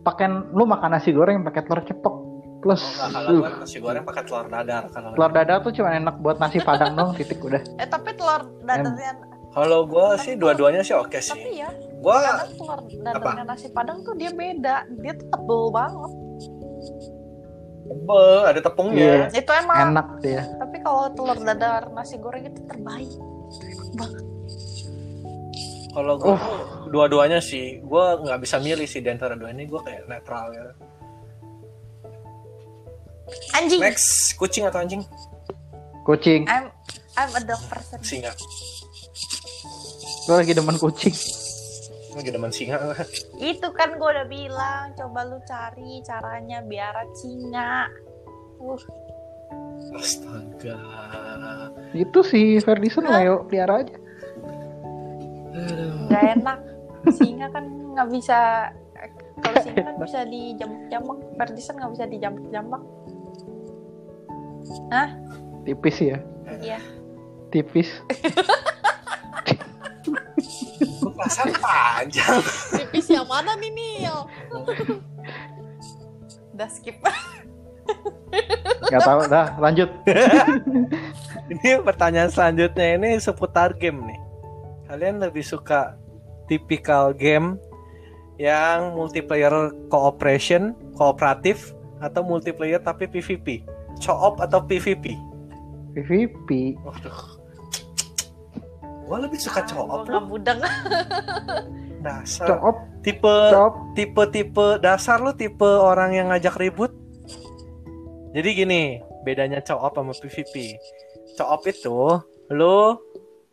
Pakai 0.03 0.27
lu 0.51 0.65
makan 0.67 0.97
nasi 0.97 1.15
goreng 1.15 1.45
pakai 1.47 1.63
telur 1.67 1.85
ceplok 1.87 2.17
plus. 2.61 2.83
Oh, 3.01 3.09
kalau 3.09 3.31
uh. 3.47 3.57
nasi 3.63 3.79
goreng 3.79 4.05
pakai 4.05 4.23
telur 4.27 4.47
dadar 4.49 4.85
kalau 4.93 5.09
telur 5.17 5.31
dadar 5.33 5.57
tuh 5.65 5.73
cuma 5.73 5.91
enak 5.97 6.17
buat 6.21 6.37
nasi 6.37 6.59
padang 6.61 6.93
dong 6.97 7.17
titik 7.17 7.41
udah. 7.41 7.63
Eh 7.81 7.89
tapi 7.89 8.17
telur 8.17 8.43
dadarnya 8.65 9.13
kalau 9.51 9.83
gue 9.83 10.09
sih 10.23 10.39
dua-duanya 10.39 10.87
sih 10.87 10.95
oke 10.95 11.11
okay 11.11 11.21
sih. 11.25 11.35
tapi 11.35 11.51
ya 11.59 11.71
gue 11.75 12.17
telur 12.57 12.81
dadarnya 12.87 13.45
nasi 13.49 13.67
padang 13.73 14.05
tuh 14.05 14.15
dia 14.17 14.31
beda 14.33 14.89
dia 15.01 15.13
tuh 15.17 15.27
tebel 15.31 15.63
banget. 15.73 16.13
Tebel 17.91 18.39
ada 18.47 18.61
tepungnya. 18.63 19.13
Yeah. 19.27 19.41
itu 19.41 19.51
emang. 19.51 19.79
Enak 19.91 20.09
dia. 20.23 20.43
Tapi 20.59 20.77
kalau 20.85 21.05
telur 21.17 21.39
dadar 21.41 21.91
nasi 21.93 22.17
goreng 22.21 22.45
itu 22.47 22.61
terbaik. 22.69 23.11
Banget 23.99 24.30
kalau 25.91 26.15
gue 26.19 26.35
uh. 26.35 26.87
dua-duanya 26.91 27.43
sih, 27.43 27.83
gue 27.83 28.05
nggak 28.23 28.41
bisa 28.43 28.63
milih 28.63 28.87
sih 28.87 29.03
di 29.03 29.11
antara 29.11 29.35
dua 29.35 29.51
ini. 29.51 29.67
Gue 29.67 29.83
kayak 29.83 30.07
netral 30.07 30.55
ya. 30.55 30.65
Anjing. 33.55 33.81
Next, 33.83 34.35
kucing 34.39 34.67
atau 34.67 34.83
anjing? 34.83 35.03
Kucing. 36.07 36.47
I'm 36.47 36.71
I'm 37.19 37.31
a 37.35 37.43
dog 37.43 37.63
person. 37.67 37.99
Singa. 38.03 38.35
Gue 40.27 40.37
lagi 40.39 40.53
demen 40.55 40.79
kucing. 40.79 41.15
Lagi 42.11 42.31
demen 42.35 42.51
singa 42.51 42.79
lah. 42.91 42.99
Itu 43.39 43.71
kan 43.71 43.95
gue 43.95 44.09
udah 44.11 44.27
bilang, 44.27 44.95
coba 44.99 45.27
lu 45.27 45.39
cari 45.47 46.03
caranya 46.03 46.59
biar 46.63 47.07
singa. 47.15 47.87
Uh. 48.59 48.83
Astaga. 49.95 50.79
Itu 51.95 52.23
sih 52.23 52.63
Ferdison 52.63 53.11
lah 53.11 53.27
yuk 53.27 53.51
pelihara 53.51 53.83
aja 53.83 54.10
nggak 56.09 56.25
enak. 56.41 56.59
Singa 57.11 57.47
kan 57.51 57.65
nggak 57.97 58.09
bisa 58.13 58.71
kalau 59.41 59.57
singa 59.65 59.83
kan 59.83 59.97
bisa 59.99 60.21
dijambak-jambak. 60.29 61.19
Ferdinand 61.39 61.77
nggak 61.81 61.93
bisa 61.97 62.05
dijambak-jambak. 62.11 62.83
Hah? 64.93 65.11
tipis 65.65 65.97
ya? 66.01 66.19
Iya. 66.61 66.79
Tipis. 67.51 67.91
Perasaan 71.01 71.53
panjang? 71.59 72.41
Tipis 72.75 73.07
yang 73.13 73.27
mana 73.29 73.59
nih 73.59 73.71
Nil? 73.75 74.19
Udah 76.55 76.69
skip. 76.71 76.97
Nggak 78.89 79.03
tahu 79.03 79.21
dah 79.27 79.47
lanjut. 79.59 79.91
Ini 81.53 81.83
pertanyaan 81.83 82.31
selanjutnya. 82.31 82.95
Ini 82.95 83.19
seputar 83.19 83.75
game 83.75 84.07
nih 84.07 84.20
kalian 84.91 85.23
lebih 85.23 85.47
suka 85.47 85.95
tipikal 86.51 87.15
game 87.15 87.55
yang 88.43 88.99
multiplayer 88.99 89.71
cooperation 89.87 90.75
kooperatif 90.99 91.71
atau 92.03 92.27
multiplayer 92.27 92.83
tapi 92.83 93.07
PVP 93.07 93.63
co-op 94.03 94.43
atau 94.43 94.59
PVP 94.67 95.15
PVP 95.95 96.75
Waduh. 96.83 97.39
Gua 99.07 99.27
lebih 99.27 99.39
suka 99.43 99.67
co-op 99.67 100.07
nggak 100.07 100.27
mudeng. 100.27 100.59
Dasar. 102.07 102.47
Co-op. 102.47 102.77
Tipe 103.03 103.35
co-op. 103.51 103.75
tipe 103.99 104.23
tipe 104.31 104.67
dasar 104.79 105.19
lu 105.19 105.35
tipe 105.35 105.67
orang 105.67 106.15
yang 106.15 106.31
ngajak 106.31 106.59
ribut? 106.59 106.95
Jadi 108.31 108.49
gini 108.55 108.83
bedanya 109.27 109.63
co-op 109.63 109.99
sama 109.99 110.15
PVP 110.15 110.79
co-op 111.39 111.63
itu 111.67 112.23
lu 112.55 112.99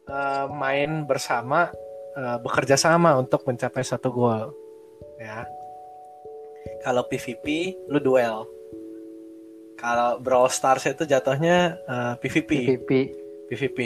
uh, 0.10 0.46
main 0.52 1.04
bersama 1.06 1.72
uh, 2.16 2.38
bekerja 2.42 2.76
sama 2.76 3.16
untuk 3.16 3.44
mencapai 3.46 3.84
satu 3.84 4.10
goal 4.12 4.52
ya. 5.20 5.46
Kalau 6.84 7.04
PVP 7.08 7.76
lu 7.92 8.00
duel. 8.00 8.48
Kalau 9.78 10.18
Brawl 10.18 10.50
Stars 10.50 10.90
itu 10.90 11.06
jatuhnya 11.06 11.78
uh, 11.86 12.14
PVP 12.18 12.50
PVP 12.66 12.92
PVP 13.46 13.80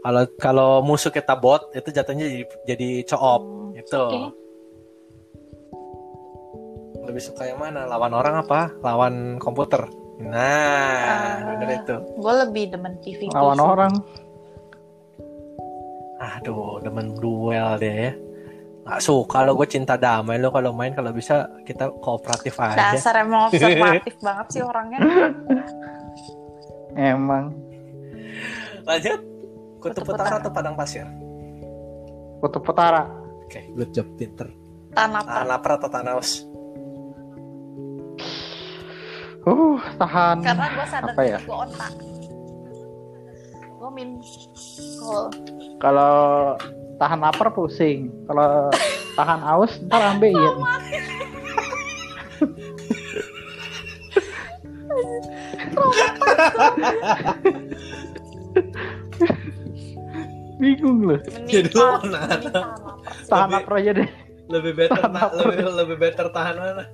kalau 0.00 0.22
kalau 0.40 0.70
musuh 0.80 1.12
kita 1.12 1.36
bot 1.36 1.68
itu 1.76 1.92
jatuhnya 1.92 2.24
jadi 2.24 2.44
jadi 2.64 2.88
co-op 3.04 3.42
itu 3.76 3.98
Oke. 4.00 4.32
lebih 7.12 7.22
suka 7.24 7.44
yang 7.44 7.60
mana? 7.60 7.84
Lawan 7.84 8.12
orang 8.16 8.40
apa? 8.40 8.72
Lawan 8.80 9.36
komputer. 9.36 9.84
Nah 10.24 11.44
Ah. 11.44 11.56
bener 11.60 11.84
itu. 11.84 11.96
gue 12.18 12.34
lebih 12.48 12.64
demen 12.72 12.96
PVP 13.04 13.28
lawan 13.32 13.58
sih. 13.60 13.64
orang 13.68 13.92
aduh 16.18 16.82
demen 16.82 17.14
duel 17.16 17.78
deh 17.78 17.94
ya. 17.94 18.12
Nggak 18.84 19.00
suka 19.04 19.44
lo 19.44 19.54
gue 19.54 19.68
cinta 19.70 19.94
damai 19.94 20.42
lo 20.42 20.50
kalau 20.50 20.74
main. 20.74 20.92
Kalau 20.92 21.14
bisa 21.14 21.46
kita 21.62 21.88
kooperatif 22.02 22.58
aja. 22.58 22.94
Dasar 22.94 23.22
emang 23.22 23.46
observatif 23.48 24.14
banget 24.20 24.46
sih 24.52 24.62
orangnya. 24.62 24.98
Emang. 26.98 27.54
Lanjut. 28.84 29.20
Kutub 29.78 30.02
Kutub 30.10 30.26
atau 30.26 30.50
padang 30.50 30.74
pasir? 30.74 31.06
Kutub 32.42 32.66
utara. 32.66 33.06
Oke. 33.46 33.70
Good 33.76 33.94
job 33.94 34.08
pinter 34.18 34.50
tanah 34.98 35.22
tahan 35.22 35.46
lapar 35.46 35.70
atau 35.78 35.88
tahan 35.88 36.08
haus 36.10 36.30
uh 39.46 39.80
tahan. 39.96 40.36
Karena 40.44 40.66
gue 40.74 40.86
sadar 40.90 41.14
apa 41.14 41.22
ya? 41.24 41.38
gue 41.40 41.56
otak 41.56 41.92
min 43.90 44.20
oh, 45.04 45.28
kalau 45.78 46.54
tahan 46.98 47.22
lapar 47.22 47.54
pusing 47.54 48.10
kalau 48.26 48.68
tahan 49.14 49.40
aus 49.46 49.78
ntar 49.86 50.02
ambeien 50.14 50.56
bingung 60.58 61.06
loh. 61.06 61.20
Jadi 61.46 61.70
lu 61.70 61.86
menikah 61.86 62.02
mana? 62.02 62.66
tahan 63.30 63.48
lapar. 63.54 63.72
Aja 63.78 63.92
deh. 63.94 64.08
lebih 64.48 64.72
better 64.80 64.96
Tahan 64.96 65.12
ta- 65.12 65.28
lapar. 65.28 65.44
lebih 65.44 65.64
lebih 65.76 65.96
better 66.00 66.26
tahan 66.34 66.54
mana? 66.58 66.84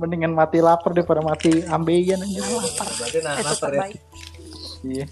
Mendingan 0.00 0.32
mati 0.34 0.58
lapar 0.58 0.90
daripada 0.96 1.22
mati 1.22 1.62
ambeien 1.70 2.18
aja 2.18 2.42
lapar. 2.42 2.86
Berarti 2.90 3.18
itu 3.22 3.28
lapar 3.28 3.44
ya? 3.46 3.54
terbaik. 3.60 3.98
Iya 4.82 5.06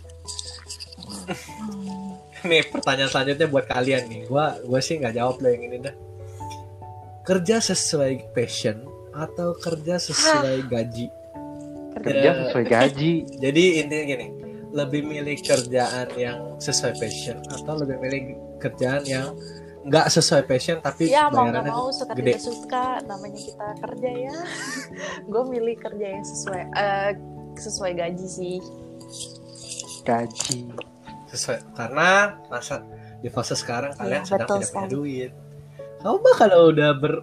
nih 2.51 2.63
pertanyaan 2.73 3.11
selanjutnya 3.11 3.47
buat 3.47 3.67
kalian 3.69 4.03
nih. 4.09 4.21
Gua 4.27 4.59
gua 4.65 4.81
sih 4.81 4.97
nggak 4.99 5.15
jawab 5.17 5.41
lo 5.43 5.49
yang 5.51 5.65
ini 5.69 5.77
dah. 5.83 5.95
Kerja 7.25 7.61
sesuai 7.61 8.33
passion 8.33 8.83
atau 9.13 9.55
kerja 9.59 10.01
sesuai 10.01 10.67
gaji? 10.67 11.07
Kerja 12.01 12.31
sesuai 12.47 12.65
gaji. 12.75 13.13
jadi 13.39 13.63
intinya 13.85 14.05
gini 14.07 14.27
lebih 14.71 15.03
milih 15.03 15.35
kerjaan 15.43 16.09
yang 16.15 16.55
sesuai 16.63 16.95
passion 16.95 17.43
atau 17.51 17.75
lebih 17.83 17.99
milih 17.99 18.23
kerjaan 18.63 19.03
yang 19.03 19.35
nggak 19.81 20.07
sesuai 20.13 20.45
passion 20.45 20.79
tapi 20.79 21.09
ya 21.09 21.33
mau 21.33 21.49
nggak 21.49 21.65
bayarannya 21.65 21.73
mau 21.73 21.89
suka 21.89 22.13
gede. 22.13 22.37
tidak 22.37 22.43
suka 22.45 22.85
namanya 23.09 23.41
kita 23.41 23.69
kerja 23.81 24.11
ya. 24.13 24.37
Gue 25.33 25.43
milih 25.49 25.77
kerja 25.81 26.07
yang 26.21 26.25
sesuai 26.25 26.63
eh, 26.77 27.11
sesuai 27.59 27.93
gaji 27.99 28.27
sih. 28.29 28.57
Gaji 30.05 30.59
sesuai 31.31 31.59
karena 31.73 32.09
masa 32.47 32.83
di 33.21 33.29
fase 33.29 33.55
sekarang 33.55 33.95
kalian 33.95 34.21
Iya, 34.21 34.29
sedang 34.29 34.49
betul 34.49 34.57
tidak 34.59 34.73
punya 34.73 34.89
duit. 34.89 35.33
Coba 36.01 36.31
kalau 36.35 36.73
udah 36.73 36.91
ber 36.97 37.15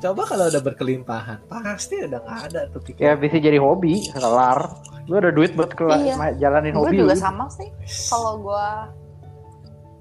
coba 0.00 0.22
kalau 0.26 0.44
udah 0.46 0.58
berkelimpahan 0.60 1.38
pasti 1.46 2.02
udah 2.02 2.18
nggak 2.18 2.40
ada 2.50 2.60
tuh 2.68 2.82
ya 2.98 3.14
pikiran 3.14 3.16
bisa 3.16 3.36
jadi 3.38 3.58
hobi 3.58 3.94
kelar. 4.10 4.58
Gue 5.04 5.16
ada 5.16 5.30
duit 5.30 5.52
buat 5.52 5.70
kelar 5.70 5.98
Iya. 5.98 6.34
jalanin 6.38 6.72
gue 6.72 6.82
hobi 6.82 6.96
juga 6.98 7.14
lu. 7.14 7.20
sama 7.20 7.46
sih 7.48 7.70
kalau 8.10 8.42
gue 8.42 8.66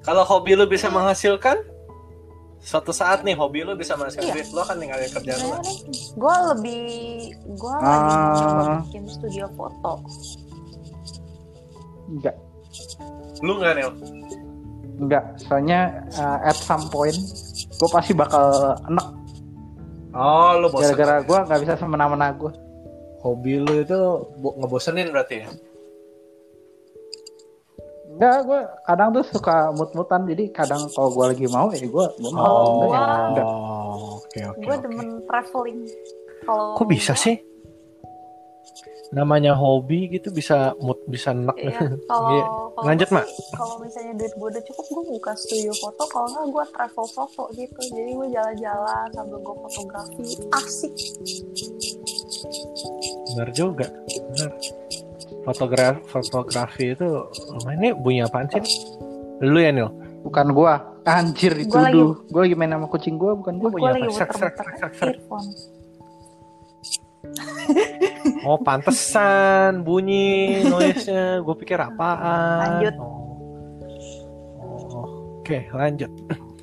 kalau 0.01 0.23
hobi 0.23 0.51
lu 0.53 0.65
bisa 0.65 0.89
menghasilkan? 0.89 1.61
Suatu 2.57 2.89
saat 2.89 3.21
nih 3.21 3.35
hobi 3.35 3.61
lu 3.61 3.75
bisa 3.75 3.93
menghasilkan 3.93 4.25
Iya. 4.25 4.35
duit 4.35 4.49
lu 4.49 4.59
akan 4.59 4.75
ninggalin 4.77 5.09
kerjaan 5.13 5.39
lu. 5.39 5.55
Gue 6.17 6.35
lebih 6.49 6.83
gue 7.53 7.75
lagi 7.77 7.85
Ah. 8.09 8.17
mencoba 8.25 8.63
bikin 8.81 9.03
studio 9.05 9.45
foto. 9.53 9.93
Enggak 12.09 12.35
lu 13.43 13.59
nggak 13.59 13.73
Nel? 13.75 13.91
Enggak 15.03 15.25
soalnya 15.35 16.07
uh, 16.15 16.39
at 16.47 16.55
some 16.55 16.87
point 16.87 17.17
gue 17.75 17.89
pasti 17.91 18.15
bakal 18.15 18.79
enek. 18.87 19.07
Oh 20.15 20.55
lu 20.63 20.71
bosan 20.71 20.95
gara-gara 20.95 21.15
gue 21.27 21.39
nggak 21.51 21.59
bisa 21.67 21.73
semena-mena 21.75 22.31
gue 22.39 22.53
hobi 23.19 23.59
lu 23.59 23.83
itu 23.83 23.99
bo- 24.39 24.55
ngebosenin 24.63 25.11
berarti 25.11 25.43
ya? 25.43 25.49
Enggak 28.13 28.37
gue 28.45 28.59
kadang 28.87 29.09
tuh 29.11 29.25
suka 29.25 29.73
mut-mutan. 29.73 30.23
Jadi 30.29 30.53
kadang 30.53 30.87
kalau 30.93 31.09
gue 31.11 31.25
lagi 31.33 31.45
mau 31.51 31.67
ya 31.73 31.83
gue 31.83 32.05
mau. 32.31 32.39
Oh, 32.93 34.21
oke 34.23 34.39
oke 34.55 34.63
gue 34.63 34.75
demen 34.87 35.19
traveling. 35.27 35.83
Kalau 36.47 36.75
kok 36.79 36.87
bisa 36.87 37.15
sih 37.15 37.39
namanya 39.13 39.53
hobi 39.53 40.09
gitu 40.09 40.29
bisa 40.29 40.73
mood 40.77 40.97
bisa 41.05 41.29
enak 41.31 41.53
Iya, 41.55 41.69
Iya. 41.77 41.79
kalau 42.03 42.41
kalau 42.73 42.83
Lanjut, 42.83 43.07
gua 43.07 43.15
Mak. 43.15 43.25
Kalau 43.53 43.75
misalnya 43.77 44.13
duit 44.17 44.33
gue 44.33 44.47
udah 44.49 44.63
cukup, 44.65 44.85
gue 44.87 45.03
buka 45.13 45.31
studio 45.33 45.73
foto. 45.75 46.03
Kalau 46.07 46.25
nggak, 46.27 46.45
gue 46.49 46.65
travel 46.67 47.05
foto 47.07 47.43
gitu. 47.53 47.79
Jadi 47.87 48.11
gue 48.11 48.27
jalan-jalan 48.27 49.07
sambil 49.11 49.37
gue 49.39 49.55
fotografi. 49.61 50.25
Asik. 50.51 50.93
benar 53.25 53.49
juga 53.51 53.87
benar 54.27 54.51
fotografi 55.43 55.99
fotografi 56.05 56.85
itu 56.91 57.07
oh, 57.23 57.71
ini 57.71 57.89
bunyi 57.95 58.21
apaan 58.21 58.45
sih 58.47 58.61
lu 59.41 59.57
ya 59.57 59.71
Nil 59.71 59.89
bukan 60.21 60.51
gue 60.51 60.73
anjir 61.03 61.53
itu 61.57 61.71
Gua 61.71 61.81
lagi- 61.83 62.13
gue 62.25 62.41
lagi 62.43 62.55
main 62.55 62.71
sama 62.71 62.87
kucing 62.87 63.15
gue 63.15 63.31
bukan 63.33 63.53
gue 63.57 63.69
punya 63.69 63.91
lagi 63.91 64.03
apa? 64.03 64.13
Serak, 64.13 64.31
serak, 64.31 64.53
muter-muter 64.53 64.77
serak, 64.77 64.93
serak. 64.93 65.17
oh 68.47 68.59
pantesan 68.61 69.83
bunyi 69.83 70.63
noise-nya. 70.67 71.41
Gue 71.41 71.55
pikir 71.59 71.79
apaan? 71.79 72.79
Lanjut. 72.79 72.95
oh. 72.99 73.21
Oh, 74.63 75.07
oke 75.41 75.57
lanjut. 75.73 76.11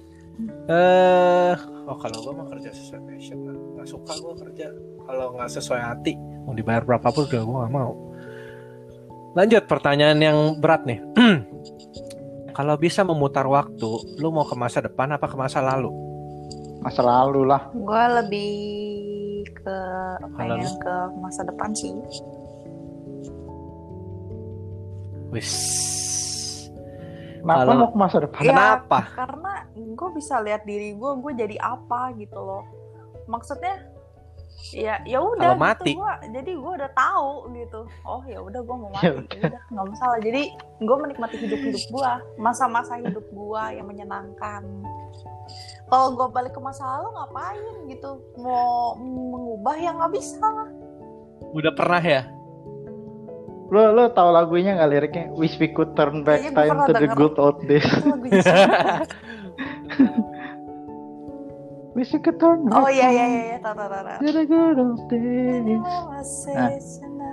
Eh 0.71 1.53
oh 1.91 1.99
kalau 1.99 2.23
gue 2.23 2.33
mau 2.33 2.47
kerja 2.47 2.71
sesuai 2.71 3.03
passion 3.03 3.43
lah. 3.43 3.57
nggak 3.77 3.89
suka 3.91 4.13
gue 4.15 4.35
kerja. 4.47 4.67
Kalau 5.05 5.35
nggak 5.35 5.51
sesuai 5.51 5.81
hati 5.83 6.15
mau 6.47 6.55
dibayar 6.55 6.87
berapapun 6.87 7.27
juga 7.27 7.43
gue 7.43 7.57
nggak 7.59 7.75
mau. 7.75 7.93
Lanjut 9.35 9.63
pertanyaan 9.67 10.19
yang 10.23 10.39
berat 10.63 10.87
nih. 10.87 11.03
Kalau 12.57 12.75
bisa 12.79 13.03
memutar 13.03 13.47
waktu 13.51 13.91
lu 14.23 14.31
mau 14.31 14.47
ke 14.47 14.55
masa 14.55 14.83
depan 14.83 15.11
apa 15.15 15.27
ke 15.27 15.37
masa 15.39 15.59
lalu? 15.63 15.91
Masa 16.81 17.03
lalu 17.03 17.47
lah. 17.47 17.69
Gue 17.75 18.05
lebih 18.23 18.51
ke 19.61 19.77
pengen 20.35 20.61
Lalu? 20.65 20.81
ke 20.81 20.95
masa 21.21 21.43
depan 21.45 21.71
sih. 21.73 21.93
wis. 25.31 25.53
Kenapa 27.41 27.73
mau 27.73 27.89
ke 27.89 27.97
masa 27.97 28.17
depan? 28.21 28.43
Iya, 28.43 28.51
kenapa 28.53 28.99
Karena 29.15 29.53
gue 29.73 30.09
bisa 30.13 30.43
lihat 30.43 30.67
diri 30.67 30.93
gue, 30.93 31.11
gue 31.23 31.33
jadi 31.39 31.57
apa 31.63 32.13
gitu 32.19 32.37
loh. 32.37 32.67
Maksudnya 33.31 33.87
ya 34.77 35.01
ya 35.09 35.19
udah 35.25 35.57
gitu 35.57 35.63
mati. 35.63 35.91
gua. 35.97 36.21
Jadi 36.21 36.53
gua 36.59 36.73
udah 36.77 36.91
tahu 36.93 37.31
gitu. 37.57 37.81
Oh 38.05 38.23
ya 38.29 38.39
udah 38.45 38.61
gua 38.61 38.77
mau 38.77 38.91
mati. 38.95 39.07
ya 39.07 39.13
udah 39.17 39.61
nggak 39.73 39.87
masalah. 39.89 40.19
Jadi 40.21 40.43
gua 40.85 40.97
menikmati 41.01 41.37
hidup 41.41 41.61
hidup 41.65 41.85
gua 41.95 42.11
masa-masa 42.37 42.99
hidup 43.01 43.25
gua 43.33 43.73
yang 43.73 43.87
menyenangkan 43.89 44.63
kalau 45.91 46.15
gua 46.15 46.29
balik 46.31 46.55
ke 46.55 46.61
masa 46.63 46.87
lalu 46.87 47.09
ngapain 47.19 47.75
gitu 47.91 48.11
mau 48.39 48.95
mengubah 49.01 49.77
yang 49.79 49.99
nggak 49.99 50.13
bisa 50.15 50.49
udah 51.51 51.73
pernah 51.75 52.03
ya 52.03 52.23
lo 53.71 53.95
lo 53.95 54.11
tahu 54.11 54.31
lagunya 54.35 54.75
nggak 54.79 54.91
liriknya 54.91 55.25
wish 55.35 55.55
we 55.63 55.71
could 55.71 55.95
turn 55.95 56.27
back 56.27 56.43
Kayaknya 56.43 56.59
time 56.75 56.79
to 56.87 56.93
the 56.95 57.09
good 57.15 57.35
old 57.39 57.59
days 57.67 57.87
Wish 61.91 62.15
you 62.15 62.23
could 62.23 62.39
turn 62.39 62.71
Oh 62.71 62.87
iya 62.87 63.11
iya 63.11 63.27
iya, 63.27 63.59
tahu 63.59 63.75
tahu 63.75 63.91
tahu. 63.91 64.19
The 64.23 64.45
good 64.47 64.79
old 64.79 65.03
days. 65.11 65.83
Nah. 66.55 66.71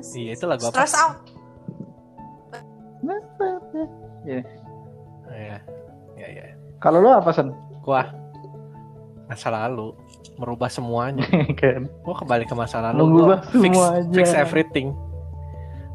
Iya 0.02 0.32
itu 0.34 0.46
lagu 0.50 0.64
apa? 0.68 0.82
Stress 0.82 0.96
out. 0.98 1.18
Iya. 4.26 4.42
Iya. 5.30 5.58
Iya 6.18 6.28
iya. 6.34 6.44
Kalau 6.82 7.06
lo 7.06 7.22
apa 7.22 7.30
sen? 7.30 7.54
Gua 7.88 8.04
masa 9.32 9.48
lalu 9.48 9.96
merubah 10.36 10.68
semuanya 10.68 11.24
kan. 11.60 11.88
Gua 12.04 12.16
kembali 12.20 12.44
ke 12.44 12.56
masa 12.56 12.84
lalu. 12.92 13.08
Merubah 13.08 13.40
fix, 13.48 13.72
semuanya. 13.72 14.12
Fix 14.12 14.28
everything. 14.36 14.92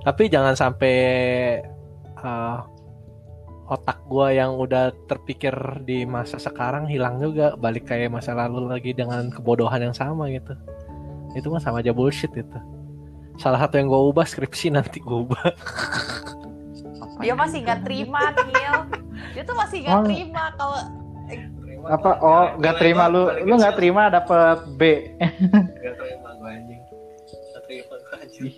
Tapi 0.02 0.32
jangan 0.32 0.56
sampai 0.56 0.96
uh, 2.24 2.64
otak 3.72 4.04
gue 4.04 4.36
yang 4.36 4.58
udah 4.60 4.92
terpikir 5.08 5.54
di 5.88 6.04
masa 6.04 6.36
sekarang 6.36 6.84
hilang 6.84 7.16
juga 7.22 7.56
balik 7.56 7.88
kayak 7.88 8.12
masa 8.12 8.36
lalu 8.36 8.68
lagi 8.68 8.92
dengan 8.92 9.32
kebodohan 9.32 9.80
yang 9.80 9.96
sama 9.96 10.28
gitu 10.28 10.52
itu 11.32 11.48
mah 11.48 11.62
sama 11.62 11.80
aja 11.80 11.96
bullshit 11.96 12.28
itu 12.36 12.58
salah 13.40 13.64
satu 13.64 13.80
yang 13.80 13.88
gue 13.88 14.02
ubah 14.12 14.28
skripsi 14.28 14.76
nanti 14.76 15.00
gue 15.00 15.18
ubah 15.24 15.56
dia 17.24 17.32
masih 17.32 17.64
nggak 17.64 17.80
terima 17.88 18.34
Neil 18.36 18.76
dia 19.32 19.42
tuh 19.46 19.56
masih 19.56 19.88
nggak 19.88 20.00
terima 20.04 20.42
kalau 20.60 20.80
eh, 21.32 21.40
apa? 21.86 22.10
Oh 22.22 22.46
nggak 22.58 22.76
terima 22.78 23.10
lu. 23.10 23.30
lu 23.42 23.54
nggak 23.58 23.76
terima 23.78 24.12
dapet 24.12 24.58
B. 24.78 24.82
Nggak 25.18 25.94
terima 25.98 26.28
gue 26.38 26.50
anjing. 26.50 26.82
Nggak 27.50 27.62
terima 27.66 27.94
gue 27.98 28.16
anjing. 28.18 28.54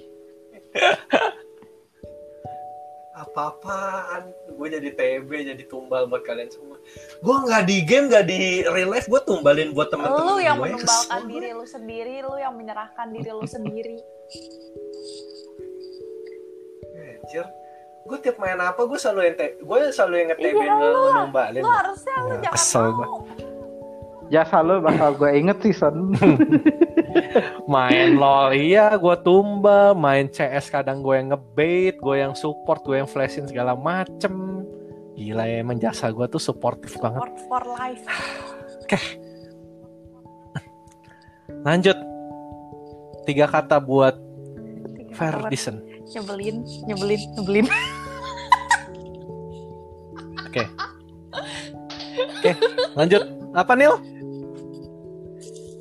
Apa-apaan? 3.15 4.23
Gue 4.59 4.69
jadi 4.69 4.91
TB 4.91 5.31
jadi 5.55 5.65
tumbal 5.71 6.11
buat 6.11 6.27
kalian 6.27 6.51
semua. 6.51 6.77
Gue 7.23 7.37
nggak 7.47 7.63
di 7.65 7.77
game 7.87 8.07
nggak 8.11 8.25
di 8.27 8.67
real 8.69 8.91
life 8.91 9.07
gue 9.07 9.21
tumbalin 9.25 9.71
buat 9.73 9.89
teman-teman 9.89 10.35
lu 10.35 10.37
yang 10.43 10.59
menumbalkan 10.59 11.23
diri 11.31 11.51
lu 11.55 11.65
sendiri 11.65 12.21
lu 12.27 12.35
yang 12.37 12.55
menyerahkan 12.59 13.09
diri 13.15 13.31
lu 13.33 13.47
sendiri. 13.47 13.97
Anjir 17.25 17.64
gue 18.05 18.19
tiap 18.21 18.37
main 18.37 18.61
apa 18.61 18.85
gue 18.85 18.99
selalu 19.01 19.21
yang 19.33 19.37
gue 19.41 19.79
selalu 19.89 20.15
yang 20.21 20.29
nge-TB 20.37 20.61
iya, 20.61 20.75
numbalin. 21.25 21.63
lu 21.65 21.71
harusnya 21.73 22.15
lu 22.21 22.29
ya, 22.29 22.37
jangan 22.45 22.53
kesel 22.53 22.87
mau. 22.93 23.17
ya 24.29 24.43
selalu 24.45 24.75
bakal 24.85 25.11
gue 25.17 25.31
inget 25.33 25.59
sih 25.65 25.75
son. 25.77 26.13
Main 27.73 28.21
lol 28.21 28.53
iya 28.53 28.93
gue 28.97 29.17
tumba. 29.25 29.97
Main 29.97 30.29
CS 30.29 30.69
kadang 30.69 31.01
gue 31.01 31.17
yang 31.17 31.33
ngebait 31.33 31.97
gue 31.97 32.17
yang 32.21 32.37
support 32.37 32.85
gue 32.85 33.01
yang 33.01 33.09
flashin 33.09 33.49
segala 33.49 33.73
macem. 33.73 34.65
Gila 35.17 35.45
ya 35.49 35.65
emang 35.65 35.81
jasa 35.81 36.13
gue 36.13 36.27
tuh 36.29 36.43
supportif 36.43 36.93
support 36.93 37.33
banget 37.33 37.49
for 37.49 37.63
life. 37.73 38.05
Oke. 38.85 39.01
Okay. 39.01 39.05
lanjut. 41.65 41.97
Tiga 43.25 43.49
kata 43.49 43.81
buat 43.81 44.21
Ferdison 45.17 45.94
nyebelin 46.15 46.57
nyebelin 46.87 47.21
nyebelin. 47.35 47.67
Oke. 50.47 50.63
Okay. 50.63 50.67
oke 52.15 52.39
okay, 52.39 52.55
lanjut. 52.95 53.23
Apa 53.55 53.73
Nil? 53.75 53.95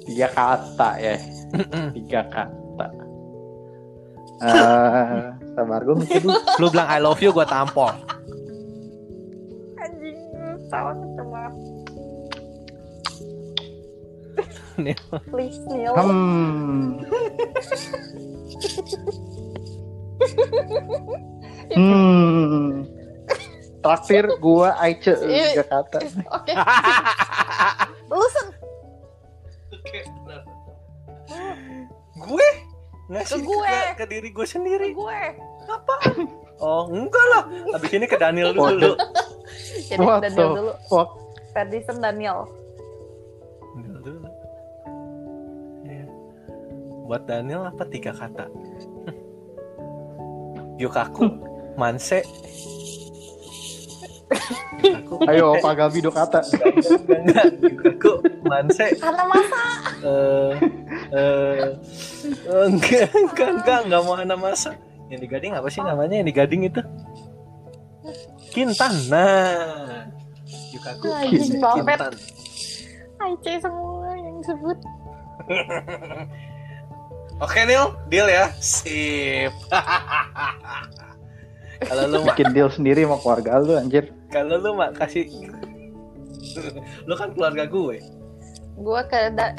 Tiga 0.09 0.27
kata 0.33 0.89
ya. 0.97 1.13
Tiga 1.93 2.21
kata. 2.33 2.87
Uh, 4.43 5.31
sabar 5.55 5.79
gue 5.87 5.95
mikir 6.03 6.19
lu 6.59 6.67
bilang 6.67 6.89
I 6.89 6.99
love 6.99 7.21
you 7.23 7.31
gue 7.31 7.45
tampol. 7.47 7.95
Anjing 9.79 10.19
tawa 10.67 10.91
sama. 11.15 11.43
Neil. 14.81 14.97
Please 15.29 15.61
Neil. 15.69 15.93
Hmm. 15.93 16.97
Hmm. 21.75 22.85
Traktir 23.83 24.25
gua 24.39 24.79
Aice 24.79 25.11
tiga 25.19 25.63
kata. 25.67 25.99
Oke. 26.31 26.53
Lu 28.13 28.27
gue? 32.23 32.49
Ngasih 33.11 33.35
ke 33.35 33.45
gue 33.45 33.67
ke, 33.67 33.93
ke 33.99 34.05
diri 34.07 34.29
gue 34.31 34.47
sendiri. 34.47 34.87
Ke 34.95 34.97
gue. 34.97 35.21
Apa 35.67 35.95
oh 36.63 36.87
enggak 36.91 37.25
lah. 37.35 37.43
Abis 37.75 37.91
ini 37.91 38.07
ke 38.07 38.15
Daniel 38.15 38.55
dulu. 38.55 38.95
Jadi 39.91 39.99
What 39.99 40.23
Daniel 40.23 40.49
dulu. 40.55 40.73
Fuck? 40.87 41.09
Daniel. 41.99 42.47
Daniel 43.75 43.99
dulu. 44.01 44.27
Ya. 45.83 46.05
buat 47.03 47.27
Daniel 47.27 47.67
apa 47.67 47.83
tiga 47.91 48.15
kata 48.15 48.47
Yukaku 50.81 51.23
Manse 51.77 52.23
Ayo 55.29 55.55
Pak 55.61 55.73
Gabi 55.77 56.03
dua 56.03 56.13
kata. 56.25 56.41
Aku 56.43 58.11
manse. 58.43 58.91
Karena 58.99 59.23
masa. 59.23 59.63
Eh 60.03 60.53
eh 61.13 61.59
enggak 62.67 63.07
enggak 63.13 63.49
enggak 63.61 63.79
enggak 63.87 64.01
mau 64.03 64.15
anak 64.19 64.39
masa. 64.39 64.75
Yang 65.07 65.19
di 65.23 65.27
Gading 65.29 65.53
apa 65.55 65.67
sih 65.69 65.79
namanya 65.85 66.19
yang 66.19 66.27
di 66.27 66.35
Gading 66.35 66.61
itu? 66.67 66.81
Kintan. 68.51 68.93
Nah. 69.07 70.09
Yukaku 70.75 71.07
Kintan. 71.31 72.13
Aice 73.23 73.53
semua 73.63 74.11
yang 74.19 74.37
sebut. 74.43 74.77
Oke 77.43 77.67
Nil, 77.67 77.91
deal 78.07 78.27
ya. 78.31 78.55
Sip. 78.63 79.51
Kalau 81.83 82.07
lu 82.07 82.23
bikin 82.23 82.55
deal 82.55 82.71
sendiri 82.71 83.03
sama 83.03 83.19
keluarga 83.19 83.59
lu 83.59 83.75
anjir. 83.75 84.15
Kalau 84.31 84.55
lu 84.55 84.79
mak 84.79 84.95
kasih 84.95 85.27
lu 87.03 87.13
kan 87.19 87.35
keluarga 87.35 87.67
gue. 87.67 87.99
Gue 88.79 89.01
ke 89.11 89.19
da... 89.35 89.51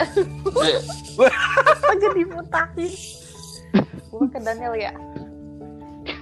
jadi 2.03 2.23
mutahin. 2.25 2.93
Gue 4.09 4.25
ke 4.33 4.39
Daniel 4.41 4.75
ya. 4.75 4.93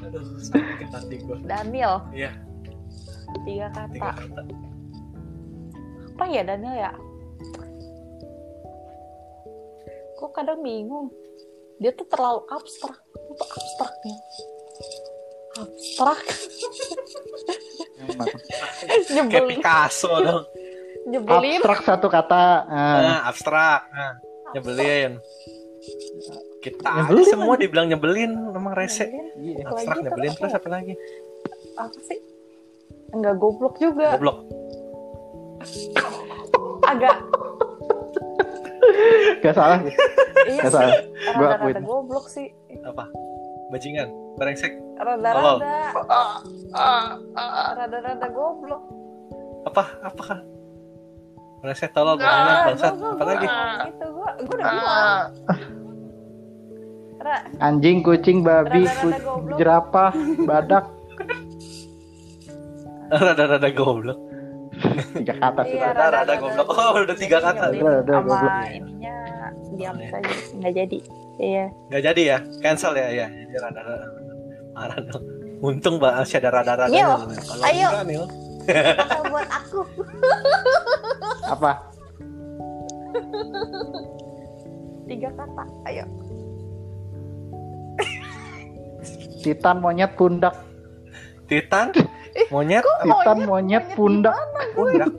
Aduh, 0.03 0.23
sakit 0.43 0.91
hati 0.91 1.17
gue. 1.23 1.37
Daniel. 1.47 2.03
Iya. 2.11 2.35
Tiga 3.47 3.71
kata. 3.71 3.95
Tiga 3.95 4.11
kata. 4.19 4.41
Apa 6.13 6.25
ya 6.27 6.43
Daniel 6.43 6.75
ya? 6.75 6.91
Gue 10.19 10.29
kadang 10.35 10.59
bingung. 10.67 11.22
Dia 11.83 11.91
tuh 11.99 12.07
terlalu 12.07 12.47
abstrak. 12.47 12.95
Itu 13.11 13.43
abstraknya. 13.43 14.17
Abstrak. 15.59 16.23
Kayak 19.27 19.47
Picasso 19.51 20.13
dong. 20.23 20.45
Nyebelin. 21.11 21.59
Abstrak 21.59 21.81
satu 21.83 22.07
kata 22.07 22.43
uh. 22.71 22.99
nah, 23.03 23.21
abstrak. 23.27 23.83
Nah, 23.91 24.15
nyebelin. 24.55 25.19
Kita 26.63 27.03
nyebelin 27.03 27.27
semua 27.27 27.59
dibilang 27.59 27.91
nyebelin 27.91 28.31
memang 28.31 28.79
rese. 28.79 29.11
Iya. 29.43 29.67
abstrak 29.67 30.07
nyebelin. 30.07 30.33
Terus 30.39 30.55
apa 30.55 30.69
lagi? 30.71 30.95
Apa 31.75 31.99
sih? 32.07 32.19
Enggak 33.11 33.43
goblok 33.43 33.75
juga. 33.83 34.15
Goblok. 34.15 34.47
Agak 36.87 37.19
Gak 39.43 39.55
salah 39.55 39.79
sih. 39.83 39.95
Iya 40.49 40.63
Gak 40.67 40.73
salah. 40.75 40.97
Gue 41.39 41.47
akuin. 41.47 41.77
goblok 41.87 42.27
sih. 42.27 42.51
Apa? 42.83 43.07
Bajingan, 43.71 44.09
brengsek? 44.37 44.73
Rada-rada. 45.01 45.95
Rada-rada 47.79 48.29
goblok. 48.31 48.83
Apa? 49.71 49.85
Apa? 50.03 50.23
Kan 50.27 50.41
Brengsek 51.63 51.95
tolol 51.95 52.19
nah, 52.19 52.67
bangsat. 52.75 52.91
apa 52.99 53.23
lagi? 53.23 53.47
itu 53.87 54.07
gua 54.11 54.31
gua 54.43 54.55
udah 54.59 54.67
bilang. 54.67 55.31
Anjing 57.63 58.03
kucing 58.03 58.43
babi 58.43 58.83
jerapah 59.55 60.11
badak. 60.43 60.91
Rada-rada 63.15 63.71
goblok 63.71 64.32
tiga 65.19 65.35
kata 65.39 65.61
iya, 65.69 65.93
rada-rada 65.95 66.35
goblok. 66.39 66.67
oh 66.71 66.93
udah 67.03 67.17
tiga 67.17 67.39
kata. 67.39 67.65
Rada-rada 67.71 68.13
goblok. 68.23 68.53
ininya 68.73 69.17
diam 69.77 69.97
saja. 70.11 70.33
Nggak 70.59 70.73
jadi. 70.77 70.99
Iya. 71.39 71.65
Nggak 71.91 72.03
jadi 72.13 72.23
ya? 72.23 72.39
Cancel 72.61 72.93
ya? 72.99 73.09
Ya 73.11 73.27
jadi 73.31 73.55
rada 73.61 73.83
marah 74.73 74.99
untung 75.63 76.01
mbak 76.01 76.13
masih 76.25 76.37
ada 76.43 76.51
rada 76.51 76.73
rada 76.75 76.91
kalau 76.91 77.65
ayo. 77.71 77.89
Nil. 78.03 78.25
kata 78.67 79.23
buat 79.33 79.49
aku? 79.49 79.81
Apa? 81.47 81.73
tiga 85.07 85.29
kata. 85.35 85.65
Ayo. 85.87 86.05
Titan 89.43 89.83
monyet 89.83 90.15
pundak. 90.15 90.55
titan 91.51 91.91
monyet? 92.49 92.85
Titan 92.85 93.39
monyet? 93.45 93.85
pundak. 93.97 94.37
pundak. 94.75 95.13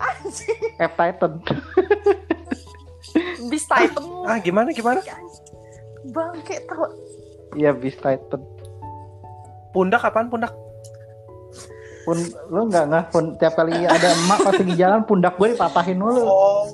Anjing. 0.00 0.60
F 0.80 0.92
Titan. 0.96 1.32
Beast 3.50 3.68
Titan. 3.68 4.04
Ah 4.24 4.38
gimana 4.40 4.72
gimana? 4.72 5.00
Bangke 6.14 6.62
tau. 6.64 6.88
Iya 7.58 7.74
Beast 7.76 8.00
Titan. 8.00 8.40
pundak 9.70 10.02
apaan 10.02 10.26
pundak? 10.26 10.50
Pun 12.02 12.18
lu 12.50 12.66
nggak 12.66 12.90
nggak 12.90 13.04
pun 13.14 13.38
tiap 13.38 13.54
kali 13.54 13.86
ada 13.86 14.10
emak 14.18 14.38
pas 14.42 14.56
lagi 14.56 14.74
jalan 14.74 15.06
pundak 15.06 15.38
gue 15.38 15.54
dipatahin 15.54 15.94
mulu. 16.00 16.26
oh. 16.26 16.66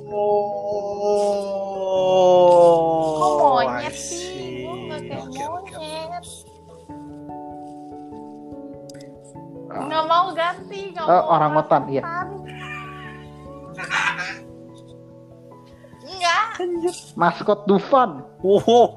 Kok 3.20 3.32
monyet 3.36 3.92
I 3.92 3.92
sih 3.92 4.64
Oke, 5.26 5.42
oke, 5.44 5.75
nggak 9.84 10.04
mau 10.08 10.32
ganti 10.32 10.80
nggak 10.96 11.04
oh, 11.04 11.10
mau 11.10 11.24
orang 11.36 11.52
otan 11.60 11.82
iya. 11.92 12.02
enggak 12.02 12.26
maskot 17.16 17.68
Dufan. 17.68 18.24
Wow. 18.40 18.96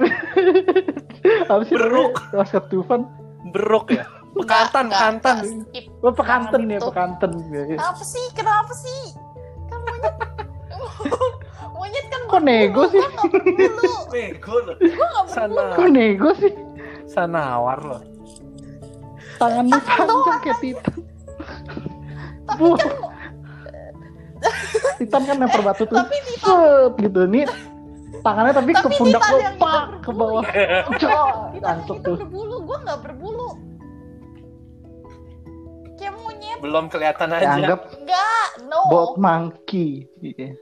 Habis 1.50 1.68
beruk. 1.72 2.12
Maskot 2.32 2.64
Dufan. 2.72 3.04
Beruk 3.52 3.92
ya? 3.92 4.08
Pekantan 4.34 4.90
pekantan. 4.90 5.36
Oh, 6.02 6.10
pekantan 6.10 6.66
ya 6.66 6.82
gitu. 6.82 6.90
pekantan. 6.90 7.30
Apa 7.78 8.02
sih? 8.02 8.24
Kenapa 8.34 8.74
sih? 8.74 9.14
Kan 9.70 9.78
monyet 9.86 10.14
monyet 11.78 12.06
kan 12.10 12.20
kok 12.26 12.42
nego 12.42 12.82
sih? 12.90 13.02
nego 14.10 14.54
loh. 14.66 14.74
gue 14.78 15.64
kok 15.78 15.90
nego 15.90 16.30
sih? 16.34 16.50
Sanawar 17.06 17.78
loh. 17.78 18.02
Tangannya 19.34 19.72
Tangan 19.72 19.84
panjang 19.84 20.08
doang, 20.08 20.40
kayak 20.40 20.58
Titan. 20.58 20.94
Tapi 22.44 22.62
kan 22.70 22.90
Titan 24.94 25.22
kan 25.24 25.36
lempar 25.38 25.62
batu 25.62 25.82
tuh. 25.84 25.96
Tapi 25.96 26.16
Titan- 26.22 26.94
gitu. 26.98 27.20
Ini 27.24 27.40
tangannya 28.20 28.52
tapi, 28.52 28.70
ke 28.72 28.80
Tapi 28.80 28.94
pundak 28.96 29.20
Titan 29.20 29.32
gue 29.32 29.40
yang 29.42 29.56
pak 29.58 29.82
ke 30.00 30.10
bawah. 30.12 30.44
Titan 30.44 31.60
langsung 31.60 31.98
itu 31.98 32.04
tuh. 32.04 32.16
berbulu. 32.20 32.56
Gue 32.62 32.76
gak 32.80 32.98
berbulu. 33.02 33.48
Kayak 35.94 36.14
monyet. 36.16 36.58
Belum 36.60 36.84
kelihatan 36.88 37.28
aja. 37.30 37.42
Dianggap 37.42 37.80
Enggak, 37.92 38.48
no. 38.66 38.78
bald 38.88 39.14
monkey. 39.16 40.06
Iya. 40.20 40.54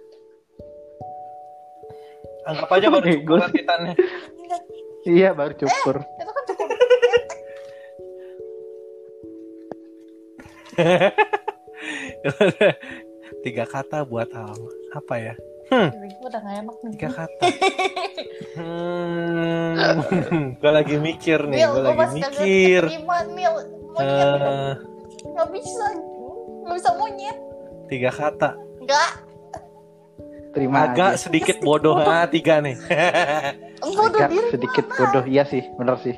Anggap 2.43 2.69
aja 2.71 2.87
baru 2.89 3.07
sih. 3.11 3.21
titannya. 3.53 3.95
Iya 5.03 5.35
baru 5.35 5.53
cukur. 5.57 5.97
Itu 5.99 6.31
kan 6.31 6.45
Tiga 13.43 13.65
kata 13.67 14.07
buat 14.07 14.31
apa? 14.31 14.55
Apa 14.95 15.15
ya? 15.19 15.35
Gue 15.73 16.29
udah 16.29 16.39
gak 16.39 16.57
enak 16.63 16.77
nih. 16.85 16.93
Tiga 16.95 17.11
kata. 17.11 17.45
Hmm, 18.55 20.55
gue 20.61 20.71
lagi 20.71 20.97
mikir 21.01 21.49
nih, 21.49 21.65
gue 21.65 21.83
lagi 21.83 22.07
mikir. 22.13 22.83
terima. 22.93 23.17
Monyet. 23.93 24.05
Eh, 24.05 24.73
Gak 25.33 25.49
bisa. 25.51 25.87
Gak 26.63 26.75
bisa 26.77 26.91
monyet. 26.95 27.37
tiga 27.89 28.09
kata. 28.09 28.57
Enggak. 28.81 29.11
Terima 30.53 30.85
Agak 30.87 31.17
aja. 31.17 31.19
sedikit 31.19 31.57
bodoh 31.61 31.97
ah 31.97 32.29
tiga 32.29 32.61
nih. 32.61 32.77
Agak 33.83 34.31
sedikit 34.49 34.85
mana? 34.87 34.99
bodoh. 34.99 35.25
Iya 35.25 35.45
sih, 35.45 35.65
bener 35.77 35.97
sih. 36.01 36.17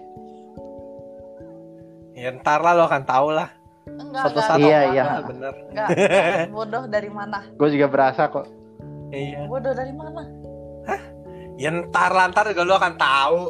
ya 2.15 2.31
ntar 2.31 2.63
lah 2.63 2.75
lo 2.75 2.83
akan 2.87 3.03
tahu 3.03 3.35
lah. 3.35 3.51
Enggak, 3.95 4.23
enggak, 4.27 4.45
saat 4.47 4.59
Iya, 4.59 4.81
iya. 4.91 5.05
bener. 5.23 5.55
enggak. 5.71 5.89
Bodoh 6.57 6.85
dari 6.87 7.11
mana? 7.11 7.39
Gue 7.55 7.69
juga 7.71 7.87
berasa 7.87 8.27
kok. 8.27 8.47
Iya. 9.15 9.47
Bodoh 9.47 9.75
dari 9.75 9.93
mana? 9.95 10.23
Ya 11.55 11.71
ntar 11.71 12.11
lah, 12.11 12.27
ntar 12.35 12.51
juga 12.51 12.67
lo 12.67 12.75
akan 12.75 12.95
tahu. 12.99 13.41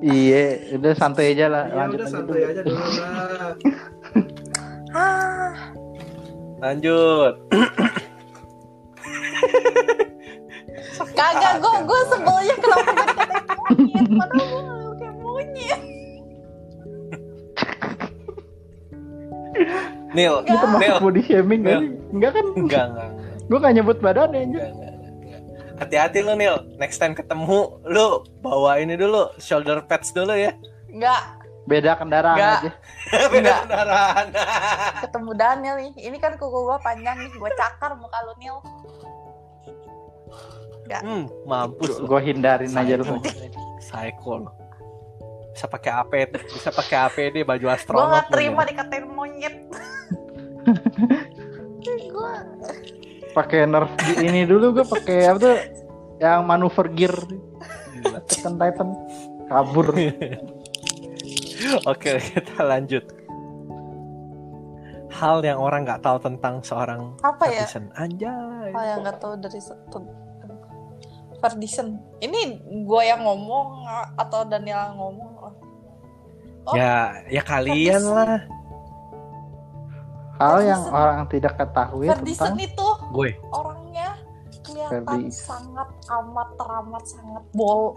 Iya, 0.00 0.76
udah 0.76 0.92
santai 0.96 1.32
aja 1.32 1.48
lah. 1.48 1.64
Lanjut 1.68 2.04
lanjut 2.04 2.24
dulu. 2.24 2.40
aja 2.40 2.62
dulu 2.64 2.84
lah. 3.00 3.52
Ah, 4.90 5.52
Lanjut. 6.60 7.34
kagak 11.10 11.54
gue 11.60 11.74
gue 11.84 12.00
sebelnya 12.08 12.54
kenapa 12.60 12.90
gue 12.92 13.06
dikatain 13.12 13.44
monyet 13.64 14.08
padahal 14.14 14.48
gue 14.80 14.94
kayak 14.96 15.16
monyet 15.18 15.80
Nil, 20.10 20.34
Enggak. 20.42 20.58
Termasuk 20.60 20.80
Nil. 20.82 20.98
body 21.00 21.22
shaming 21.22 21.60
Nil. 21.62 21.70
kan? 21.70 21.84
Enggak 22.10 22.30
kan? 22.34 22.46
Enggak, 22.56 22.84
enggak. 22.90 23.08
Gue 23.50 23.58
gak 23.58 23.74
nyebut 23.74 23.98
badannya 23.98 24.40
aja. 24.40 24.46
enggak, 24.46 24.68
enggak, 24.70 24.92
enggak. 24.92 25.78
Hati-hati 25.80 26.18
lu 26.20 26.34
Nil, 26.36 26.56
next 26.76 26.98
time 26.98 27.14
ketemu 27.14 27.58
lu 27.88 28.06
bawa 28.40 28.76
ini 28.78 28.94
dulu, 28.98 29.32
shoulder 29.40 29.80
pads 29.86 30.12
dulu 30.12 30.34
ya. 30.34 30.52
Enggak, 30.90 31.22
Beda 31.68 31.94
kendaraan 31.94 32.34
Enggak. 32.34 32.58
aja. 32.66 32.70
Beda 33.32 33.38
Enggak. 33.38 33.58
kendaraan. 33.68 34.26
ketemu 35.06 35.30
Daniel 35.38 35.76
nih 35.78 35.92
ini 36.10 36.16
kan 36.18 36.34
kuku 36.34 36.58
gue 36.66 36.78
panjang 36.82 37.16
nih 37.20 37.30
gue 37.30 37.50
cakar 37.54 37.94
muka 37.94 38.18
lu 38.26 38.34
Nil 38.42 38.58
hmm, 40.98 41.22
mampus. 41.46 42.02
Gue 42.02 42.20
hindarin 42.26 42.66
aja 42.74 42.94
Psycho. 42.98 43.06
lu. 43.06 43.16
Psycho. 43.78 44.34
Bisa 45.50 45.66
pakai 45.66 45.90
APD, 45.90 46.32
bisa 46.46 46.70
pakai 46.70 46.96
APD 47.10 47.36
baju 47.42 47.66
gue 47.66 47.74
astronot. 47.74 48.06
gak 48.06 48.26
lu, 48.30 48.32
terima 48.38 48.62
Nil. 48.62 48.68
dikatain 48.70 49.06
monyet 49.10 49.56
gue 51.86 52.32
Pakai 53.36 53.62
nerf 53.62 53.90
di 54.02 54.26
ini 54.26 54.42
dulu 54.42 54.74
gue 54.74 54.86
pakai 54.86 55.18
apa 55.30 55.38
tuh? 55.38 55.58
Yang 56.20 56.40
manuver 56.44 56.86
gear 56.92 57.14
Gila. 58.00 58.18
Titan 58.26 58.54
Titan 58.56 58.88
kabur. 59.46 59.86
Oke, 61.90 62.12
kita 62.18 62.64
lanjut. 62.64 63.04
Hal 65.10 65.44
yang 65.44 65.60
orang 65.60 65.84
nggak 65.84 66.00
tahu 66.00 66.16
tentang 66.22 66.64
seorang 66.64 67.12
apa 67.20 67.44
ya 67.52 67.68
Ferdinand. 67.68 67.92
Anjay. 67.98 68.70
hal 68.72 68.84
yang 68.88 69.00
gak 69.04 69.18
tahu 69.20 69.34
dari 69.36 69.60
Ferdinand 71.40 71.90
ini 72.24 72.40
gue 72.88 73.02
yang 73.04 73.20
ngomong 73.26 73.84
atau 74.16 74.48
Daniel 74.48 74.80
yang 74.80 74.96
ngomong 74.96 75.29
Oh, 76.68 76.74
ya, 76.76 77.24
ya 77.32 77.42
kalian 77.42 78.02
lah. 78.04 78.44
Hal 80.40 80.56
yang 80.64 80.82
orang 80.88 81.28
tidak 81.28 81.60
ketahui 81.60 82.08
Ferdison 82.08 82.56
tentang 82.56 82.64
itu 82.64 82.88
gue. 83.12 83.30
orangnya 83.52 84.16
kelihatan 84.64 85.28
sangat 85.28 85.88
amat 86.08 86.48
teramat 86.56 87.04
sangat 87.04 87.44
bol 87.52 87.92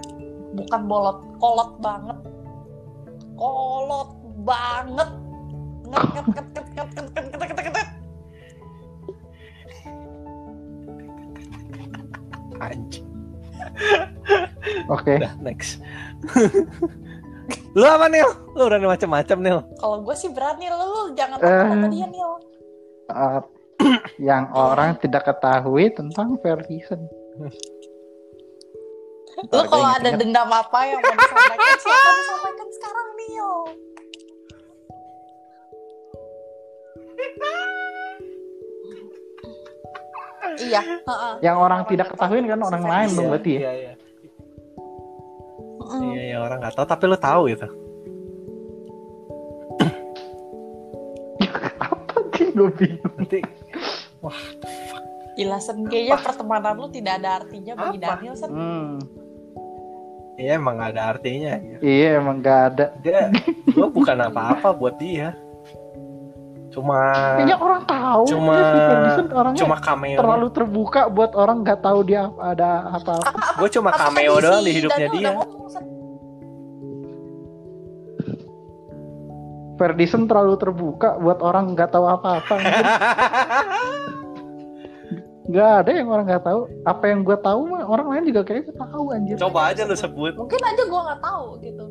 bukan 0.51 0.81
bolot 0.83 1.23
kolot 1.39 1.71
banget 1.79 2.19
kolot 3.39 4.11
banget 4.43 5.09
Oke. 14.89 15.15
Okay. 15.15 15.17
Next. 15.41 15.79
lu 17.73 17.83
apa 17.83 18.05
Nil? 18.05 18.29
Lu 18.53 18.63
udah 18.65 18.77
macam-macam 18.79 19.37
Nil. 19.39 19.59
kalau 19.75 19.97
gue 20.01 20.13
sih 20.13 20.29
berani 20.29 20.69
lu 20.69 21.11
jangan 21.13 21.37
Eh. 21.37 21.43
takut 21.43 21.67
sama 21.69 21.87
dia 21.89 22.07
Nil 22.07 22.31
Uh, 23.03 23.43
yang 24.31 24.47
orang 24.55 24.95
tidak 24.95 25.27
ketahui 25.27 25.91
tentang 25.91 26.39
Ferguson. 26.39 27.03
lu 29.43 29.63
kalau 29.67 29.83
ada 29.83 30.13
dendam 30.13 30.47
apa 30.47 30.79
yang 30.87 31.01
mau 31.01 31.11
disampaikan 31.11 31.77
silakan 31.77 32.13
disampaikan 32.15 32.67
sekarang 32.71 33.07
Nil 33.17 33.49
iya 40.59 40.81
heeh. 40.83 41.33
yang 41.41 41.57
orang 41.57 41.81
tidak 41.89 42.11
ketahui 42.13 42.43
kan 42.43 42.61
orang 42.61 42.83
lain 42.83 43.09
dong 43.15 43.27
berarti 43.31 43.51
ya. 43.51 43.59
Iya, 43.59 43.71
iya. 43.73 43.93
Mm. 45.83 46.11
Iya, 46.13 46.21
iya, 46.23 46.37
orang 46.39 46.57
nggak 46.63 46.75
tahu 46.75 46.85
tapi 46.87 47.03
lu 47.09 47.17
tahu 47.19 47.41
gitu. 47.51 47.67
Apa 51.83 52.19
sih 52.37 52.47
gue 52.55 52.69
bingung. 52.77 53.13
Nanti 53.19 53.39
wah, 54.23 54.39
fuck. 54.63 55.03
Gila 55.33 55.57
Sen, 55.57 55.83
kayaknya 55.89 56.21
pertemanan 56.21 56.77
lu 56.77 56.87
tidak 56.93 57.19
ada 57.19 57.41
artinya 57.41 57.73
bagi 57.73 57.97
Apa? 57.99 58.05
Daniel 58.15 58.35
Sen. 58.37 58.49
Hmm. 58.53 59.01
Iya 60.33 60.57
emang 60.57 60.81
gak 60.81 60.97
ada 60.97 61.03
artinya. 61.13 61.53
Iya 61.77 62.07
emang 62.17 62.41
gak 62.41 62.61
ada. 62.73 62.85
Dia, 63.05 63.29
gue 63.69 63.87
bukan 63.93 64.17
apa-apa 64.17 64.73
buat 64.73 64.97
dia. 64.97 65.37
Cuma, 66.73 66.99
Kayaknya 67.37 67.57
orang 67.61 67.81
tahu. 67.85 68.23
cuma, 68.33 68.57
orangnya 69.29 69.61
cuma 69.61 69.77
cameo. 69.77 70.17
terlalu 70.17 70.47
terbuka 70.49 71.01
buat 71.05 71.31
orang 71.37 71.61
nggak 71.61 71.79
tahu 71.85 71.99
dia 72.01 72.25
ada 72.41 72.89
apa-apa. 72.97 73.37
Gue 73.61 73.69
cuma 73.69 73.93
Apa 73.93 74.09
cameo 74.09 74.41
doang 74.41 74.65
di 74.65 74.71
hidupnya 74.73 75.07
dia. 75.13 75.31
Ferguson 79.77 80.25
terlalu 80.29 80.53
terbuka 80.57 81.17
buat 81.21 81.41
orang 81.41 81.77
nggak 81.77 81.89
tahu 81.93 82.05
apa-apa. 82.09 82.55
Nggak 85.43 85.71
ada 85.83 85.91
yang 85.91 86.07
orang 86.07 86.25
nggak 86.25 86.45
tahu. 86.47 86.61
Apa 86.87 87.03
yang 87.11 87.19
gue 87.27 87.35
tahu 87.35 87.67
mah 87.67 87.83
orang 87.83 88.07
lain 88.15 88.23
juga 88.31 88.47
kayaknya 88.47 88.73
tahu 88.79 89.11
anjir. 89.11 89.35
Coba 89.35 89.75
aja 89.75 89.83
lu 89.83 89.91
sebut. 89.91 90.33
Mungkin 90.39 90.55
aja 90.55 90.83
gue 90.87 91.01
nggak 91.03 91.19
tahu 91.19 91.45
gitu. 91.59 91.85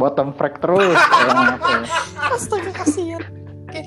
Bottom 0.00 0.32
frag 0.32 0.56
terus. 0.64 0.96
Apa 1.60 1.84
ya? 1.84 2.32
Astaga 2.32 2.72
kasihan. 2.72 3.20
Oke. 3.68 3.84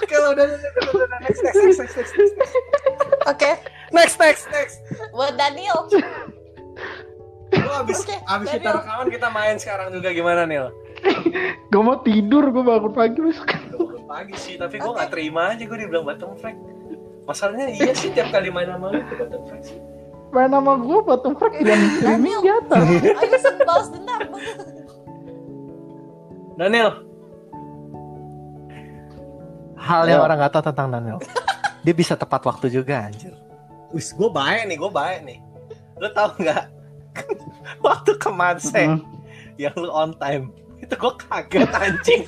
Oke, 0.00 0.14
udah, 0.16 0.32
udah, 0.32 0.44
udah, 0.48 0.70
udah, 0.80 0.92
udah, 0.96 1.18
next, 1.20 1.40
next, 1.44 1.60
next, 1.60 1.78
next, 1.78 1.94
next, 1.94 2.14
next, 2.16 2.34
Oke, 3.28 3.50
next, 3.92 4.16
next, 4.16 4.44
next. 4.48 4.76
buat 5.12 5.36
Daniel. 5.36 5.86
Lu 7.52 7.70
abis, 7.84 8.00
Oke, 8.00 8.16
abis 8.16 8.48
kita 8.56 8.70
rekaman 8.80 9.06
kita 9.12 9.28
main 9.28 9.56
sekarang 9.60 9.92
juga 9.92 10.08
gimana 10.10 10.48
Nil? 10.48 10.72
Gue 11.68 11.82
mau 11.84 12.00
tidur, 12.00 12.48
gue 12.48 12.64
bangun 12.64 12.92
pagi 12.96 13.20
besok. 13.20 13.60
Pagi 14.10 14.34
sih, 14.34 14.58
tapi 14.58 14.82
gue 14.82 14.90
gak 14.90 15.14
terima 15.14 15.54
aja 15.54 15.62
gue 15.62 15.78
dibilang 15.78 16.02
bottom 16.02 16.34
flag. 16.34 16.58
Masalahnya 17.22 17.70
iya 17.70 17.94
sih 17.94 18.10
tiap 18.10 18.34
kali 18.34 18.50
main 18.50 18.66
sama 18.66 18.90
lu 18.90 18.98
itu 18.98 19.14
bottom 19.14 19.42
flag 19.46 19.62
sih. 19.62 19.78
Main 20.30 20.50
nama 20.50 20.72
gue 20.74 20.98
bottom 21.00 21.32
frag 21.34 21.54
dan 21.62 21.78
streaming 21.94 22.38
di 22.38 22.50
atas. 22.50 22.82
Ayo 23.22 23.36
Sen, 23.38 23.54
balas 23.62 23.88
dendam. 23.90 24.20
Daniel. 26.54 26.90
Hal 29.78 30.02
yang 30.06 30.18
Ya. 30.18 30.24
orang 30.26 30.36
gak 30.38 30.52
tahu 30.52 30.64
tentang 30.66 30.88
Daniel. 30.90 31.18
Dia 31.80 31.94
bisa 31.94 32.18
tepat 32.18 32.42
waktu 32.42 32.66
juga 32.66 33.06
anjir. 33.06 33.30
Wis, 33.90 34.10
gue 34.10 34.26
baik 34.26 34.66
nih, 34.66 34.76
gue 34.76 34.90
baik 34.90 35.18
nih. 35.22 35.38
Lu 35.98 36.10
tau 36.10 36.34
nggak? 36.34 36.64
waktu 37.86 38.10
ke 38.18 38.30
Manse 38.30 38.74
Mm. 38.74 39.02
yang 39.54 39.74
lu 39.74 39.86
on 39.86 40.14
time 40.18 40.50
itu 40.78 40.94
gue 40.94 41.12
kaget 41.20 41.70
anjing. 41.70 42.22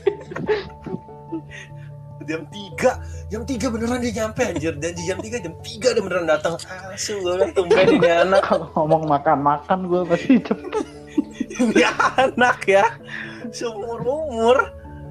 Jam 2.25 2.43
3 2.49 3.31
jam 3.31 3.43
3 3.43 3.75
beneran 3.75 3.99
dia 4.03 4.13
nyampe 4.23 4.43
anjir. 4.47 4.75
Dan 4.79 4.93
di 4.95 5.03
jam 5.07 5.19
3 5.19 5.45
jam 5.45 5.55
3 5.59 5.95
dia 5.95 6.03
beneran 6.03 6.27
datang. 6.27 6.55
Asu 6.93 7.19
gue 7.21 7.35
bilang 7.39 7.53
tumben 7.55 7.87
ini 7.99 8.11
anak. 8.11 8.43
Kalau 8.47 8.67
ngomong 8.75 9.03
makan-makan 9.11 9.79
gue 9.91 10.03
pasti 10.07 10.35
cepet. 10.43 10.73
ini 11.61 11.83
anak 12.19 12.59
ya. 12.65 12.85
Seumur 13.53 14.01
umur 14.03 14.59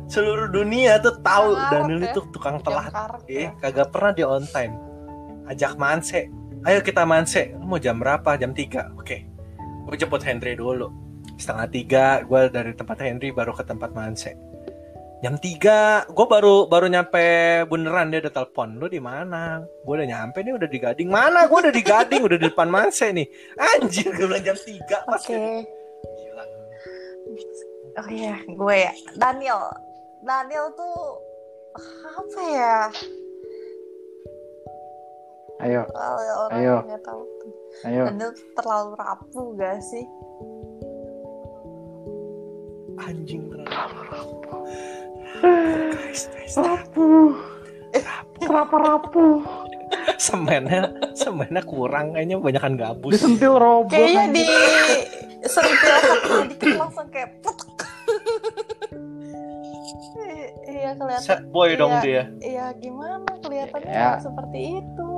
seluruh 0.08 0.50
dunia 0.52 1.00
tuh 1.00 1.20
tahu. 1.24 1.56
Daniel 1.72 2.00
karet 2.04 2.10
ya. 2.10 2.12
itu 2.12 2.22
tukang 2.34 2.58
telat. 2.64 2.92
eh 3.28 3.48
ya. 3.48 3.50
kagak 3.60 3.88
pernah 3.92 4.12
dia 4.16 4.28
on 4.28 4.46
time. 4.50 4.74
Ajak 5.48 5.76
manse. 5.76 6.32
Ayo 6.64 6.80
kita 6.86 7.04
manse. 7.04 7.54
Mau 7.60 7.82
jam 7.82 8.00
berapa? 8.00 8.38
Jam 8.40 8.56
3 8.56 8.98
oke. 8.98 9.18
Gue 9.88 9.96
jemput 9.98 10.24
Henry 10.24 10.56
dulu. 10.56 10.90
Setengah 11.36 11.68
tiga 11.74 12.06
gue 12.22 12.54
dari 12.54 12.72
tempat 12.78 13.02
Henry 13.02 13.34
baru 13.34 13.50
ke 13.58 13.66
tempat 13.66 13.98
manse 13.98 14.51
jam 15.22 15.38
3 15.38 16.10
gue 16.10 16.26
baru 16.26 16.66
baru 16.66 16.90
nyampe 16.90 17.22
beneran 17.70 18.10
dia 18.10 18.26
udah 18.26 18.34
telepon 18.34 18.82
lu 18.82 18.90
di 18.90 18.98
mana 18.98 19.62
gue 19.62 19.94
udah 19.94 20.10
nyampe 20.10 20.42
nih 20.42 20.58
udah 20.58 20.66
di 20.66 20.80
Gading 20.82 21.10
mana 21.14 21.46
gue 21.46 21.58
udah 21.62 21.74
di 21.74 21.84
Gading 21.86 22.26
udah 22.26 22.38
di 22.42 22.46
depan 22.50 22.66
manse 22.74 23.14
nih 23.14 23.30
anjir 23.54 24.10
gue 24.18 24.26
bilang 24.26 24.42
jam 24.42 24.58
3 24.58 24.82
pas 25.06 25.22
Oke. 25.22 25.38
Gila. 26.02 26.44
Oh 27.92 28.08
iya, 28.08 28.40
gue 28.48 28.76
ya. 28.88 28.92
Daniel. 29.20 29.62
Daniel 30.24 30.72
tuh 30.74 30.98
apa 32.08 32.42
ya? 32.50 32.80
Ayo, 35.62 35.86
orang 36.50 36.58
Ayo. 36.58 36.76
tahu. 37.06 37.22
ayo. 37.86 38.04
Daniel 38.10 38.32
terlalu 38.58 38.92
rapuh 38.98 39.48
gak 39.60 39.78
sih? 39.86 40.08
anjing 43.08 43.44
terlalu 43.50 44.34
guys 44.46 45.11
Rapuh. 46.52 47.32
Kenapa 48.42 48.76
rapuh? 48.78 49.40
semennya 50.16 50.88
semennya 51.14 51.60
kurang 51.62 52.16
kayaknya 52.16 52.40
banyakan 52.40 52.80
gabus 52.80 53.12
Disentil 53.12 53.60
robot. 53.60 53.92
Kayaknya 53.92 54.24
di 54.32 54.46
sentil 55.44 55.96
dikit 56.48 56.80
langsung 56.80 57.08
kayak 57.12 57.30
putek. 57.44 57.70
I- 60.22 60.54
iya 60.70 60.92
kelihatan. 60.96 61.24
set 61.24 61.42
boy 61.50 61.76
dong 61.76 61.92
Iya. 61.98 62.04
dia 62.04 62.24
Iya 62.40 62.66
gimana 62.78 63.32
kelihatannya 63.42 63.92
Ya. 63.92 64.16
seperti 64.22 64.60
itu. 64.80 65.12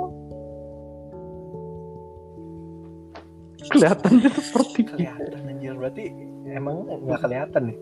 Kelihatannya 3.63 4.29
seperti 4.33 4.79
kelihatan 4.83 5.39
anjir 5.45 5.73
berarti 5.75 6.03
emang 6.49 6.75
nggak 7.03 7.19
kelihatan 7.21 7.61
nih 7.69 7.77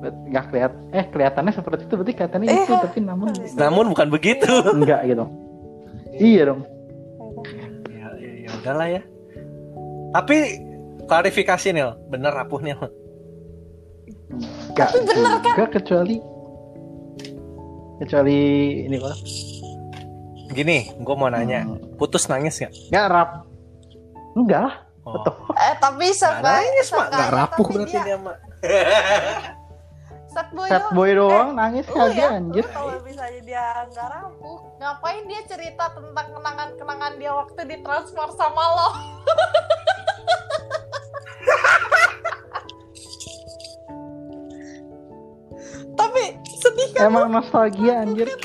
Nggak 0.00 0.44
kelihatan. 0.46 0.80
Eh, 0.90 1.04
kelihatannya 1.06 1.52
seperti 1.52 1.82
itu. 1.84 1.94
Berarti 1.94 2.12
kelihatannya 2.14 2.46
Iya. 2.46 2.62
itu. 2.62 2.74
Tapi 2.74 2.98
namun 3.00 3.28
namun 3.62 3.84
bukan 3.88 4.08
begitu 4.08 4.48
enggak 4.66 5.00
gitu. 5.04 5.24
Iya 6.12 6.42
dong. 6.46 6.60
ya, 7.88 8.08
ya, 8.16 8.30
ya 8.42 8.50
udahlah 8.54 8.88
ya 8.90 9.02
tapi 10.10 10.36
klarifikasi 11.02 11.70
Nil 11.70 11.94
bener 12.06 12.30
rapuh 12.30 12.58
Nil 12.58 12.76
Enggak 14.68 14.90
bener 14.92 15.14
kan? 15.14 15.30
juga 15.46 15.64
kecuali 15.70 16.16
kecuali 17.96 18.38
ini 18.84 18.96
kok. 18.96 19.16
gini 20.50 20.90
gue 20.92 21.14
mau 21.14 21.28
nanya 21.28 21.62
Hmm. 21.62 21.78
putus 21.94 22.26
nangis 22.26 22.58
nggak 22.58 22.74
Enggak 22.90 23.06
rap. 23.08 23.30
Enggak 24.34 24.60
lah. 24.62 24.74
oh. 25.00 25.12
Betul. 25.14 25.34
Eh 25.54 25.74
tapi 25.76 26.04
Nggak 26.04 26.16
seenggaknya 26.16 26.58
nangis 26.66 26.88
mak 26.90 27.06
nggak 27.08 27.30
rapuh 27.30 27.66
berarti 27.66 27.92
dia 27.92 28.02
dia 28.02 28.16
mak 28.18 28.36
sad 30.30 30.48
boy 30.50 30.68
Sad 30.68 30.84
boy 30.90 31.10
doang 31.12 31.48
nangis 31.52 31.86
Lu 31.86 31.94
kagak 31.94 32.16
ya, 32.16 32.28
anjir. 32.32 32.64
kalau 32.70 32.96
misalnya 33.02 33.40
dia 33.42 33.64
nggak 33.86 34.08
rapuh, 34.08 34.58
ngapain 34.78 35.22
dia 35.26 35.40
cerita 35.44 35.84
tentang 35.90 36.26
kenangan-kenangan 36.30 37.12
dia 37.18 37.32
waktu 37.34 37.60
ditransfer 37.66 38.28
sama 38.32 38.64
lo? 38.70 38.88
Tapi 45.98 46.22
sedih 46.48 46.88
kan? 46.94 47.02
Emang 47.10 47.26
nostalgia 47.30 47.94
anjir. 48.02 48.26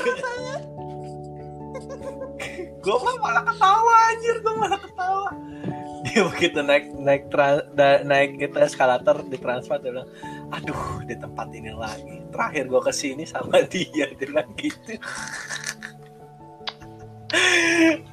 gue 2.86 2.94
mah 2.94 3.16
malah 3.18 3.42
ketawa 3.42 3.94
anjir 4.14 4.36
gue 4.38 4.54
malah 4.54 4.78
ketawa 4.78 5.26
dia 6.06 6.22
begitu 6.22 6.58
naik 6.62 6.86
naik 6.94 7.26
tra- 7.26 7.66
da- 7.74 8.06
naik 8.06 8.38
itu 8.38 8.54
eskalator 8.62 9.26
di 9.26 9.34
transfer 9.34 9.82
dia 9.82 9.90
bilang 9.90 10.10
aduh 10.54 11.02
di 11.06 11.14
tempat 11.18 11.50
ini 11.54 11.72
lagi. 11.74 12.22
Terakhir 12.30 12.64
gue 12.70 12.80
ke 12.82 12.92
sini 12.94 13.24
sama 13.26 13.62
dia 13.66 14.06
bilang 14.14 14.50
gitu. 14.58 14.98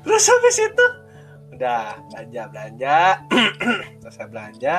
Terus 0.04 0.24
habis 0.26 0.58
itu 0.58 0.86
udah 1.54 1.98
belanja 2.10 2.42
belanja. 2.50 2.98
Selesai 4.02 4.28
belanja 4.30 4.76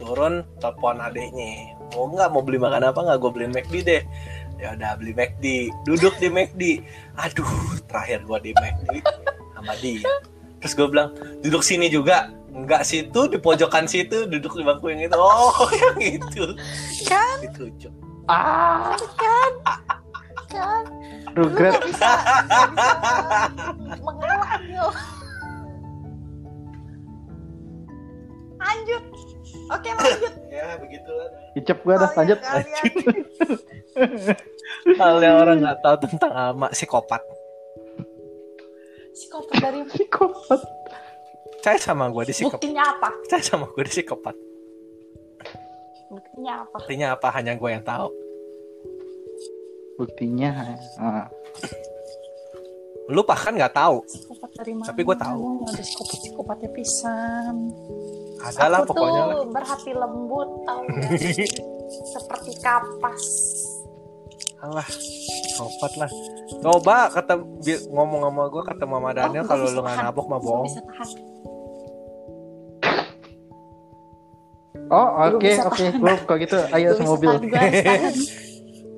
turun 0.00 0.44
telepon 0.60 0.96
adiknya. 1.00 1.76
Mau 1.92 2.08
nggak 2.08 2.28
mau 2.32 2.40
beli 2.40 2.56
makan 2.56 2.88
apa 2.88 3.00
nggak 3.04 3.18
gue 3.20 3.30
beliin 3.30 3.52
McD 3.52 3.74
deh. 3.84 4.02
Ya 4.60 4.76
udah 4.76 4.96
beli 5.00 5.12
McD 5.16 5.72
duduk 5.88 6.16
di 6.20 6.28
McD 6.28 6.62
aduh 7.16 7.80
terakhir 7.88 8.24
gua 8.28 8.40
di 8.40 8.52
McD 8.56 9.00
sama 9.56 9.72
dia. 9.80 10.04
Terus 10.60 10.72
gue 10.76 10.86
bilang 10.88 11.16
duduk 11.40 11.64
sini 11.64 11.88
juga 11.88 12.28
enggak 12.50 12.82
situ 12.82 13.20
di 13.26 13.38
pojokan 13.38 13.86
situ 13.86 14.26
duduk 14.26 14.52
di 14.52 14.62
bangku 14.62 14.90
yang 14.90 15.02
itu 15.02 15.14
oh 15.14 15.54
yang 15.82 15.96
itu 15.98 16.44
Kan, 17.04 17.36
ditunjuk 17.40 17.92
Ah, 18.26 18.94
kan, 19.18 19.52
kan. 20.46 20.84
Lu 21.34 21.46
regret. 21.46 21.74
gak 21.74 21.82
bisa, 21.82 22.10
bisa 22.70 22.90
mengelak 23.98 24.62
yo. 24.66 24.86
Lanjut. 28.56 29.02
Oke 29.68 29.88
lanjut. 29.90 30.32
ya 30.46 30.78
begitulah 30.78 31.26
Icep 31.54 31.78
gua 31.82 31.94
dah 31.96 32.06
Oh, 32.06 32.10
iya, 32.12 32.18
lanjut. 32.22 32.38
kalian. 32.38 32.84
hal 34.94 35.16
yang 35.18 35.36
orang 35.36 35.56
nggak 35.58 35.78
tahu 35.80 35.96
tentang 36.04 36.30
ama 36.30 36.66
psikopat 36.70 37.22
Psikopat 39.10 39.56
dari 39.58 39.80
Psikopat. 39.86 40.60
Percaya 41.60 41.76
sama 41.76 42.08
gue 42.08 42.24
di 42.24 42.32
psikopat. 42.32 42.56
buktinya 42.56 42.84
apa? 42.88 43.08
Percaya 43.20 43.44
sama 43.44 43.64
gue 43.68 43.82
di 43.84 43.92
psikopat. 43.92 44.36
Buktinya 46.08 46.52
apa? 46.64 46.76
Artinya 46.80 47.06
apa? 47.12 47.28
Hanya 47.36 47.52
gue 47.52 47.68
yang 47.68 47.84
tahu. 47.84 48.08
Buktinya. 49.94 50.50
ah. 50.96 51.28
Lu 53.06 53.20
bahkan 53.22 53.52
nggak 53.52 53.76
tahu. 53.76 54.00
Psikopat 54.08 54.50
dari 54.56 54.72
mana? 54.72 54.88
Tapi 54.88 55.00
gua 55.02 55.16
tahu. 55.18 55.66
Ada 55.66 55.82
psikopat 55.82 56.16
psikopatnya 56.16 56.70
pisan. 56.72 57.56
Ada 58.40 58.64
lah 58.64 58.80
Aku 58.80 58.88
pokoknya. 58.88 59.22
tuh 59.28 59.44
berhati 59.52 59.92
lembut 59.92 60.48
tau 60.64 60.80
gak? 60.80 61.12
Seperti 62.14 62.52
kapas. 62.56 63.26
Alah, 64.60 64.88
sopat 65.52 65.92
lah. 65.98 66.10
Coba 66.62 67.12
kata 67.12 67.36
ngomong 67.90 68.24
sama 68.24 68.42
gue 68.48 68.62
kata 68.64 68.84
Mama 68.84 69.12
Daniel 69.12 69.44
Oh, 69.44 69.48
kalau 69.48 69.68
lu 69.68 69.80
nggak 69.80 69.98
nabok 70.00 70.24
mah 70.24 70.40
bohong. 70.40 70.64
Bisa 70.64 70.80
tahan. 70.80 71.08
Oh 74.90 75.08
oke 75.24 75.46
oke. 75.64 75.84
Gue 75.94 76.14
kalau 76.20 76.38
gitu 76.38 76.56
ayo 76.68 76.88
semobil. 76.92 77.30
harus 77.30 77.46
tahan. 77.80 78.14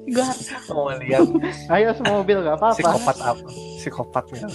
Mau 0.69 0.91
lihat 0.91 1.23
Ayo 1.71 1.95
semobil 1.95 2.43
gak 2.43 2.59
apa-apa. 2.59 2.75
psikopat 2.75 3.17
apa? 3.23 3.49
Psikopatnya. 3.79 4.49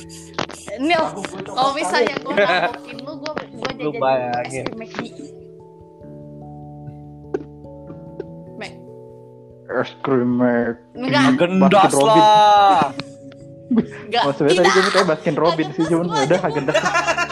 Nil, 0.77 1.03
kalau 1.47 1.71
misalnya 1.71 2.19
gue 2.19 2.33
nabokin 2.35 2.97
lu, 3.07 3.13
gue 3.15 3.31
gue 3.55 3.71
Lu 3.79 3.89
jajan 3.89 4.01
bayangin. 4.01 4.65
es 4.65 4.67
krim 4.67 4.77
McD. 4.77 5.17
Mac, 8.53 8.73
Es 9.73 9.91
krim 10.01 10.31
Mac. 10.35 10.75
enggak, 10.93 11.23
Gendas 11.37 11.93
lah. 11.95 12.91
enggak, 13.71 14.23
sebenarnya 14.33 14.57
tadi 14.59 14.69
gue 14.69 14.83
minta 14.83 15.01
Baskin 15.05 15.35
Robin 15.35 15.67
sih 15.71 15.83
cuman 15.85 16.05
Hagen-Dazs 16.11 16.83
udah 16.83 16.93
gua 16.99 17.26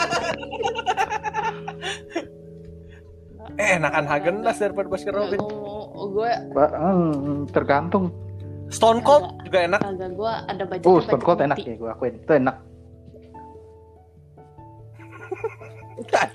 Eh, 3.55 3.79
enakan 3.79 4.05
Hagendas 4.07 4.57
daripada 4.59 4.87
Baskin 4.91 5.15
Robin. 5.15 5.39
gue 5.95 6.31
hmm, 6.53 7.49
tergantung. 7.55 8.11
Stone 8.67 8.99
Cold 9.05 9.45
juga 9.45 9.59
enak. 9.69 9.79
kagak 9.79 10.11
gue 10.17 10.33
ada 10.49 10.63
budget. 10.65 10.87
Oh 10.89 10.99
Stone 10.99 11.23
Cold 11.23 11.39
enak 11.45 11.57
ya 11.61 11.75
gue 11.77 11.89
akuin 11.89 12.15
itu 12.17 12.33
enak. 12.35 12.55
Enggak, 15.95 16.29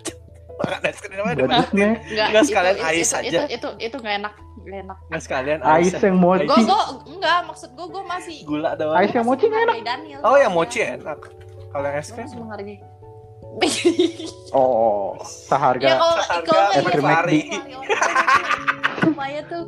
Nggak, 2.30 2.44
sekalian 2.44 2.76
itu, 2.76 2.84
ais 2.84 3.08
itu, 3.08 3.16
aja. 3.16 3.28
Itu 3.28 3.40
itu 3.48 3.68
itu 3.80 3.96
nggak 3.96 4.14
enak, 4.20 4.34
nggak 4.60 4.80
enak. 4.84 4.98
Nggak 5.08 5.22
sekalian 5.24 5.60
ais 5.64 5.92
yang 5.96 6.16
mochi. 6.20 6.44
Gue 6.44 6.60
gue 6.64 6.82
enggak 7.16 7.38
maksud 7.48 7.70
gue 7.72 7.86
gue 7.88 8.04
masih 8.04 8.36
Gula 8.44 8.70
doang. 8.76 8.96
Ais 9.00 9.12
yang 9.12 9.26
mochi 9.26 9.44
nggak 9.48 9.62
enak. 9.64 9.76
Oh, 10.20 10.36
yang 10.36 10.52
mochi 10.52 10.78
enak. 10.84 11.20
Kalau 11.70 11.86
yang 11.86 12.02
es 12.02 12.10
krim 12.12 12.28
menghargai. 12.36 12.76
Oh 14.50 15.14
seharga. 15.22 15.86
ya 15.86 15.94
kalau 15.94 16.16
kalau 16.42 16.70
es 16.74 16.84
krim 16.90 17.06
McD. 17.06 17.32
ya, 17.46 17.60
Supaya 19.06 19.40
tuh 19.46 19.64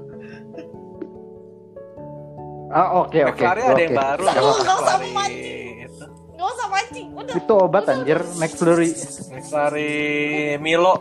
Ah 2.72 3.04
oke 3.04 3.18
oke. 3.28 3.36
McFlurry 3.36 3.62
ada 3.68 3.82
yang 3.84 3.94
baru. 3.94 4.24
Apa-apa. 4.32 4.74
usah 4.80 4.96
itu. 5.28 6.04
nggak 6.32 6.48
usah 6.56 6.66
mancing, 6.72 7.08
udah. 7.12 7.34
Itu 7.36 7.52
obat 7.52 7.84
anjir 7.84 8.18
McFlurry. 8.40 8.90
McFlurry 9.28 9.92
Milo. 10.56 10.94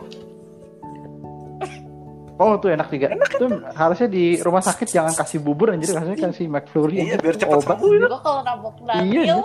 Oh 2.36 2.60
tuh 2.60 2.76
enak 2.76 2.92
juga. 2.92 3.16
Itu 3.16 3.46
harusnya 3.72 4.08
di 4.10 4.36
rumah 4.44 4.60
sakit 4.60 4.84
jangan 4.84 5.16
kasih 5.16 5.40
bubur 5.40 5.72
anjir 5.72 5.96
harusnya 5.96 6.18
kasih 6.20 6.44
McFlurry. 6.52 7.08
Iya, 7.08 7.16
biar 7.16 7.36
cepat 7.40 7.56
obat. 7.56 7.76
sembuh. 7.80 7.90
Gue 8.04 8.20
kalau 8.20 8.40
nabok 8.44 8.76
Daniel, 8.84 9.24
Iya, 9.24 9.36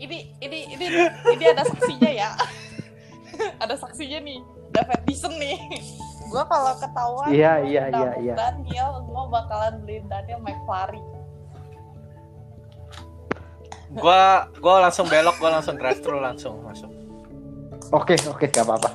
ini 0.00 0.18
ini 0.40 0.58
ini 0.72 0.86
ini 1.36 1.44
ada 1.44 1.62
saksinya 1.68 2.10
ya. 2.10 2.30
ada 3.62 3.74
saksinya 3.74 4.18
nih, 4.20 4.38
David 4.70 5.00
Dyson 5.06 5.34
nih. 5.36 5.58
Gue 6.28 6.44
kalau 6.44 6.76
ketahuan 6.76 7.32
Iya, 7.32 7.52
iya, 7.64 7.82
iya, 7.88 8.10
iya. 8.20 8.34
Daniel, 8.36 9.00
gue 9.00 9.22
bakalan 9.32 9.80
beliin 9.80 10.04
Daniel 10.12 10.36
McFlurry. 10.44 11.00
Gua 13.88 14.44
gua 14.60 14.84
langsung 14.84 15.08
belok, 15.08 15.40
gua 15.40 15.56
langsung 15.56 15.80
drive 15.80 16.04
thru 16.04 16.20
langsung 16.20 16.60
masuk. 16.60 16.92
Oke 17.88 18.20
oke 18.28 18.44
gak 18.52 18.68
apa-apa. 18.68 18.92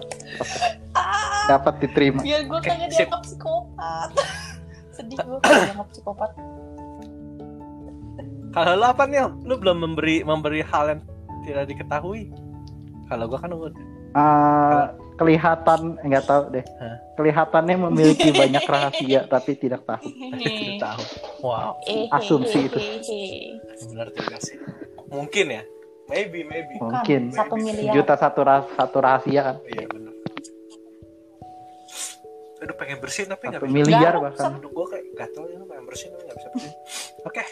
Ah, 0.93 1.49
Dapat 1.49 1.81
diterima. 1.81 2.21
biar 2.21 2.45
gue 2.45 2.59
Oke, 2.61 2.69
kagak 2.69 2.93
dianggap 2.93 3.21
psikopat. 3.25 4.09
Sedih 4.95 5.17
gue 5.17 5.39
kalau 5.41 5.61
dianggap 5.65 5.89
psikopat. 5.89 6.29
Kalau 8.53 8.71
lu 8.77 8.85
apa 8.85 9.03
nih? 9.09 9.25
Lu 9.41 9.57
belum 9.57 9.77
memberi 9.81 10.21
memberi 10.21 10.61
hal 10.61 10.93
yang 10.93 11.01
tidak 11.41 11.65
diketahui. 11.73 12.29
Kalau 13.09 13.25
gua 13.25 13.39
kan 13.41 13.49
udah. 13.49 13.73
Eh, 14.13 14.83
kelihatan 15.13 15.97
nggak 15.99 16.23
tahu 16.23 16.43
deh. 16.51 16.65
Hah? 16.77 16.97
Kelihatannya 17.13 17.77
memiliki 17.83 18.29
banyak 18.41 18.61
rahasia 18.63 19.25
tapi 19.25 19.53
tidak 19.53 19.81
tahu. 19.83 20.05
Tidak 20.05 20.77
tahu. 20.77 21.01
Wow, 21.41 21.77
Eh, 21.85 22.05
Asumsi 22.09 22.65
itu. 22.65 22.77
benar 23.89 24.09
juga 24.11 24.37
sih. 24.39 24.57
Mungkin 25.07 25.45
ya. 25.51 25.63
Maybe, 26.03 26.43
maybe. 26.43 26.77
Mungkin 26.77 27.31
Satu 27.31 27.55
miliar. 27.55 27.93
juta 27.95 28.13
satu 28.13 28.41
ras 28.43 28.65
satu 28.75 28.97
rahasia 28.99 29.41
kan. 29.43 29.57
Iya 29.65 29.85
benar. 29.87 30.13
Aduh 32.59 32.75
pengen 32.75 32.97
bersihin 32.99 33.27
tapi 33.27 33.43
nggak 33.49 33.61
bisa. 33.61 33.73
miliar 33.73 34.13
Garuk, 34.13 34.21
bahkan. 34.29 34.51
Aduh 34.55 34.71
gua 34.71 34.85
kayak 34.87 35.05
gatel 35.15 35.43
ya 35.47 35.57
pengen 35.59 35.85
bersihin 35.85 36.11
tapi 36.11 36.23
nggak 36.23 36.37
bisa 36.37 36.49
bersihin. 36.49 36.75
Oke. 37.23 37.43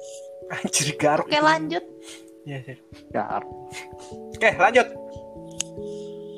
Anjir 0.54 0.88
garuk. 0.94 1.26
Oke 1.26 1.38
lanjut. 1.38 1.84
Iya. 2.44 2.58
Ya, 3.08 3.24
Oke, 4.36 4.50
lanjut. 4.54 4.88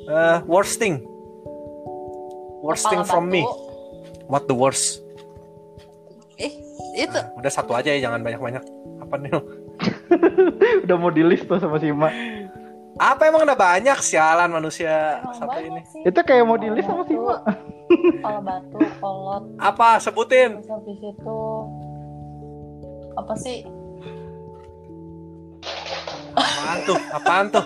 Eh, 0.07 0.37
worst 0.45 0.79
thing. 0.79 1.03
Worst 2.59 2.87
thing 2.87 3.01
Kepala 3.01 3.11
from 3.11 3.27
me. 3.27 3.43
batu. 3.43 3.55
What 4.25 4.43
the 4.45 4.55
worst? 4.55 5.03
Eh, 6.37 6.51
itu 6.97 7.11
Nah, 7.11 7.31
udah 7.35 7.51
satu 7.51 7.71
aja 7.73 7.91
ya, 7.91 7.99
jangan 8.01 8.21
banyak-banyak. 8.21 8.63
Apa 8.99 9.15
nih? 9.17 9.31
udah 10.83 10.95
mau 10.95 11.11
di 11.11 11.21
list 11.21 11.45
tuh 11.45 11.59
sama 11.59 11.77
si 11.77 11.91
Ma. 11.91 12.09
Apa 12.97 13.29
emang 13.29 13.45
udah 13.45 13.53
banyak 13.53 13.93
sialan 13.99 14.49
manusia 14.49 15.21
emang 15.21 15.35
satu 15.37 15.53
banyak 15.53 15.69
ini? 15.69 15.81
sih. 15.85 16.01
Itu 16.03 16.19
kayak 16.19 16.43
mau 16.43 16.57
di 16.57 16.69
list 16.69 16.87
sama 16.87 17.03
si 17.03 17.13
Ma. 17.13 17.37
Kepala 17.87 18.39
batu, 18.41 18.77
kolot, 18.97 19.43
Apa? 19.57 19.99
Sebutin. 19.99 20.59
terus 20.59 20.67
habis 20.67 20.99
itu 20.99 21.39
apa 23.13 23.33
sih? 23.35 23.57
Apaan 26.33 26.77
tuh? 26.83 26.99
Apaan 27.11 27.45
tuh? 27.49 27.65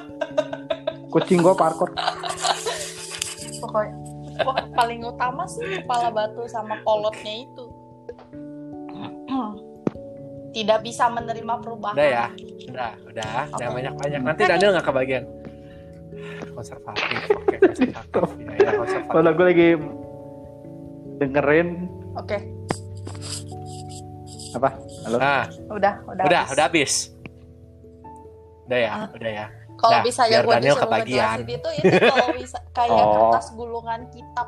Kucing 1.11 1.43
gua 1.43 1.53
parkour. 1.53 1.91
Pokoknya 3.61 3.93
paling 4.73 5.03
utama 5.05 5.43
sih 5.45 5.83
kepala 5.83 6.09
batu 6.09 6.47
sama 6.47 6.79
kolotnya 6.81 7.45
itu. 7.45 7.65
Tidak 10.55 10.79
bisa 10.81 11.07
menerima 11.07 11.53
perubahan. 11.61 11.95
Udah 11.95 12.07
ya. 12.07 12.25
Udah, 12.71 12.91
udah. 13.05 13.31
Jangan 13.59 13.73
banyak-banyak. 13.75 14.19
Nanti 14.23 14.41
Daniel 14.47 14.71
nggak 14.75 14.87
kebagian. 14.87 15.23
Konservatif. 16.51 17.07
Oke, 17.31 17.55
konservatif. 17.59 18.29
Ya, 18.59 18.67
ya, 18.67 18.71
konservatif. 18.75 19.11
Kalau 19.11 19.31
gue 19.31 19.45
lagi 19.47 19.69
dengerin 21.21 21.67
Oke, 22.11 22.37
apa? 24.51 24.69
Halo. 25.07 25.15
Nah, 25.15 25.47
udah, 25.71 25.93
udah. 26.11 26.23
udah, 26.27 26.41
habis. 26.43 26.51
udah 26.51 26.65
habis. 26.67 26.93
Udah 28.67 28.79
ya, 28.79 28.91
Ah. 28.91 29.07
udah 29.15 29.31
ya. 29.31 29.47
Kalau 29.81 29.91
Dah, 29.91 30.03
bisa 30.03 30.21
ya 30.23 30.29
biar 30.31 30.43
gue 30.43 30.53
Daniel 30.53 30.69
disuruh 30.69 30.83
kebagian. 30.85 31.37
ngejelasin 31.41 31.49
itu, 31.51 31.69
itu 31.73 32.05
kalau 32.05 32.29
bisa 32.37 32.59
kayak 32.77 33.01
Oh. 33.01 33.11
kertas 33.11 33.47
gulungan 33.51 34.01
kitab. 34.07 34.47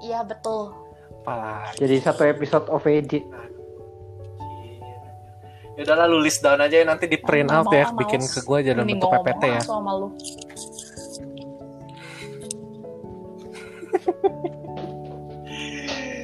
Iya 0.00 0.20
betul. 0.22 0.62
Apalagi. 1.20 1.76
Jadi 1.76 1.94
satu 2.00 2.22
episode 2.24 2.66
OVJ. 2.68 3.12
Ya 5.72 5.84
udahlah 5.84 6.06
lu 6.06 6.18
list 6.18 6.40
down 6.40 6.58
aja 6.58 6.74
ya 6.74 6.84
nanti 6.84 7.06
di 7.06 7.14
print 7.16 7.46
out 7.48 7.70
ya, 7.70 7.86
bikin 7.92 8.18
ke 8.20 8.42
gua 8.42 8.58
aja 8.58 8.74
dalam 8.74 8.82
bentuk 8.84 9.06
PPT 9.08 9.42
ya. 9.48 9.62
sama 9.62 9.94
lu. 9.94 10.10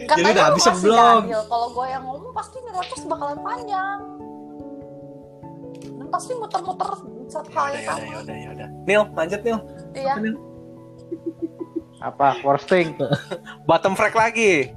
Jadi 0.05 0.07
Katanya 0.07 0.31
udah 0.31 0.43
lu 0.43 0.49
habis 0.51 0.65
masih 0.65 0.83
belum? 0.83 1.21
Daniel. 1.23 1.43
Kalau 1.47 1.69
gue 1.71 1.87
yang 1.89 2.05
ngomong 2.05 2.33
pasti 2.33 2.57
ngerocos 2.61 3.03
bakalan 3.07 3.39
panjang. 3.41 4.01
Pasti 6.15 6.31
muter-muter 6.39 6.91
satu 7.27 7.51
hal 7.51 7.75
yang 7.75 7.83
ya 7.83 7.83
udah, 7.83 7.97
sama. 7.99 8.07
ya 8.07 8.19
udah, 8.23 8.37
ya 8.39 8.49
udah. 8.55 8.69
Nil, 8.87 9.03
lanjut 9.19 9.41
Nil. 9.43 9.59
Iya. 9.99 10.15
Apa? 11.99 12.29
Worst 12.47 12.71
thing? 12.71 12.95
Bottom 13.69 13.99
frag 13.99 14.15
lagi. 14.15 14.71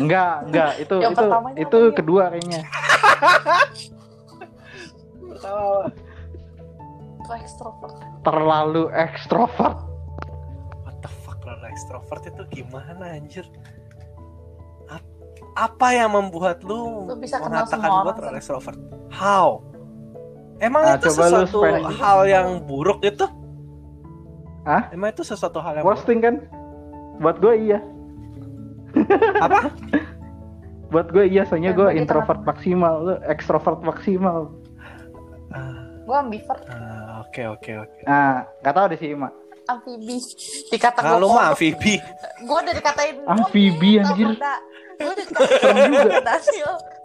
Enggak, 0.00 0.48
enggak. 0.48 0.72
Itu 0.88 0.96
Yang 1.04 1.12
itu 1.12 1.24
itu 1.60 1.76
apa 1.76 1.92
kedua 1.92 2.22
kayaknya. 2.32 2.62
Itu 7.20 7.30
ekstrovert. 7.36 7.94
Terlalu 8.24 8.84
ekstrovert. 8.96 9.76
What 10.88 10.96
the 11.04 11.10
fuck 11.20 11.44
Rara 11.44 11.68
extrovert 11.68 12.24
itu 12.24 12.42
gimana 12.48 13.12
anjir? 13.12 13.44
Ap- 14.88 15.04
Apa 15.52 15.92
yang 15.92 16.16
membuat 16.16 16.64
lu, 16.64 17.12
Lu 17.12 17.16
bisa 17.20 17.36
kenal 17.38 17.68
mengatakan 17.68 17.90
orang, 17.92 18.16
terlalu 18.16 18.36
extrovert? 18.40 18.78
How? 19.12 19.60
Emang 20.64 20.82
nah, 20.88 20.96
itu 20.96 21.12
sesuatu 21.12 21.60
hal 22.00 22.18
yang 22.24 22.48
buruk 22.64 23.04
itu? 23.04 23.28
Hah? 24.64 24.88
Emang 24.96 25.12
itu 25.12 25.20
sesuatu 25.20 25.60
hal 25.60 25.76
yang 25.76 25.84
Posting 25.84 26.24
kan? 26.24 26.40
Buat 27.20 27.36
gue 27.44 27.54
iya. 27.68 27.78
Apa? 29.44 29.68
Buat 30.92 31.12
gue 31.12 31.28
iya, 31.28 31.44
soalnya 31.44 31.76
gue 31.76 31.92
introvert 31.92 32.40
maksimal, 32.48 32.94
lu 33.04 33.14
ekstrovert 33.28 33.84
maksimal. 33.84 34.56
Uh, 35.52 36.00
gue 36.08 36.16
ambivert. 36.16 36.64
Ah, 36.72 37.20
oke 37.28 37.60
oke 37.60 37.70
oke. 37.84 38.00
Nah, 38.08 38.48
nggak 38.64 38.72
tahu 38.72 38.86
deh 38.88 38.98
sih 38.98 39.12
Mak. 39.12 39.32
Amfibi. 39.68 40.16
Dikata 40.72 41.00
gue. 41.00 41.08
Kalau 41.12 41.28
mah 41.32 41.52
amfibi. 41.52 42.00
Gue 42.44 42.58
udah 42.64 42.74
dikatain. 42.76 43.16
Amfibi 43.28 43.90
anjir. 44.00 44.32
Gue 44.96 45.10
udah 45.12 45.24
dikatain 45.28 45.76
juga. 45.92 46.20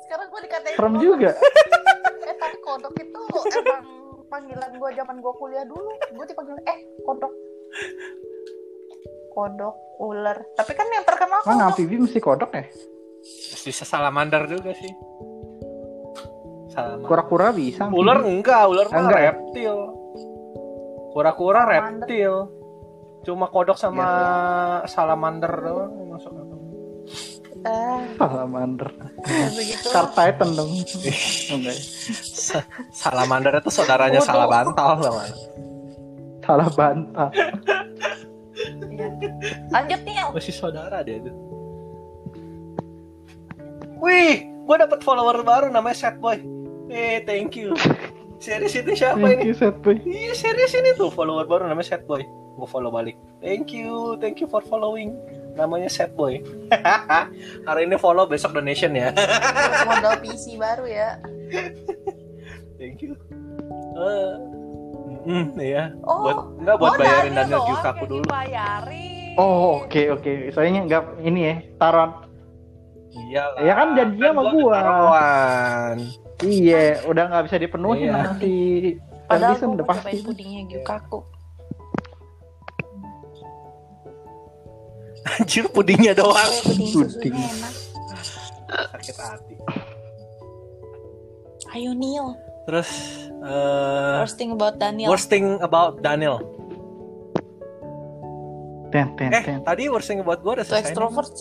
Sekarang 0.10 0.28
gue 0.34 0.42
dikatain. 0.50 0.74
Serem 0.74 0.96
juga. 0.98 1.32
eh 2.30 2.36
tapi 2.42 2.58
kodok 2.66 2.98
itu 2.98 3.22
emang 3.62 3.86
panggilan 4.26 4.72
gue 4.74 4.90
zaman 4.98 5.16
gue 5.22 5.34
kuliah 5.38 5.66
dulu. 5.70 5.90
Gue 6.18 6.26
dipanggil 6.26 6.58
eh 6.66 6.80
kodok 7.06 7.30
kodok, 9.40 9.76
ular. 10.02 10.38
Tapi 10.58 10.72
kan 10.76 10.90
yang 10.92 11.06
terkenal 11.06 11.40
kodok. 11.46 11.54
Mana 11.54 11.72
amfibi 11.72 11.96
mesti 11.96 12.20
kodok 12.20 12.52
ya? 12.52 12.66
Bisa 13.64 13.86
salamander 13.88 14.50
juga 14.52 14.76
sih. 14.76 14.92
Kura-kura 17.06 17.52
bisa. 17.52 17.92
Ular 17.92 18.24
enggak, 18.24 18.64
ular 18.72 18.88
mah 18.88 19.00
enggak, 19.04 19.20
ya? 19.20 19.32
reptil. 19.36 19.76
Kura-kura 21.12 21.62
reptil. 21.68 22.34
Cuma 23.28 23.52
kodok 23.52 23.76
sama 23.76 24.08
ya, 24.08 24.88
salamander 24.88 25.54
doang 25.60 25.92
masuk 26.08 26.32
Uh, 27.60 28.00
salamander. 28.16 28.88
Star 29.84 30.08
Titan 30.16 30.56
dong. 30.56 30.72
salamander 32.96 33.60
itu 33.60 33.68
saudaranya 33.68 34.24
salah 34.24 34.48
bantal 34.48 34.90
sama. 35.04 35.24
Salah 36.40 36.70
bantal. 36.72 37.30
Lanjut 39.72 40.00
nih. 40.08 40.16
Masih 40.32 40.56
saudara 40.56 41.04
dia 41.04 41.20
itu. 41.20 41.32
Wih, 44.00 44.48
gue 44.48 44.76
dapet 44.80 45.04
follower 45.04 45.44
baru 45.44 45.68
namanya 45.68 46.08
Setboy. 46.08 46.40
Eh, 46.88 47.20
thank 47.28 47.60
you. 47.60 47.76
Serius 48.40 48.72
ini 48.80 48.96
siapa 48.96 49.20
thank 49.20 49.44
ini? 49.44 49.52
You, 49.52 49.56
Setboy. 49.60 49.96
Iya, 50.08 50.32
serius 50.32 50.72
ini 50.72 50.96
tuh 50.96 51.12
follower 51.12 51.44
baru 51.44 51.68
namanya 51.68 52.00
Setboy. 52.00 52.24
Gue 52.56 52.68
follow 52.72 52.88
balik. 52.88 53.20
Thank 53.44 53.76
you, 53.76 54.16
thank 54.24 54.40
you 54.40 54.48
for 54.48 54.64
following. 54.64 55.20
Namanya 55.60 55.92
Setboy. 55.92 56.40
Hari 57.68 57.82
ini 57.84 58.00
follow, 58.00 58.24
besok 58.32 58.56
donation 58.56 58.96
ya. 58.96 59.12
Modal 59.84 60.24
PC 60.24 60.56
baru 60.56 60.88
ya. 60.88 61.20
thank 62.80 63.04
you. 63.04 63.20
Uh, 64.00 64.40
Hmm, 65.20 65.52
iya. 65.60 65.92
Oh, 66.08 66.24
buat 66.24 66.38
enggak 66.64 66.76
buat 66.80 66.92
oh, 66.96 67.00
bayarin 67.00 67.34
Daniel 67.36 67.64
Yukaku 67.68 68.04
dulu. 68.08 68.24
Bayarin. 68.26 69.36
Oh, 69.36 69.84
oke 69.84 69.92
okay, 69.92 70.06
oke. 70.10 70.24
Okay. 70.24 70.36
Soalnya 70.56 70.88
enggak 70.88 71.04
ini 71.20 71.40
ya, 71.44 71.56
taruhan. 71.76 72.12
Iya 73.10 73.44
lah. 73.44 73.60
Ya 73.62 73.74
kan 73.76 73.88
janjinya 74.00 74.30
sama 74.32 74.44
gua. 74.54 74.78
Taruhan. 74.80 75.98
Iya, 76.40 76.84
udah 77.04 77.24
nggak 77.28 77.44
bisa 77.52 77.58
dipenuhi 77.60 78.08
iya. 78.08 78.14
nanti. 78.16 78.58
Padahal 79.28 79.56
gua 79.60 79.72
udah 79.76 79.86
pasti. 79.86 80.18
pudingnya 80.24 80.62
Yukaku. 80.80 81.20
Anjir 85.28 85.66
pudingnya 85.72 86.16
doang. 86.16 86.52
Puding, 86.64 86.94
Puding. 86.96 87.36
enak. 87.36 87.74
Sakit 88.70 89.16
hati. 89.18 89.56
Ayo 91.76 91.92
Neil. 91.94 92.34
Terus 92.70 92.90
uh, 93.42 94.22
worst 94.22 94.38
thing 94.38 94.54
about 94.54 94.78
Daniel. 94.78 95.10
Worst 95.10 95.28
thing 95.30 95.58
about 95.62 96.02
Daniel. 96.06 96.38
Ten, 98.90 99.14
ten, 99.18 99.30
eh, 99.34 99.44
ten. 99.46 99.62
tadi 99.62 99.86
worst 99.86 100.10
thing 100.10 100.22
about 100.22 100.42
gue 100.42 100.50
udah 100.50 100.66
selesai. 100.66 100.94
extrovert. 100.94 101.34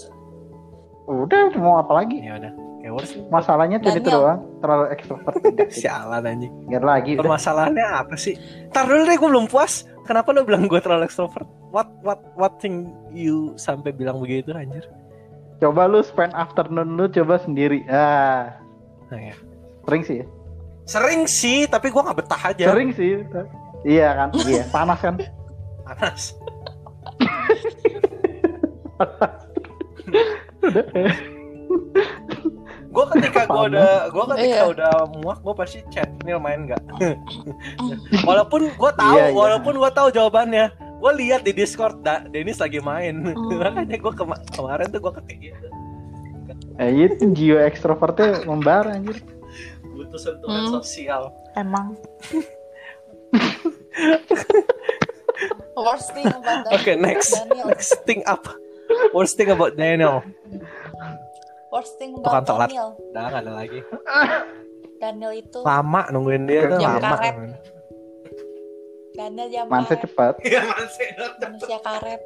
Udah, 1.08 1.48
mau 1.56 1.80
apa 1.80 2.04
lagi? 2.04 2.20
Ya 2.20 2.36
udah. 2.36 2.52
Kayak 2.84 2.92
worst 2.92 3.12
Masalahnya 3.32 3.80
tadi 3.80 4.00
itu 4.04 4.08
doang, 4.12 4.44
terlalu 4.60 4.84
ekstrovert. 4.92 5.40
Sialan 5.80 6.28
anjing. 6.28 6.52
Biar 6.68 6.84
lagi. 6.84 7.16
Permasalahannya 7.16 7.86
apa 7.88 8.16
sih? 8.20 8.36
Ntar 8.68 8.84
dulu 8.84 9.02
deh, 9.08 9.16
gue 9.16 9.28
belum 9.32 9.46
puas. 9.48 9.88
Kenapa 10.08 10.32
lo 10.32 10.40
bilang 10.40 10.64
gue 10.64 10.80
terlalu 10.80 11.04
ekstrovert? 11.04 11.44
What 11.68 11.92
what 12.00 12.24
what 12.32 12.56
thing 12.64 12.88
you 13.12 13.52
sampai 13.60 13.92
bilang 13.92 14.24
begitu 14.24 14.56
anjir? 14.56 14.88
Coba 15.60 15.84
lu 15.84 16.00
spend 16.00 16.32
afternoon 16.32 16.96
lu 16.96 17.12
coba 17.12 17.36
sendiri. 17.44 17.84
Ah. 17.92 18.56
Nah, 19.12 19.20
ya. 19.20 19.36
Sering 19.84 20.02
sih 20.08 20.24
ya. 20.24 20.26
Sering 20.88 21.28
sih, 21.28 21.68
tapi 21.68 21.92
gue 21.92 22.00
nggak 22.00 22.24
betah 22.24 22.40
aja. 22.40 22.72
Sering 22.72 22.96
sih. 22.96 23.20
Iya 23.84 24.08
kan, 24.16 24.28
iya. 24.48 24.64
Panas 24.72 24.96
kan? 25.04 25.20
Panas. 25.84 26.32
gue 32.98 33.06
ketika 33.14 33.46
gue 33.46 33.62
udah 33.70 34.10
gue 34.10 34.24
ketika 34.34 34.58
iya. 34.58 34.66
udah 34.66 34.92
muak 35.22 35.38
gue 35.46 35.54
pasti 35.54 35.78
chat 35.94 36.10
Nil 36.26 36.42
main 36.42 36.66
nggak? 36.66 36.82
Walaupun 38.28 38.74
gue 38.74 38.92
tahu 38.98 39.14
iya, 39.14 39.30
iya. 39.30 39.38
walaupun 39.38 39.78
gue 39.78 39.90
tahu 39.94 40.08
jawabannya. 40.10 40.74
Gue 40.98 41.12
lihat 41.14 41.46
di 41.46 41.54
discord 41.54 42.02
da 42.02 42.26
Dennis 42.26 42.58
lagi 42.58 42.82
main. 42.82 43.22
Mm. 43.22 43.54
makanya 43.62 44.02
gue 44.02 44.12
kema 44.18 44.34
kemarin 44.50 44.90
tuh 44.90 44.98
gue 44.98 45.12
ketik 45.22 45.38
gitu. 45.38 45.68
Eh 46.82 46.90
itu 47.06 47.22
jiwa 47.38 47.70
ekstrovertnya 47.70 48.42
membara 48.50 48.98
anjir. 48.98 49.22
Butuh 49.94 50.18
sentuhan 50.18 50.66
hmm. 50.66 50.74
sosial. 50.74 51.30
Emang. 51.54 51.94
Worst 55.78 56.10
thing 56.14 56.26
about 56.26 56.66
Oke 56.74 56.82
okay, 56.82 56.94
next. 56.98 57.30
Daniel. 57.34 57.70
next 57.70 57.94
thing 58.02 58.26
up. 58.26 58.50
Worst 59.14 59.38
thing 59.38 59.54
about 59.54 59.78
Daniel 59.78 60.26
worst 61.72 61.94
thing 62.00 62.16
about 62.16 62.44
Tukang 62.44 62.68
Daniel. 62.68 62.88
Dah 63.12 63.24
gak 63.28 63.40
ada 63.44 63.52
lagi. 63.52 63.80
Daniel 65.02 65.32
itu 65.36 65.58
lama 65.62 66.02
nungguin 66.10 66.44
dia 66.50 66.66
tuh 66.66 66.78
lama. 66.82 66.98
karet. 66.98 67.36
Daniel 69.14 69.48
jam 69.50 69.64
Manse 69.70 69.94
cepat. 69.98 70.34
Iya 70.48 70.60
manse. 70.66 71.04
Manusia 71.42 71.78
karet. 71.82 72.22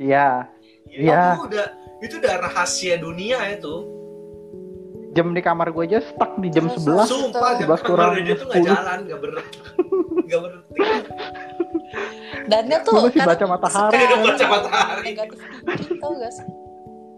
Iya. 0.00 0.28
Iya. 0.90 1.22
Itu 1.36 1.42
udah 1.46 1.66
itu 2.00 2.14
udah 2.18 2.34
rahasia 2.40 2.94
dunia 2.98 3.38
itu. 3.52 3.74
Jam 5.10 5.34
di 5.34 5.42
kamar 5.42 5.74
gue 5.74 5.90
aja 5.90 5.98
stuck 6.06 6.38
di 6.38 6.48
jam 6.54 6.70
sebelas. 6.70 7.10
Sumpah, 7.10 7.58
jam 7.58 7.74
kurang 7.82 8.14
dia 8.22 8.38
tuh 8.38 8.46
gak 8.46 8.62
jalan, 8.62 8.98
gak 9.10 9.18
ber 9.18 9.30
gak 10.30 10.38
berhenti. 10.38 10.78
Dan 12.46 12.62
dia 12.70 12.78
tuh 12.86 12.94
masih 12.94 13.22
baca 13.26 13.44
matahari. 13.50 13.98
Kan, 13.98 14.18
baca 14.22 14.46
matahari. 14.46 15.02
Negatif. 15.10 15.38
Tau 15.98 16.14
gak 16.14 16.30
sih? 16.30 16.46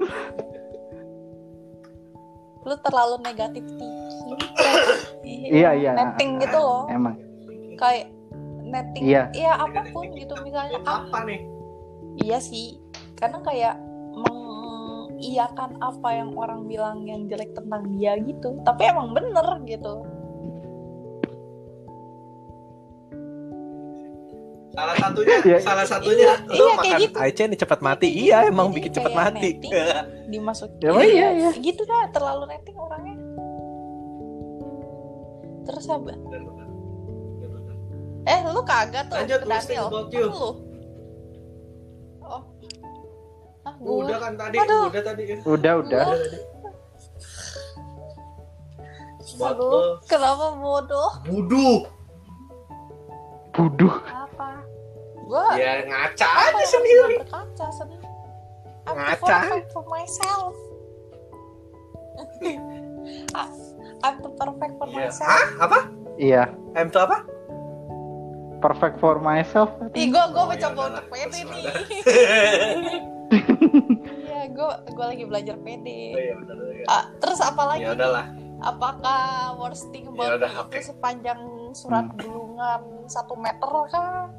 Lu 2.68 2.78
terlalu 2.78 3.18
negatif 3.26 3.66
tinggi. 3.66 4.30
iya, 5.26 5.74
iya. 5.74 5.98
Netting 5.98 6.38
gitu 6.38 6.62
loh. 6.62 6.86
Emang. 6.86 7.18
Kayak 7.74 8.14
netting. 8.62 9.02
Iya. 9.02 9.34
Iya 9.34 9.58
apa 9.58 9.82
pun 9.90 10.06
gitu 10.14 10.38
misalnya. 10.46 10.78
Apa 10.86 11.26
nih? 11.26 11.42
Iya 12.22 12.38
sih. 12.38 12.78
Karena 13.18 13.42
kayak 13.42 13.74
mengiyakan 14.12 15.78
apa 15.82 16.08
yang 16.12 16.36
orang 16.38 16.68
bilang 16.70 17.02
yang 17.06 17.30
jelek 17.30 17.54
tentang 17.54 17.86
dia 17.96 18.18
gitu 18.20 18.60
tapi 18.66 18.90
emang 18.90 19.14
bener 19.16 19.46
gitu 19.64 20.04
salah 24.72 24.96
satunya 24.96 25.36
ya. 25.44 25.58
salah 25.60 25.86
satunya 25.86 26.32
iya, 26.32 26.56
lu 26.56 26.64
iya, 26.64 26.74
makan 26.80 27.00
gitu. 27.04 27.16
Aice 27.20 27.42
nih 27.44 27.58
cepat 27.60 27.80
mati 27.84 28.08
iya 28.08 28.36
emang 28.48 28.72
bikin 28.72 28.92
cepat 28.92 29.12
mati 29.12 29.60
dimasukin 30.32 30.80
ya, 30.80 30.90
iya, 31.04 31.28
iya. 31.36 31.50
gitu 31.60 31.84
dah 31.84 32.08
terlalu 32.08 32.48
netting 32.48 32.76
orangnya 32.80 33.16
terus 35.68 35.84
apa 35.92 36.16
eh 38.22 38.40
lu 38.48 38.62
kagak 38.64 39.12
tuh 39.12 39.16
Lanjut, 39.20 39.40
Daniel 39.44 39.86
lu 39.92 40.50
Ah, 43.62 43.78
Udah 43.78 44.18
kan 44.18 44.34
tadi, 44.34 44.58
Aduh. 44.58 44.90
udah 44.90 45.02
tadi 45.06 45.22
kan. 45.22 45.38
Udah, 45.46 45.72
udah. 45.86 46.06
Aduh, 49.38 50.02
kenapa 50.10 50.46
bodoh? 50.58 51.10
Buduh. 51.22 51.78
Buduh. 53.54 53.94
Apa? 54.02 54.21
Gua 55.32 55.56
Ya 55.56 55.80
ngaca 55.88 56.28
aja 56.28 56.64
sendiri. 56.68 57.24
Berkaca 57.24 57.66
sendiri. 57.72 58.04
I'm 58.84 59.00
ngaca. 59.00 59.64
for 59.72 59.84
myself. 59.88 60.52
I'm 64.04 64.16
the 64.20 64.30
perfect 64.36 64.74
for 64.76 64.88
yeah. 64.92 65.08
myself. 65.08 65.30
Hah? 65.32 65.46
Apa? 65.64 65.78
Iya. 66.20 66.52
I'm 66.76 66.92
to 66.92 67.00
apa? 67.00 67.24
Perfect 68.60 69.00
for 69.00 69.16
myself. 69.24 69.72
Ih, 69.96 70.12
gue 70.12 70.24
gue 70.36 70.42
oh, 70.42 70.46
mencoba 70.52 70.80
ya 70.84 70.88
untuk 70.92 71.06
pede 71.08 71.40
nih. 71.48 71.62
Iya, 74.32 74.42
gue 74.52 74.70
gue 74.92 75.06
lagi 75.06 75.24
belajar 75.24 75.56
pede. 75.64 76.12
Oh, 76.12 76.20
iya, 76.20 76.34
bener, 76.36 76.58
ya. 76.76 76.84
ah, 76.92 77.04
terus 77.22 77.40
apa 77.40 77.62
lagi? 77.72 77.88
Ya 77.88 77.96
udahlah. 77.96 78.26
apakah 78.62 79.58
worst 79.58 79.90
thing 79.90 80.06
about 80.06 80.38
Yaudah, 80.38 80.50
me 80.54 80.62
okay. 80.70 80.78
itu 80.78 80.94
sepanjang 80.94 81.40
surat 81.74 82.06
Hmm. 82.06 82.18
gulungan 82.22 82.82
satu 83.10 83.34
meter 83.34 83.72
kah? 83.90 84.30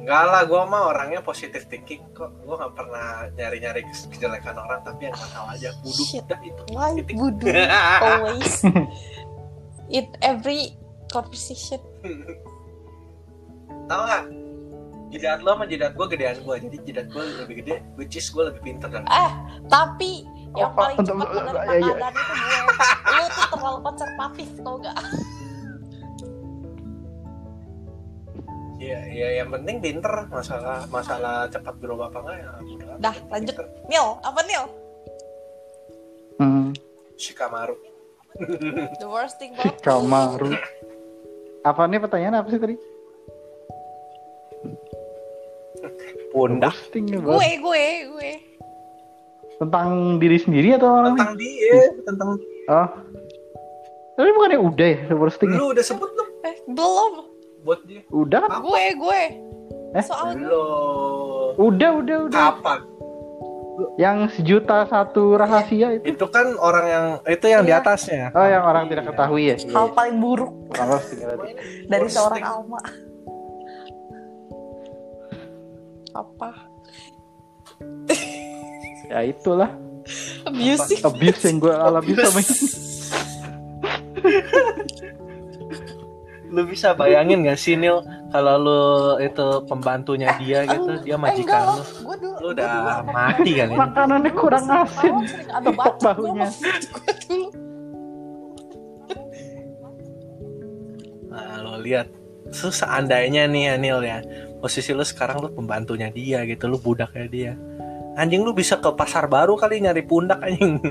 Enggak 0.00 0.22
lah, 0.26 0.42
gue 0.48 0.62
mah 0.64 0.82
orangnya 0.88 1.20
positif 1.20 1.68
thinking 1.68 2.00
kok. 2.10 2.32
Gue 2.40 2.54
nggak 2.56 2.72
pernah 2.72 3.28
nyari-nyari 3.30 3.84
kejelekan 4.08 4.56
orang, 4.56 4.80
tapi 4.80 5.06
yang 5.06 5.16
tahu 5.16 5.46
aja. 5.46 5.68
Buduk 5.84 6.06
Shit. 6.08 6.24
dah 6.24 6.40
itu. 6.40 6.62
Why 6.72 6.96
you 6.96 7.04
always 8.00 8.64
it 9.88 10.08
every 10.20 10.72
conversation? 11.08 11.78
tahu 13.86 14.02
nggak? 14.02 14.24
Jidat 15.10 15.42
lo 15.42 15.58
sama 15.58 15.66
jidat 15.66 15.98
gue 15.98 16.06
gedean 16.06 16.38
gue, 16.38 16.54
jadi 16.70 16.76
jidat 16.86 17.06
gue 17.10 17.22
lebih 17.42 17.54
gede, 17.60 17.74
which 17.98 18.14
is 18.14 18.30
gue 18.30 18.46
lebih 18.46 18.62
pinter 18.62 18.86
dan 18.86 19.02
Eh, 19.04 19.32
tapi 19.66 20.22
yang 20.54 20.70
Oh, 20.70 20.78
paling 20.78 21.02
cepat 21.02 21.26
menerima 21.28 21.50
iya, 21.66 21.74
iya. 21.76 21.94
keadaan 21.98 22.14
itu 22.14 22.32
gue. 22.32 22.58
Lu 23.10 23.24
tuh 23.26 23.46
terlalu 23.50 23.78
konservatif 23.82 24.48
tau 24.62 24.76
gak? 24.78 24.96
Iya, 28.90 29.00
iya 29.06 29.28
yang 29.38 29.54
penting 29.54 29.78
pinter 29.78 30.26
masalah 30.34 30.82
masalah 30.90 31.46
cepat 31.46 31.78
berubah 31.78 32.10
apa 32.10 32.18
enggak 32.26 32.36
ya. 32.42 32.50
Dah, 32.98 33.16
lanjut. 33.30 33.54
Nil, 33.86 34.06
apa 34.18 34.40
Nil? 34.42 34.64
Hmm, 36.42 36.66
Shikamaru. 37.14 37.78
The 38.98 39.06
worst 39.06 39.38
thing 39.38 39.54
about 39.54 39.78
me. 39.78 39.78
Kamaru. 39.86 40.50
Apa 41.62 41.86
nih 41.86 42.02
pertanyaan 42.02 42.42
apa 42.42 42.50
sih 42.50 42.58
tadi? 42.58 42.74
Ya, 47.06 47.18
Gue, 47.22 47.48
gue, 47.62 47.84
gue. 48.10 48.32
Tentang 49.62 50.18
diri 50.18 50.38
sendiri 50.42 50.74
atau 50.74 50.88
orang 50.90 51.14
lain? 51.14 51.18
tentang 51.20 51.34
dia, 51.38 51.80
tentang 52.02 52.28
Oh. 52.70 52.88
Tapi 54.18 54.28
bukannya 54.36 54.58
udah 54.62 54.88
ya 54.88 55.00
roasting 55.10 55.50
lu 55.54 55.74
udah 55.74 55.82
sebut 55.82 56.06
belum 56.06 56.28
Eh, 56.44 56.56
belum. 56.70 57.29
Buat 57.62 57.80
dia? 57.84 58.00
Udah 58.08 58.40
kan? 58.46 58.60
Gue, 58.62 58.84
gue. 58.96 59.22
Eh? 59.94 60.04
Soal 60.04 60.34
gue. 60.34 60.46
Belum. 60.46 61.50
Udah, 61.58 61.90
udah, 62.00 62.18
udah. 62.30 62.40
Kapan? 62.54 62.80
Yang 63.96 64.18
sejuta 64.36 64.84
satu 64.84 65.40
rahasia 65.40 65.96
itu. 65.96 66.12
Itu 66.12 66.28
kan 66.28 66.52
orang 66.60 66.84
yang 66.84 67.06
itu 67.24 67.46
yang 67.48 67.64
di 67.64 67.72
Iya. 67.72 67.80
atasnya. 67.80 68.28
Oh, 68.36 68.44
yang 68.44 68.60
orang 68.60 68.92
tidak 68.92 69.08
ketahui 69.08 69.52
ya. 69.52 69.56
Hal 69.72 69.96
paling 69.96 70.20
buruk 70.20 70.52
dari 71.88 72.08
seorang. 72.08 72.40
Alma. 72.44 72.80
Apa? 76.12 76.50
Ya 79.08 79.24
itulah 79.26 79.70
abuse 80.44 81.42
yang 81.48 81.56
gue 81.58 81.74
alami 81.74 82.12
sama 82.14 82.40
ini. 82.42 82.68
Lu 86.50 86.66
bisa 86.66 86.98
bayangin 86.98 87.46
gak 87.46 87.54
sih 87.54 87.78
Nil 87.78 88.02
kalau 88.34 88.54
lu 88.58 88.80
itu 89.22 89.46
pembantunya 89.70 90.34
dia 90.34 90.66
gitu, 90.66 90.98
dia 91.06 91.14
majikan 91.14 91.78
lu. 91.78 91.82
Dulu. 92.18 92.26
Lu 92.42 92.50
gua 92.50 92.50
udah 92.50 92.66
dulu- 92.66 93.06
mati 93.14 93.50
kali. 93.54 93.70
ini. 93.70 93.78
Makanannya 93.78 94.32
kurang 94.34 94.66
asin. 94.66 95.14
Ada 95.46 95.70
bahunya. 96.02 96.48
Nah, 101.30 101.62
lo 101.62 101.78
lihat. 101.78 102.10
So, 102.50 102.74
seandainya 102.74 103.46
nih 103.46 103.62
ya 103.70 103.74
Nil 103.78 104.00
ya, 104.02 104.18
posisi 104.58 104.90
lu 104.90 105.06
sekarang 105.06 105.38
lu 105.38 105.48
pembantunya 105.54 106.10
dia 106.10 106.42
gitu, 106.42 106.66
lu 106.66 106.82
budaknya 106.82 107.26
dia. 107.30 107.52
Anjing 108.18 108.42
lu 108.42 108.50
bisa 108.50 108.74
ke 108.82 108.90
pasar 108.90 109.30
baru 109.30 109.54
kali 109.54 109.78
nyari 109.78 110.02
pundak 110.02 110.42
anjing. 110.42 110.82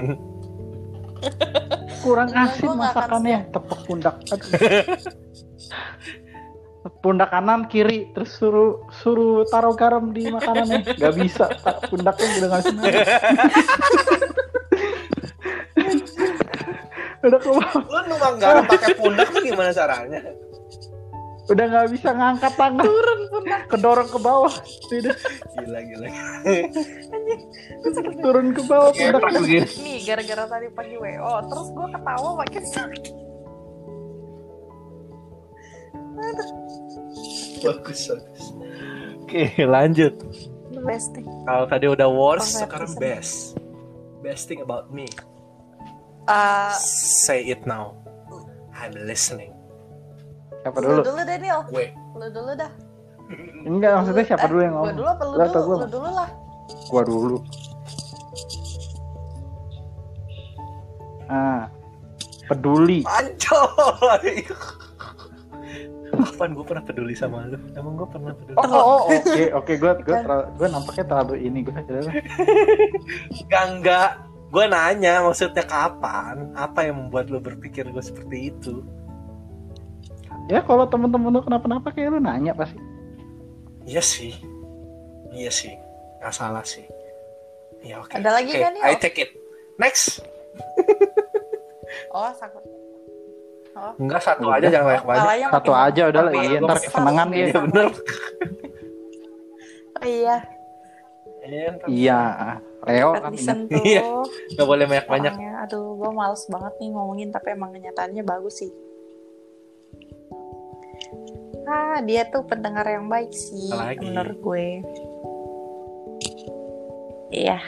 Kurang 2.00 2.32
asin 2.32 2.64
gua 2.64 2.76
masakannya. 2.80 3.52
Tepuk 3.52 3.80
pundak. 3.84 4.16
Pundak 7.04 7.30
kanan 7.30 7.68
kiri 7.68 8.10
terus 8.16 8.40
suruh 8.40 8.88
suruh 9.04 9.44
taruh 9.52 9.76
garam 9.76 10.16
di 10.16 10.32
makanannya 10.32 10.88
nggak 10.96 11.16
bisa 11.20 11.52
pundaknya 11.92 12.28
udah 12.40 12.48
nggak 12.50 12.64
lagi. 12.64 13.00
udah 17.28 17.40
bawah. 17.44 17.72
Lu 17.84 18.16
garam 18.40 18.64
pakai 18.64 18.96
pundak 18.96 19.28
tuh 19.30 19.44
gimana 19.44 19.76
caranya? 19.76 20.24
udah 21.50 21.66
nggak 21.66 21.88
bisa 21.90 22.10
ngangkat 22.14 22.54
tangan 22.54 22.86
turun 22.86 23.20
kedorong 23.66 24.06
ke 24.06 24.20
bawah 24.22 24.54
udah 24.94 25.18
Gila 25.58 25.80
gila. 25.82 26.08
turun 28.22 28.48
ke 28.54 28.62
bawah 28.70 28.94
pundaknya 28.94 29.40
begini. 29.42 29.70
Nih, 29.82 29.98
gara-gara 30.06 30.46
tadi 30.46 30.68
pagi 30.70 30.96
WO, 30.96 31.34
terus 31.50 31.68
gue 31.74 31.88
ketawa 31.90 32.30
makin 32.38 32.64
sakit. 32.70 33.29
Bagus 37.60 38.00
bagus. 38.08 38.44
Oke 39.20 39.44
lanjut. 39.60 40.16
The 40.72 40.82
best 40.82 41.12
thing. 41.12 41.28
Kalau 41.44 41.66
tadi 41.66 41.86
udah 41.86 42.08
worst, 42.08 42.56
Perfect 42.56 42.64
sekarang 42.64 42.90
reason. 42.90 43.04
best. 43.04 43.34
Best 44.20 44.44
thing 44.48 44.60
about 44.60 44.90
me. 44.90 45.08
Uh, 46.24 46.72
Say 46.78 47.48
it 47.48 47.66
now. 47.66 47.98
I'm 48.72 48.96
listening. 48.96 49.52
siapa 50.60 50.76
lu 50.80 50.92
dulu 50.94 51.02
dulu 51.06 51.22
Daniel. 51.24 51.60
Gue. 51.68 51.88
Lu 52.14 52.28
dulu 52.30 52.52
dah. 52.54 52.72
enggak 53.62 53.92
maksudnya 53.96 54.26
siapa 54.26 54.44
Eh, 54.44 54.50
dulu 54.50 54.60
yang 54.60 54.74
Gue 54.74 54.82
ngomong 54.82 54.98
dulu 54.98 55.08
apa 55.08 55.24
lu 55.24 55.34
dulu? 55.36 55.60
gua? 55.60 55.78
Lu 55.78 55.88
dulu 55.88 56.10
lah. 56.10 56.30
gua 56.90 57.02
dulu 57.04 57.38
ah 61.30 61.64
peduli 62.46 63.06
Ancoy. 63.06 64.42
Kapan 66.20 66.50
gue 66.52 66.66
pernah 66.68 66.84
peduli 66.84 67.14
sama 67.16 67.48
lu? 67.48 67.58
Emang 67.74 67.94
gue 67.96 68.08
pernah 68.12 68.32
peduli? 68.36 68.56
oh 68.60 68.68
oh 68.68 68.84
oh, 68.84 69.02
oke 69.08 69.44
oke 69.56 69.72
gua 69.80 69.92
gua 70.04 70.16
Kan. 70.20 70.24
terlalu 70.28 70.46
gua 70.60 70.68
nampaknya 70.68 71.06
terlalu 71.08 71.34
ini 71.40 71.60
gua 71.64 71.74
Enggak, 73.40 73.64
enggak. 73.72 74.10
Gue 74.50 74.66
nanya 74.66 75.14
maksudnya 75.22 75.62
kapan? 75.62 76.52
Apa 76.58 76.90
yang 76.90 77.06
membuat 77.06 77.30
lu 77.30 77.38
berpikir 77.40 77.86
gue 77.88 78.04
seperti 78.04 78.52
itu? 78.52 78.84
ya 80.50 80.66
kalau 80.66 80.90
temen-temen 80.90 81.30
lu 81.30 81.46
kenapa-napa 81.46 81.94
kayak 81.94 82.10
lu 82.10 82.18
nanya 82.18 82.58
pasti 82.58 82.82
Iya 83.86 84.02
sih. 84.02 84.34
Iya 85.34 85.50
sih. 85.54 85.74
Gak 86.22 86.34
salah 86.34 86.66
sih. 86.66 86.86
Ya 87.86 88.02
oke. 88.02 88.12
Ada 88.12 88.30
lagi 88.42 88.52
Oke, 88.54 88.60
nggak 88.60 88.72
nih, 88.76 88.82
I 88.84 88.96
take 89.00 89.18
it. 89.24 89.32
Next. 89.80 90.20
Oh, 92.14 92.30
sakit. 92.34 92.64
Oh, 93.72 93.94
Enggak 93.98 94.22
satu 94.22 94.50
aja 94.50 94.68
jangan 94.68 94.86
banyak-banyak. 94.92 95.24
palanya 95.24 95.48
satu 95.50 95.72
aja 95.72 96.02
udah 96.10 96.22
lah 96.22 96.34
iya 96.36 96.58
ntar 96.60 96.78
kesenangan 96.78 97.28
dia 97.30 97.46
Iya 97.46 97.60
bener. 97.62 97.88
Oh, 99.92 100.08
iya. 100.08 100.36
Iya, 101.44 101.70
iya 101.84 102.20
Leo 102.80 103.12
kan. 103.14 103.36
Iya. 103.84 104.02
Gak 104.56 104.64
boleh 104.64 104.88
banyak-banyak. 104.88 105.34
Orangnya, 105.36 105.54
aduh, 105.60 106.00
gue 106.00 106.12
males 106.16 106.48
banget 106.48 106.74
nih 106.80 106.90
ngomongin, 106.90 107.30
tapi 107.30 107.52
emang 107.52 107.76
kenyataannya 107.76 108.24
bagus 108.24 108.64
sih. 108.64 108.72
Ah, 111.68 112.00
dia 112.00 112.24
tuh 112.26 112.48
pendengar 112.48 112.88
yang 112.88 113.12
baik 113.12 113.30
sih, 113.30 113.68
Apalagi? 113.68 114.00
menurut 114.02 114.38
gue. 114.40 114.68
Iya, 117.30 117.60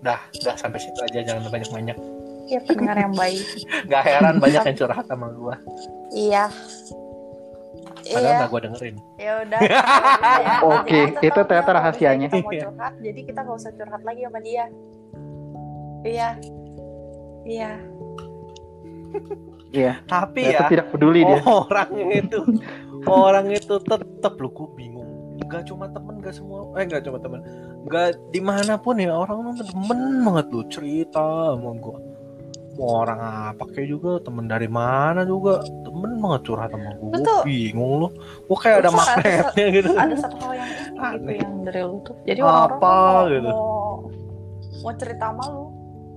Dah, 0.00 0.20
dah 0.40 0.54
sampai 0.54 0.78
situ 0.78 0.96
aja 1.02 1.20
jangan 1.20 1.52
banyak-banyak. 1.52 1.96
Dia 2.46 2.60
pendengar 2.62 2.96
yang 2.96 3.14
baik. 3.14 3.42
Gak 3.90 4.02
heran 4.06 4.38
banyak 4.38 4.62
yang 4.62 4.76
curhat 4.78 5.04
sama 5.06 5.26
gue. 5.34 5.54
Iya. 6.14 6.44
Padahal 8.06 8.22
Iya, 8.22 8.38
gak 8.38 8.50
gue 8.54 8.60
dengerin. 8.70 8.96
ya 9.18 9.32
udah. 9.42 9.60
Oke, 10.78 11.00
itu 11.26 11.40
ternyata 11.42 11.70
rahasianya. 11.74 12.30
Kita 12.30 12.46
mau 12.46 12.54
curhat, 12.54 12.94
jadi 13.02 13.20
kita 13.26 13.38
gak 13.42 13.56
usah 13.58 13.72
curhat 13.74 14.02
lagi 14.06 14.20
sama 14.22 14.38
dia. 14.46 14.64
Iya. 16.06 16.28
Iya. 17.46 17.70
iya 19.70 19.92
Tapi 20.10 20.50
ya, 20.50 20.66
tidak 20.66 20.90
peduli 20.90 21.22
dia 21.22 21.38
orang 21.46 21.90
itu 22.10 22.38
orang 23.06 23.46
itu 23.54 23.74
tetep 23.78 24.34
lu 24.42 24.50
gue 24.50 24.68
bingung 24.74 25.06
Gak 25.46 25.70
cuma 25.70 25.86
temen 25.86 26.18
gak 26.18 26.34
semua 26.34 26.74
eh 26.74 26.84
gak 26.90 27.06
cuma 27.06 27.22
temen 27.22 27.38
Gak 27.86 28.18
di 28.34 28.42
mana 28.42 28.74
pun 28.82 28.98
ya 28.98 29.14
orang 29.14 29.54
tuh 29.54 29.66
demen 29.70 30.26
banget 30.26 30.46
lu 30.50 30.62
cerita 30.66 31.54
sama 31.54 31.70
gue 31.78 31.98
mau 32.76 33.02
orang 33.02 33.20
apa 33.50 33.64
kayak 33.68 33.88
juga 33.88 34.10
temen 34.20 34.44
dari 34.44 34.68
mana 34.68 35.24
juga? 35.24 35.60
Temen 35.82 36.16
banget 36.16 36.40
curhat 36.44 36.70
sama 36.70 36.92
gue 36.92 37.08
Lu 37.08 37.18
tuh- 37.20 37.42
bingung 37.42 37.92
lu. 37.98 38.08
Gue 38.44 38.58
kayak 38.58 38.76
ada 38.78 38.88
Lu 38.88 38.92
tuh 38.92 39.00
ada- 39.00 39.16
magnetnya 39.16 39.66
gitu. 39.72 39.90
Ada 39.92 40.14
satu 40.18 40.36
hal 40.38 40.52
yang 40.52 40.68
ini 40.68 40.84
gitu 40.84 41.00
Aneh. 41.00 41.36
yang 41.36 41.52
dari 41.62 41.80
lu 41.82 41.96
tuh. 42.00 42.16
Jadi 42.22 42.40
orang-orang 42.40 42.76
Apa 42.76 42.92
mau, 42.92 43.24
gitu? 43.26 43.48
mau 43.48 43.74
mau 44.76 44.92
cerita 44.94 45.24
sama 45.26 45.44
lu. 45.48 45.64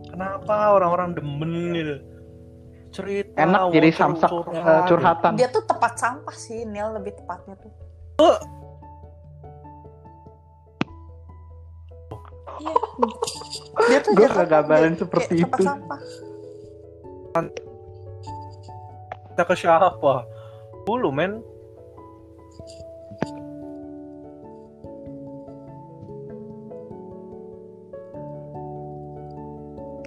kenapa 0.10 0.56
orang-orang 0.74 1.10
demen 1.14 1.52
gitu? 1.74 1.96
Cerita 2.90 3.38
enak 3.38 3.62
jadi 3.70 3.90
curhat, 3.90 4.02
samsak 4.02 4.30
curhat, 4.30 4.66
eh, 4.66 4.82
curhatan. 4.86 5.32
Dia 5.36 5.48
tuh 5.48 5.64
tepat 5.64 5.94
sampah 5.96 6.36
sih, 6.36 6.66
Nil 6.66 6.90
lebih 6.92 7.14
tepatnya 7.16 7.56
tuh. 7.56 7.72
iya. 8.20 8.36
Dia 13.88 14.00
tuh 14.02 14.12
gue 14.14 14.28
kegagalan 14.28 14.68
kayak- 14.92 15.00
seperti 15.00 15.34
kayak 15.40 15.50
itu. 15.50 15.64
sampah 15.64 16.00
Kita 19.32 19.44
ke 19.48 19.56
siapa? 19.56 20.28
Dulu 20.84 21.10
men. 21.16 21.40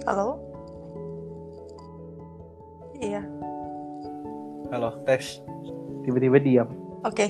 halo 0.03 0.35
iya 2.99 3.23
Halo, 4.73 4.89
tes. 5.05 5.39
tiba-tiba 6.03 6.37
diam 6.41 6.69
oke 7.07 7.27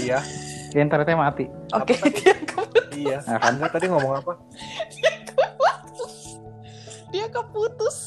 Iya. 0.00 0.24
ya 0.72 0.78
internetnya 0.80 1.16
mati 1.20 1.44
oke 1.74 1.94
dia 2.16 2.34
keputus 2.48 2.86
iya. 2.96 3.18
nah 3.28 3.38
kan 3.40 3.54
Anda 3.60 3.66
tadi 3.68 3.86
ngomong 3.92 4.12
apa? 4.24 4.32
dia 7.12 7.26
keputus 7.28 8.05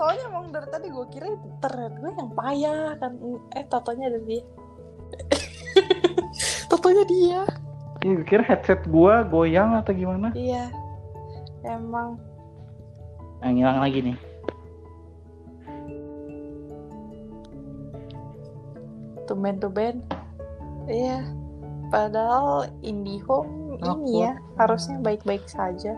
soalnya 0.00 0.32
emang 0.32 0.48
dari 0.48 0.68
tadi 0.72 0.88
gue 0.88 1.06
kira 1.12 1.28
internet 1.28 1.92
gue 2.00 2.12
yang 2.16 2.32
payah 2.32 2.96
kan. 2.96 3.12
Eh 3.52 3.64
totonya 3.68 4.08
ada 4.08 4.20
dia. 4.24 4.40
Totonya 6.72 7.04
dia. 7.04 7.40
Iya, 8.00 8.12
gue 8.16 8.24
kira 8.24 8.40
headset 8.48 8.80
gua 8.88 9.20
goyang 9.28 9.76
atau 9.76 9.92
gimana? 9.92 10.32
Iya. 10.32 10.72
Emang. 11.68 12.16
Nah 13.44 13.50
ngilang 13.52 13.84
lagi 13.84 14.00
nih. 14.00 14.16
Tumben-tumben. 19.28 20.00
Iya. 20.88 21.28
Padahal 21.92 22.72
IndiHome 22.80 23.76
ini 23.84 24.24
ya 24.24 24.38
harusnya 24.56 24.96
baik-baik 25.04 25.44
saja 25.44 25.92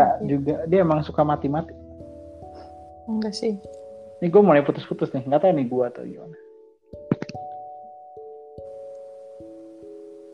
Gak 0.00 0.12
Iya. 0.16 0.26
juga 0.26 0.54
dia 0.64 0.80
emang 0.80 1.00
suka 1.00 1.20
mati-mati 1.20 1.74
enggak 3.04 3.34
sih 3.34 3.54
Ini 4.16 4.28
gue 4.28 4.42
mulai 4.42 4.60
putus-putus 4.60 5.08
nih, 5.10 5.24
nggak 5.24 5.40
tahu 5.40 5.52
nih 5.54 5.66
gue 5.66 5.80
atau 5.82 6.02
gimana. 6.04 6.36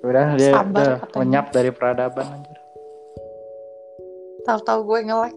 Udah 0.03 0.27
dia 0.35 0.51
Sabar 0.53 0.71
udah 0.73 0.97
katanya. 1.01 1.19
lenyap 1.21 1.47
dari 1.51 1.71
peradaban 1.71 2.27
anjir. 2.29 2.59
tahu-tahu 4.43 4.81
gue 4.85 4.99
nge-lag 5.05 5.35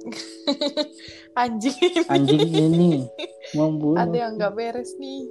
anjing 1.41 1.77
ini. 1.79 2.01
Anjing 2.07 2.41
ini 2.51 2.91
membunuh. 3.51 3.97
ada 3.97 4.13
yang 4.15 4.33
nggak 4.33 4.53
beres 4.53 4.93
nih 4.95 5.25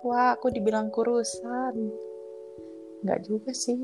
wah 0.00 0.32
aku 0.32 0.48
dibilang 0.48 0.88
kurusan 0.88 1.72
nggak 3.00 3.24
juga 3.24 3.48
sih 3.50 3.80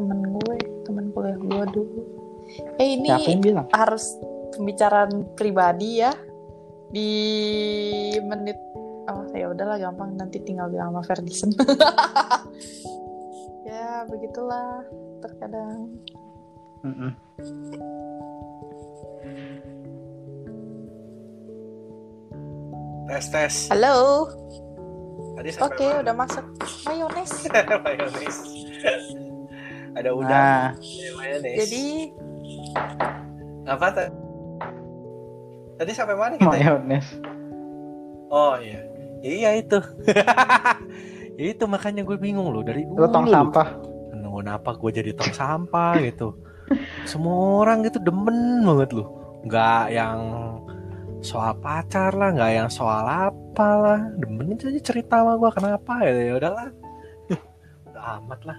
temen 0.00 0.32
gue 0.32 0.56
temen 0.88 1.04
kuliah 1.12 1.36
gue 1.36 1.64
dulu. 1.76 2.00
Eh 2.80 2.96
ini 2.96 3.12
harus 3.76 4.16
pembicaraan 4.56 5.36
pribadi 5.36 6.00
ya. 6.00 6.16
Di 6.90 7.12
menit 8.24 8.56
oh 9.12 9.28
ya 9.36 9.52
udahlah 9.52 9.76
gampang. 9.76 10.16
Nanti 10.16 10.40
tinggal 10.40 10.72
bilang 10.72 10.96
sama 10.96 11.04
Ferdison 11.04 11.52
ya 13.68 14.08
begitulah 14.08 14.88
terkadang. 15.20 15.92
Mm-mm. 16.80 17.12
Tes 23.04 23.26
tes. 23.28 23.54
halo. 23.68 24.32
Oke 25.40 25.88
udah 26.00 26.14
masuk. 26.16 26.44
Mayones 26.88 27.32
mayones. 27.84 28.36
Ada 29.96 30.10
udang. 30.14 30.30
Nah, 30.30 30.66
jadi 31.42 31.84
apa 33.66 33.86
tadi? 33.90 34.10
Tadi 35.80 35.92
sampai 35.96 36.16
mana 36.16 36.34
kita? 36.36 36.50
mayones. 36.50 37.06
Oh 38.30 38.54
iya. 38.60 38.84
Iya 39.20 39.50
itu. 39.58 39.78
itu 41.40 41.64
makanya 41.64 42.04
gue 42.04 42.16
bingung 42.20 42.52
loh 42.52 42.60
dari 42.60 42.84
dulu. 42.84 43.00
Lu 43.00 43.08
tong 43.08 43.26
sampah. 43.28 43.90
Kenapa 44.40 44.72
gue 44.72 44.90
jadi 44.92 45.10
tong 45.12 45.36
sampah 45.36 46.00
gitu? 46.00 46.32
Semua 47.04 47.60
orang 47.60 47.84
gitu 47.84 48.00
demen 48.00 48.64
banget 48.64 48.96
loh. 48.96 49.08
Nggak 49.44 49.84
yang 49.92 50.18
soal 51.20 51.52
pacar 51.60 52.16
lah, 52.16 52.32
nggak 52.32 52.52
yang 52.56 52.70
soal 52.72 53.04
apa 53.04 53.68
lah. 53.76 54.00
Demen 54.16 54.56
aja 54.56 54.80
cerita 54.80 55.20
sama 55.20 55.36
gue 55.36 55.50
kenapa 55.52 55.92
ya? 56.08 56.12
Ya 56.16 56.34
udahlah. 56.40 56.68
Udah 57.92 58.04
amat 58.24 58.40
lah. 58.48 58.58